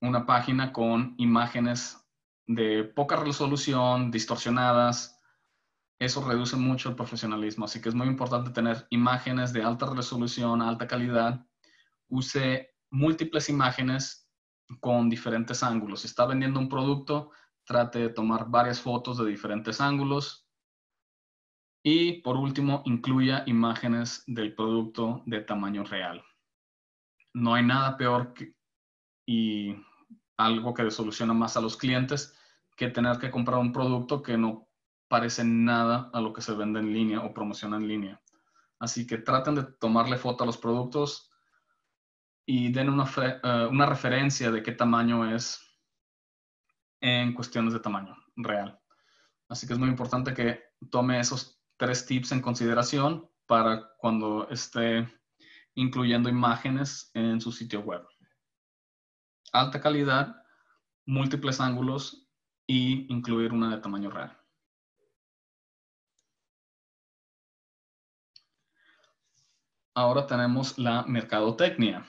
una 0.00 0.26
página 0.26 0.72
con 0.72 1.14
imágenes 1.18 1.98
de 2.46 2.84
poca 2.84 3.16
resolución, 3.16 4.10
distorsionadas, 4.10 5.18
eso 5.98 6.26
reduce 6.26 6.56
mucho 6.56 6.88
el 6.88 6.96
profesionalismo. 6.96 7.64
Así 7.64 7.80
que 7.80 7.88
es 7.88 7.94
muy 7.94 8.06
importante 8.06 8.50
tener 8.50 8.86
imágenes 8.90 9.52
de 9.52 9.62
alta 9.62 9.86
resolución, 9.92 10.62
alta 10.62 10.86
calidad. 10.86 11.44
Use 12.08 12.70
múltiples 12.90 13.48
imágenes 13.48 14.27
con 14.80 15.08
diferentes 15.08 15.62
ángulos. 15.62 16.00
Si 16.00 16.06
está 16.06 16.26
vendiendo 16.26 16.60
un 16.60 16.68
producto, 16.68 17.30
trate 17.64 17.98
de 17.98 18.08
tomar 18.10 18.48
varias 18.48 18.80
fotos 18.80 19.18
de 19.18 19.26
diferentes 19.26 19.80
ángulos. 19.80 20.46
Y 21.82 22.20
por 22.22 22.36
último, 22.36 22.82
incluya 22.84 23.44
imágenes 23.46 24.24
del 24.26 24.54
producto 24.54 25.22
de 25.26 25.40
tamaño 25.40 25.84
real. 25.84 26.22
No 27.34 27.54
hay 27.54 27.64
nada 27.64 27.96
peor 27.96 28.34
y 29.26 29.76
algo 30.36 30.74
que 30.74 30.90
soluciona 30.90 31.34
más 31.34 31.56
a 31.56 31.60
los 31.60 31.76
clientes 31.76 32.34
que 32.76 32.88
tener 32.88 33.18
que 33.18 33.30
comprar 33.30 33.58
un 33.58 33.72
producto 33.72 34.22
que 34.22 34.38
no 34.38 34.68
parece 35.08 35.44
nada 35.44 36.10
a 36.12 36.20
lo 36.20 36.32
que 36.32 36.42
se 36.42 36.54
vende 36.54 36.80
en 36.80 36.92
línea 36.92 37.20
o 37.20 37.34
promociona 37.34 37.76
en 37.76 37.88
línea. 37.88 38.22
Así 38.78 39.06
que 39.06 39.18
traten 39.18 39.56
de 39.56 39.64
tomarle 39.64 40.16
foto 40.16 40.44
a 40.44 40.46
los 40.46 40.58
productos 40.58 41.30
y 42.50 42.72
den 42.72 42.88
una, 42.88 43.04
eh, 43.04 43.66
una 43.70 43.84
referencia 43.84 44.50
de 44.50 44.62
qué 44.62 44.72
tamaño 44.72 45.34
es 45.34 45.60
en 46.98 47.34
cuestiones 47.34 47.74
de 47.74 47.80
tamaño 47.80 48.16
real. 48.36 48.80
Así 49.50 49.66
que 49.66 49.74
es 49.74 49.78
muy 49.78 49.90
importante 49.90 50.32
que 50.32 50.62
tome 50.90 51.20
esos 51.20 51.60
tres 51.76 52.06
tips 52.06 52.32
en 52.32 52.40
consideración 52.40 53.30
para 53.46 53.90
cuando 53.98 54.48
esté 54.48 55.06
incluyendo 55.74 56.30
imágenes 56.30 57.10
en 57.12 57.38
su 57.38 57.52
sitio 57.52 57.80
web. 57.80 58.08
Alta 59.52 59.82
calidad, 59.82 60.34
múltiples 61.04 61.60
ángulos 61.60 62.30
y 62.66 63.12
incluir 63.12 63.52
una 63.52 63.76
de 63.76 63.82
tamaño 63.82 64.08
real. 64.08 64.34
Ahora 69.94 70.26
tenemos 70.26 70.78
la 70.78 71.02
mercadotecnia, 71.02 72.06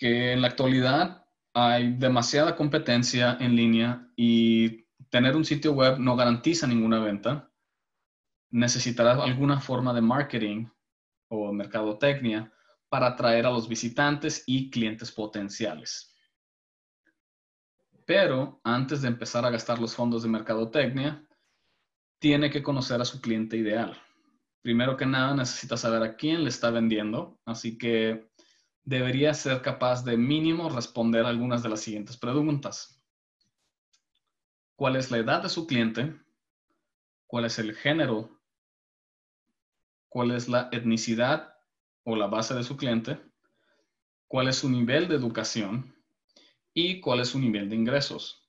que 0.00 0.32
en 0.32 0.40
la 0.40 0.48
actualidad 0.48 1.26
hay 1.52 1.92
demasiada 1.92 2.56
competencia 2.56 3.36
en 3.38 3.54
línea 3.54 4.10
y 4.16 4.86
tener 5.10 5.36
un 5.36 5.44
sitio 5.44 5.72
web 5.72 5.98
no 5.98 6.16
garantiza 6.16 6.66
ninguna 6.66 7.00
venta. 7.00 7.52
Necesitarás 8.50 9.18
alguna 9.20 9.60
forma 9.60 9.92
de 9.92 10.00
marketing 10.00 10.66
o 11.28 11.52
mercadotecnia 11.52 12.50
para 12.88 13.08
atraer 13.08 13.44
a 13.44 13.50
los 13.50 13.68
visitantes 13.68 14.42
y 14.46 14.70
clientes 14.70 15.12
potenciales. 15.12 16.16
Pero 18.06 18.58
antes 18.64 19.02
de 19.02 19.08
empezar 19.08 19.44
a 19.44 19.50
gastar 19.50 19.78
los 19.78 19.94
fondos 19.94 20.22
de 20.22 20.30
mercadotecnia, 20.30 21.28
tiene 22.18 22.50
que 22.50 22.62
conocer 22.62 23.02
a 23.02 23.04
su 23.04 23.20
cliente 23.20 23.58
ideal. 23.58 24.00
Primero 24.62 24.96
que 24.96 25.04
nada, 25.04 25.34
necesita 25.34 25.76
saber 25.76 26.02
a 26.02 26.16
quién 26.16 26.42
le 26.42 26.48
está 26.48 26.70
vendiendo, 26.70 27.38
así 27.44 27.76
que 27.76 28.29
debería 28.90 29.32
ser 29.32 29.62
capaz 29.62 30.04
de 30.04 30.18
mínimo 30.18 30.68
responder 30.68 31.24
algunas 31.24 31.62
de 31.62 31.70
las 31.70 31.80
siguientes 31.80 32.18
preguntas. 32.18 33.02
¿Cuál 34.76 34.96
es 34.96 35.10
la 35.10 35.18
edad 35.18 35.42
de 35.42 35.48
su 35.48 35.66
cliente? 35.66 36.14
¿Cuál 37.26 37.46
es 37.46 37.58
el 37.58 37.74
género? 37.74 38.38
¿Cuál 40.08 40.32
es 40.32 40.48
la 40.48 40.68
etnicidad 40.72 41.54
o 42.04 42.16
la 42.16 42.26
base 42.26 42.54
de 42.54 42.64
su 42.64 42.76
cliente? 42.76 43.18
¿Cuál 44.26 44.48
es 44.48 44.56
su 44.56 44.68
nivel 44.68 45.08
de 45.08 45.14
educación? 45.14 45.94
y 46.74 47.00
cuál 47.00 47.20
es 47.20 47.28
su 47.28 47.38
nivel 47.38 47.68
de 47.68 47.76
ingresos. 47.76 48.48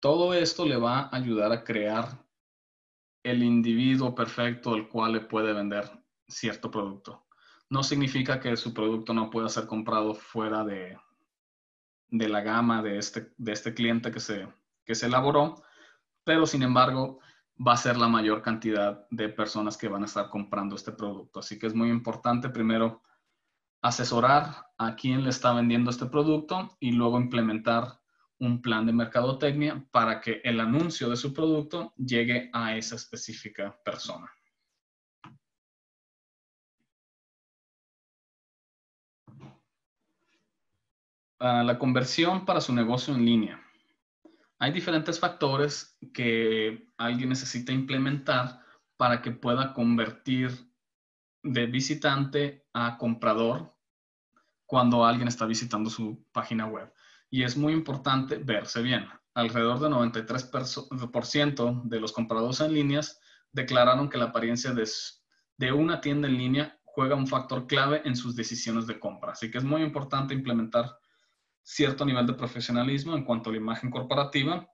Todo 0.00 0.34
esto 0.34 0.64
le 0.64 0.76
va 0.76 1.00
a 1.00 1.16
ayudar 1.16 1.52
a 1.52 1.64
crear 1.64 2.24
el 3.22 3.42
individuo 3.42 4.14
perfecto 4.14 4.74
al 4.74 4.88
cual 4.88 5.12
le 5.12 5.20
puede 5.20 5.52
vender 5.52 5.90
cierto 6.28 6.70
producto. 6.70 7.27
No 7.70 7.82
significa 7.82 8.40
que 8.40 8.56
su 8.56 8.72
producto 8.72 9.12
no 9.12 9.30
pueda 9.30 9.48
ser 9.48 9.66
comprado 9.66 10.14
fuera 10.14 10.64
de, 10.64 10.98
de 12.08 12.28
la 12.28 12.40
gama 12.40 12.82
de 12.82 12.98
este, 12.98 13.32
de 13.36 13.52
este 13.52 13.74
cliente 13.74 14.10
que 14.10 14.20
se, 14.20 14.48
que 14.84 14.94
se 14.94 15.06
elaboró, 15.06 15.62
pero 16.24 16.46
sin 16.46 16.62
embargo 16.62 17.20
va 17.66 17.72
a 17.72 17.76
ser 17.76 17.96
la 17.96 18.08
mayor 18.08 18.42
cantidad 18.42 19.06
de 19.10 19.28
personas 19.28 19.76
que 19.76 19.88
van 19.88 20.02
a 20.02 20.06
estar 20.06 20.30
comprando 20.30 20.76
este 20.76 20.92
producto. 20.92 21.40
Así 21.40 21.58
que 21.58 21.66
es 21.66 21.74
muy 21.74 21.90
importante 21.90 22.48
primero 22.48 23.02
asesorar 23.82 24.66
a 24.78 24.94
quién 24.96 25.24
le 25.24 25.30
está 25.30 25.52
vendiendo 25.52 25.90
este 25.90 26.06
producto 26.06 26.76
y 26.80 26.92
luego 26.92 27.20
implementar 27.20 28.00
un 28.40 28.62
plan 28.62 28.86
de 28.86 28.92
mercadotecnia 28.92 29.84
para 29.90 30.20
que 30.20 30.40
el 30.44 30.60
anuncio 30.60 31.08
de 31.08 31.16
su 31.16 31.32
producto 31.32 31.92
llegue 31.96 32.50
a 32.52 32.76
esa 32.76 32.94
específica 32.94 33.76
persona. 33.84 34.30
La 41.38 41.78
conversión 41.78 42.44
para 42.44 42.60
su 42.60 42.74
negocio 42.74 43.14
en 43.14 43.24
línea. 43.24 43.62
Hay 44.58 44.72
diferentes 44.72 45.20
factores 45.20 45.96
que 46.12 46.88
alguien 46.96 47.28
necesita 47.28 47.72
implementar 47.72 48.60
para 48.96 49.22
que 49.22 49.30
pueda 49.30 49.72
convertir 49.72 50.50
de 51.42 51.66
visitante 51.66 52.66
a 52.72 52.98
comprador 52.98 53.72
cuando 54.66 55.04
alguien 55.06 55.28
está 55.28 55.46
visitando 55.46 55.88
su 55.88 56.26
página 56.32 56.66
web. 56.66 56.92
Y 57.30 57.44
es 57.44 57.56
muy 57.56 57.72
importante 57.72 58.36
verse 58.38 58.82
bien. 58.82 59.06
Alrededor 59.34 59.78
del 59.78 59.92
93% 59.92 61.82
de 61.84 62.00
los 62.00 62.12
compradores 62.12 62.60
en 62.60 62.74
líneas 62.74 63.20
declararon 63.52 64.08
que 64.08 64.18
la 64.18 64.26
apariencia 64.26 64.72
de, 64.72 64.88
de 65.56 65.72
una 65.72 66.00
tienda 66.00 66.26
en 66.26 66.36
línea 66.36 66.80
juega 66.84 67.14
un 67.14 67.28
factor 67.28 67.68
clave 67.68 68.02
en 68.04 68.16
sus 68.16 68.34
decisiones 68.34 68.88
de 68.88 68.98
compra. 68.98 69.32
Así 69.32 69.50
que 69.50 69.58
es 69.58 69.64
muy 69.64 69.82
importante 69.82 70.34
implementar 70.34 70.98
cierto 71.68 72.06
nivel 72.06 72.26
de 72.26 72.32
profesionalismo 72.32 73.14
en 73.14 73.24
cuanto 73.24 73.50
a 73.50 73.52
la 73.52 73.58
imagen 73.58 73.90
corporativa 73.90 74.66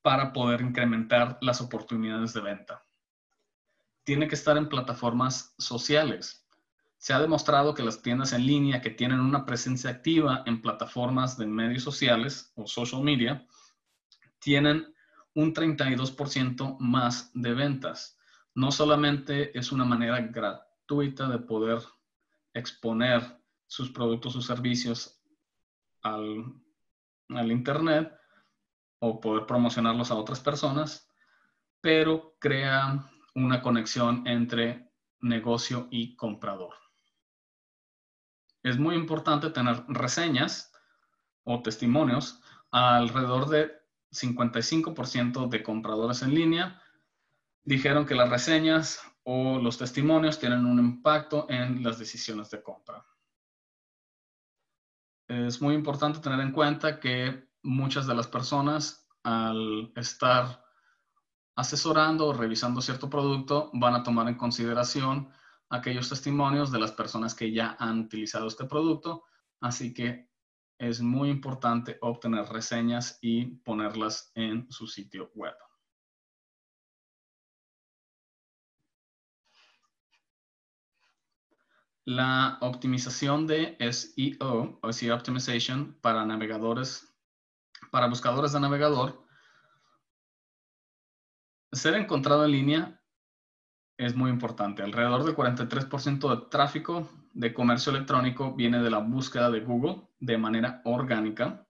para 0.00 0.32
poder 0.32 0.62
incrementar 0.62 1.36
las 1.42 1.60
oportunidades 1.60 2.32
de 2.32 2.40
venta. 2.40 2.82
Tiene 4.04 4.26
que 4.26 4.34
estar 4.34 4.56
en 4.56 4.70
plataformas 4.70 5.54
sociales. 5.58 6.46
Se 6.96 7.12
ha 7.12 7.20
demostrado 7.20 7.74
que 7.74 7.82
las 7.82 8.00
tiendas 8.00 8.32
en 8.32 8.46
línea 8.46 8.80
que 8.80 8.88
tienen 8.88 9.20
una 9.20 9.44
presencia 9.44 9.90
activa 9.90 10.44
en 10.46 10.62
plataformas 10.62 11.36
de 11.36 11.46
medios 11.46 11.82
sociales 11.82 12.52
o 12.54 12.66
social 12.66 13.02
media 13.02 13.46
tienen 14.38 14.94
un 15.34 15.52
32% 15.52 16.78
más 16.80 17.30
de 17.34 17.52
ventas. 17.52 18.18
No 18.54 18.72
solamente 18.72 19.56
es 19.56 19.72
una 19.72 19.84
manera 19.84 20.20
gratuita 20.20 21.28
de 21.28 21.38
poder 21.38 21.82
exponer 22.54 23.38
sus 23.66 23.90
productos 23.90 24.34
o 24.36 24.40
servicios 24.40 25.17
al, 26.02 26.62
Internet 27.50 28.12
o 29.00 29.20
poder 29.20 29.46
promocionarlos 29.46 30.10
a 30.10 30.14
otras 30.14 30.40
personas, 30.40 31.08
pero 31.80 32.36
crea 32.38 33.04
una 33.34 33.60
conexión 33.60 34.26
entre 34.26 34.90
negocio 35.20 35.88
y 35.90 36.16
comprador. 36.16 36.74
Es 38.62 38.78
muy 38.78 38.96
importante 38.96 39.50
tener 39.50 39.84
reseñas 39.88 40.72
o 41.44 41.62
testimonios. 41.62 42.40
Alrededor 42.70 43.48
de 43.48 43.72
55% 44.10 45.48
de 45.48 45.62
compradores 45.62 46.22
en 46.22 46.34
línea 46.34 46.82
dijeron 47.62 48.06
que 48.06 48.14
las 48.14 48.30
reseñas 48.30 49.00
o 49.22 49.58
los 49.58 49.78
testimonios 49.78 50.38
tienen 50.38 50.64
un 50.64 50.78
impacto 50.78 51.46
en 51.50 51.82
las 51.82 51.98
decisiones 51.98 52.50
de 52.50 52.62
compra 52.62 53.04
es 55.28 55.60
muy 55.60 55.74
importante 55.74 56.20
tener 56.20 56.40
en 56.40 56.52
cuenta 56.52 56.98
que 56.98 57.48
muchas 57.62 58.06
de 58.06 58.14
las 58.14 58.26
personas 58.26 59.06
al 59.22 59.92
estar 59.94 60.64
asesorando 61.54 62.28
o 62.28 62.32
revisando 62.32 62.80
cierto 62.80 63.10
producto 63.10 63.70
van 63.74 63.94
a 63.94 64.02
tomar 64.02 64.28
en 64.28 64.36
consideración 64.36 65.28
aquellos 65.68 66.08
testimonios 66.08 66.72
de 66.72 66.78
las 66.78 66.92
personas 66.92 67.34
que 67.34 67.52
ya 67.52 67.76
han 67.78 68.00
utilizado 68.00 68.46
este 68.46 68.64
producto. 68.64 69.24
Así 69.60 69.92
que 69.92 70.30
es 70.78 71.00
muy 71.00 71.28
importante 71.28 71.98
obtener 72.00 72.46
reseñas 72.46 73.18
y 73.20 73.56
ponerlas 73.56 74.30
en 74.34 74.70
su 74.70 74.86
sitio 74.86 75.30
web. 75.34 75.54
La 82.08 82.56
optimización 82.62 83.46
de 83.46 83.76
SEO 83.92 84.78
o 84.80 84.92
SEO 84.94 85.14
Optimization 85.14 85.92
para 86.00 86.24
navegadores, 86.24 87.14
para 87.90 88.06
buscadores 88.06 88.52
de 88.52 88.60
navegador, 88.60 89.26
ser 91.70 91.96
encontrado 91.96 92.46
en 92.46 92.52
línea 92.52 93.02
es 93.98 94.16
muy 94.16 94.30
importante. 94.30 94.82
Alrededor 94.82 95.22
del 95.22 95.36
43% 95.36 96.30
de 96.30 96.46
tráfico 96.48 97.10
de 97.34 97.52
comercio 97.52 97.94
electrónico 97.94 98.54
viene 98.54 98.82
de 98.82 98.88
la 98.88 99.00
búsqueda 99.00 99.50
de 99.50 99.60
Google 99.60 100.08
de 100.18 100.38
manera 100.38 100.80
orgánica. 100.86 101.68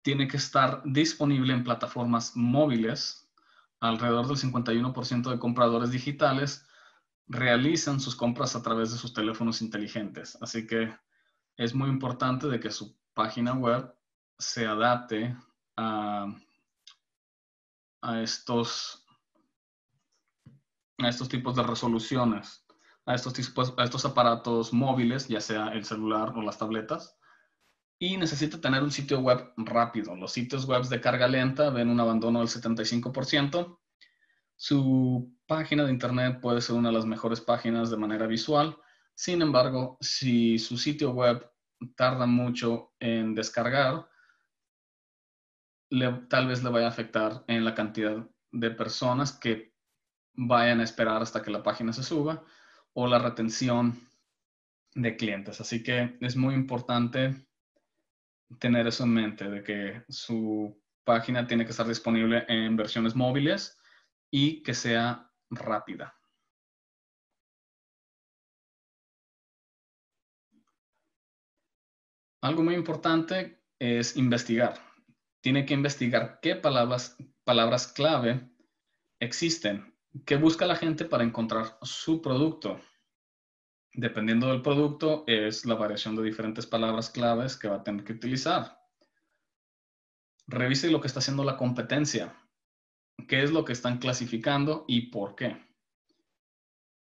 Tiene 0.00 0.28
que 0.28 0.38
estar 0.38 0.80
disponible 0.86 1.52
en 1.52 1.62
plataformas 1.62 2.34
móviles. 2.34 3.30
Alrededor 3.80 4.28
del 4.28 4.38
51% 4.38 5.30
de 5.30 5.38
compradores 5.38 5.90
digitales 5.90 6.65
realizan 7.28 8.00
sus 8.00 8.14
compras 8.14 8.54
a 8.54 8.62
través 8.62 8.92
de 8.92 8.98
sus 8.98 9.12
teléfonos 9.12 9.62
inteligentes. 9.62 10.38
Así 10.40 10.66
que 10.66 10.94
es 11.56 11.74
muy 11.74 11.88
importante 11.88 12.48
de 12.48 12.60
que 12.60 12.70
su 12.70 12.96
página 13.14 13.54
web 13.54 13.92
se 14.38 14.66
adapte 14.66 15.36
a, 15.76 16.34
estos, 18.22 19.04
a 20.98 21.08
estos 21.08 21.28
tipos 21.28 21.56
de 21.56 21.62
resoluciones, 21.62 22.64
a 23.06 23.14
estos, 23.14 23.32
tipos, 23.32 23.74
a 23.76 23.84
estos 23.84 24.04
aparatos 24.04 24.72
móviles, 24.72 25.28
ya 25.28 25.40
sea 25.40 25.68
el 25.68 25.84
celular 25.84 26.32
o 26.36 26.42
las 26.42 26.58
tabletas. 26.58 27.18
Y 27.98 28.18
necesita 28.18 28.60
tener 28.60 28.82
un 28.82 28.92
sitio 28.92 29.20
web 29.20 29.52
rápido. 29.56 30.14
Los 30.14 30.32
sitios 30.32 30.66
web 30.66 30.84
de 30.84 31.00
carga 31.00 31.26
lenta 31.26 31.70
ven 31.70 31.88
un 31.88 31.98
abandono 31.98 32.40
del 32.40 32.48
75%. 32.48 33.78
Su 34.56 35.36
página 35.46 35.84
de 35.84 35.92
internet 35.92 36.40
puede 36.40 36.62
ser 36.62 36.76
una 36.76 36.88
de 36.88 36.94
las 36.94 37.04
mejores 37.04 37.40
páginas 37.40 37.90
de 37.90 37.98
manera 37.98 38.26
visual. 38.26 38.76
Sin 39.14 39.42
embargo, 39.42 39.98
si 40.00 40.58
su 40.58 40.78
sitio 40.78 41.10
web 41.10 41.46
tarda 41.94 42.26
mucho 42.26 42.94
en 42.98 43.34
descargar, 43.34 44.08
tal 46.28 46.48
vez 46.48 46.64
le 46.64 46.70
vaya 46.70 46.86
a 46.86 46.90
afectar 46.90 47.44
en 47.46 47.64
la 47.64 47.74
cantidad 47.74 48.26
de 48.50 48.70
personas 48.70 49.32
que 49.32 49.74
vayan 50.32 50.80
a 50.80 50.84
esperar 50.84 51.22
hasta 51.22 51.42
que 51.42 51.50
la 51.50 51.62
página 51.62 51.92
se 51.92 52.02
suba 52.02 52.42
o 52.94 53.06
la 53.06 53.18
retención 53.18 54.00
de 54.94 55.16
clientes. 55.16 55.60
Así 55.60 55.82
que 55.82 56.16
es 56.20 56.34
muy 56.34 56.54
importante 56.54 57.46
tener 58.58 58.86
eso 58.86 59.04
en 59.04 59.12
mente, 59.12 59.50
de 59.50 59.62
que 59.62 60.02
su 60.08 60.82
página 61.04 61.46
tiene 61.46 61.64
que 61.64 61.72
estar 61.72 61.86
disponible 61.86 62.44
en 62.48 62.74
versiones 62.76 63.14
móviles 63.14 63.78
y 64.30 64.62
que 64.62 64.74
sea 64.74 65.30
rápida. 65.50 66.16
Algo 72.42 72.62
muy 72.62 72.74
importante 72.74 73.60
es 73.78 74.16
investigar. 74.16 74.80
Tiene 75.40 75.66
que 75.66 75.74
investigar 75.74 76.38
qué 76.40 76.56
palabras, 76.56 77.16
palabras 77.44 77.88
clave 77.88 78.48
existen, 79.20 79.96
qué 80.24 80.36
busca 80.36 80.66
la 80.66 80.76
gente 80.76 81.04
para 81.04 81.24
encontrar 81.24 81.78
su 81.82 82.22
producto. 82.22 82.80
Dependiendo 83.92 84.48
del 84.48 84.62
producto, 84.62 85.24
es 85.26 85.64
la 85.64 85.74
variación 85.74 86.14
de 86.16 86.22
diferentes 86.22 86.66
palabras 86.66 87.10
claves 87.10 87.56
que 87.56 87.68
va 87.68 87.76
a 87.76 87.82
tener 87.82 88.04
que 88.04 88.12
utilizar. 88.12 88.78
Revise 90.46 90.90
lo 90.90 91.00
que 91.00 91.06
está 91.06 91.20
haciendo 91.20 91.42
la 91.42 91.56
competencia 91.56 92.45
qué 93.28 93.42
es 93.42 93.50
lo 93.50 93.64
que 93.64 93.72
están 93.72 93.98
clasificando 93.98 94.84
y 94.86 95.10
por 95.10 95.34
qué. 95.34 95.64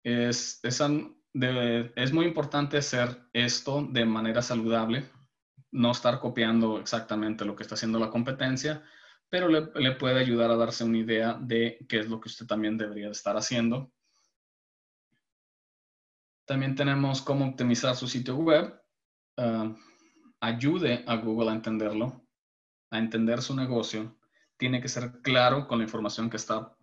Es, 0.02 0.60
es, 0.62 2.12
muy 2.12 2.26
importante 2.26 2.76
hacer 2.78 3.28
esto 3.32 3.86
de 3.90 4.04
manera 4.04 4.42
saludable, 4.42 5.10
no 5.72 5.90
estar 5.90 6.20
copiando 6.20 6.78
exactamente 6.78 7.44
lo 7.44 7.56
que 7.56 7.62
está 7.62 7.74
haciendo 7.74 7.98
la 7.98 8.10
competencia, 8.10 8.82
pero 9.30 9.48
le, 9.48 9.70
le, 9.74 9.92
puede 9.92 10.20
ayudar 10.20 10.50
a 10.50 10.56
darse 10.56 10.84
una 10.84 10.98
idea 10.98 11.34
de 11.40 11.84
qué 11.88 12.00
es 12.00 12.08
lo 12.08 12.20
que 12.20 12.28
usted 12.28 12.46
también 12.46 12.76
debería 12.76 13.10
estar 13.10 13.36
haciendo. 13.36 13.90
También 16.44 16.74
tenemos 16.74 17.22
cómo 17.22 17.46
optimizar 17.46 17.96
su 17.96 18.06
sitio 18.06 18.36
web. 18.36 18.78
Ah, 19.38 19.74
ayude 20.40 21.02
a 21.06 21.16
Google 21.16 21.50
a 21.50 21.54
entenderlo, 21.54 22.26
a 22.90 22.98
entender 22.98 23.40
su 23.40 23.56
negocio 23.56 24.14
tiene 24.56 24.80
que 24.80 24.88
ser 24.88 25.20
claro 25.22 25.66
con 25.66 25.78
la 25.78 25.84
información 25.84 26.30
que 26.30 26.36
está 26.36 26.76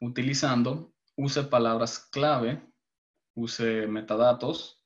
utilizando, 0.00 0.92
use 1.16 1.44
palabras 1.44 2.08
clave, 2.10 2.62
use 3.34 3.86
metadatos 3.86 4.82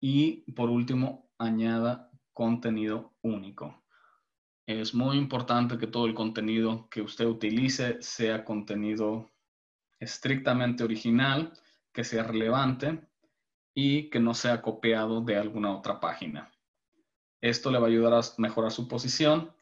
y 0.00 0.50
por 0.52 0.70
último 0.70 1.30
añada 1.38 2.10
contenido 2.32 3.14
único. 3.22 3.84
Es 4.66 4.94
muy 4.94 5.18
importante 5.18 5.76
que 5.76 5.86
todo 5.86 6.06
el 6.06 6.14
contenido 6.14 6.88
que 6.88 7.02
usted 7.02 7.26
utilice 7.26 8.00
sea 8.00 8.44
contenido 8.44 9.30
estrictamente 10.00 10.84
original, 10.84 11.52
que 11.92 12.02
sea 12.02 12.22
relevante 12.22 13.06
y 13.74 14.08
que 14.08 14.20
no 14.20 14.34
sea 14.34 14.62
copiado 14.62 15.20
de 15.20 15.36
alguna 15.36 15.76
otra 15.76 16.00
página. 16.00 16.50
Esto 17.40 17.70
le 17.70 17.78
va 17.78 17.86
a 17.86 17.90
ayudar 17.90 18.14
a 18.14 18.20
mejorar 18.38 18.70
su 18.70 18.88
posición 18.88 19.52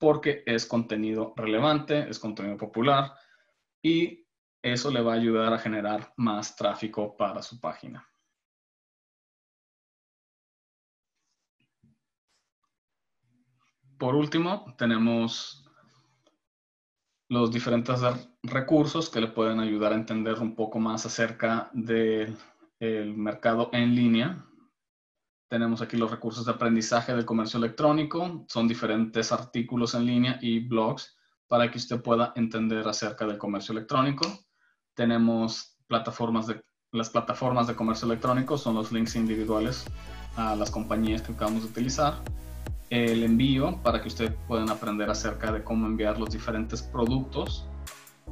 porque 0.00 0.42
es 0.46 0.66
contenido 0.66 1.34
relevante, 1.36 2.08
es 2.08 2.18
contenido 2.18 2.56
popular 2.56 3.12
y 3.82 4.26
eso 4.62 4.90
le 4.90 5.02
va 5.02 5.12
a 5.12 5.16
ayudar 5.16 5.52
a 5.52 5.58
generar 5.58 6.12
más 6.16 6.56
tráfico 6.56 7.16
para 7.16 7.42
su 7.42 7.60
página. 7.60 8.08
Por 13.98 14.14
último, 14.14 14.74
tenemos 14.78 15.62
los 17.28 17.52
diferentes 17.52 18.00
recursos 18.42 19.10
que 19.10 19.20
le 19.20 19.28
pueden 19.28 19.60
ayudar 19.60 19.92
a 19.92 19.96
entender 19.96 20.38
un 20.38 20.54
poco 20.54 20.78
más 20.78 21.04
acerca 21.04 21.70
del 21.74 22.36
mercado 23.14 23.68
en 23.74 23.94
línea 23.94 24.49
tenemos 25.50 25.82
aquí 25.82 25.96
los 25.96 26.12
recursos 26.12 26.46
de 26.46 26.52
aprendizaje 26.52 27.12
del 27.12 27.24
comercio 27.24 27.58
electrónico. 27.58 28.44
Son 28.48 28.68
diferentes 28.68 29.32
artículos 29.32 29.94
en 29.94 30.06
línea 30.06 30.38
y 30.40 30.60
blogs 30.60 31.18
para 31.48 31.68
que 31.68 31.78
usted 31.78 32.00
pueda 32.00 32.32
entender 32.36 32.86
acerca 32.86 33.26
del 33.26 33.36
comercio 33.36 33.72
electrónico. 33.72 34.28
Tenemos 34.94 35.76
plataformas 35.88 36.46
de, 36.46 36.62
las 36.92 37.10
plataformas 37.10 37.66
de 37.66 37.74
comercio 37.74 38.06
electrónico, 38.06 38.56
son 38.56 38.76
los 38.76 38.92
links 38.92 39.16
individuales 39.16 39.84
a 40.36 40.54
las 40.54 40.70
compañías 40.70 41.20
que 41.20 41.32
acabamos 41.32 41.64
de 41.64 41.70
utilizar. 41.70 42.22
El 42.88 43.24
envío 43.24 43.82
para 43.82 44.00
que 44.00 44.06
usted 44.06 44.32
puedan 44.46 44.70
aprender 44.70 45.10
acerca 45.10 45.50
de 45.50 45.64
cómo 45.64 45.86
enviar 45.86 46.16
los 46.16 46.30
diferentes 46.30 46.80
productos. 46.80 47.66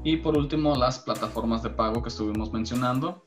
Y 0.05 0.19
por 0.19 0.39
último, 0.39 0.77
las 0.77 1.01
plataformas 1.01 1.65
de 1.65 1.71
pago 1.71 2.01
que 2.01 2.11
estuvimos 2.11 2.53
mencionando 2.53 3.25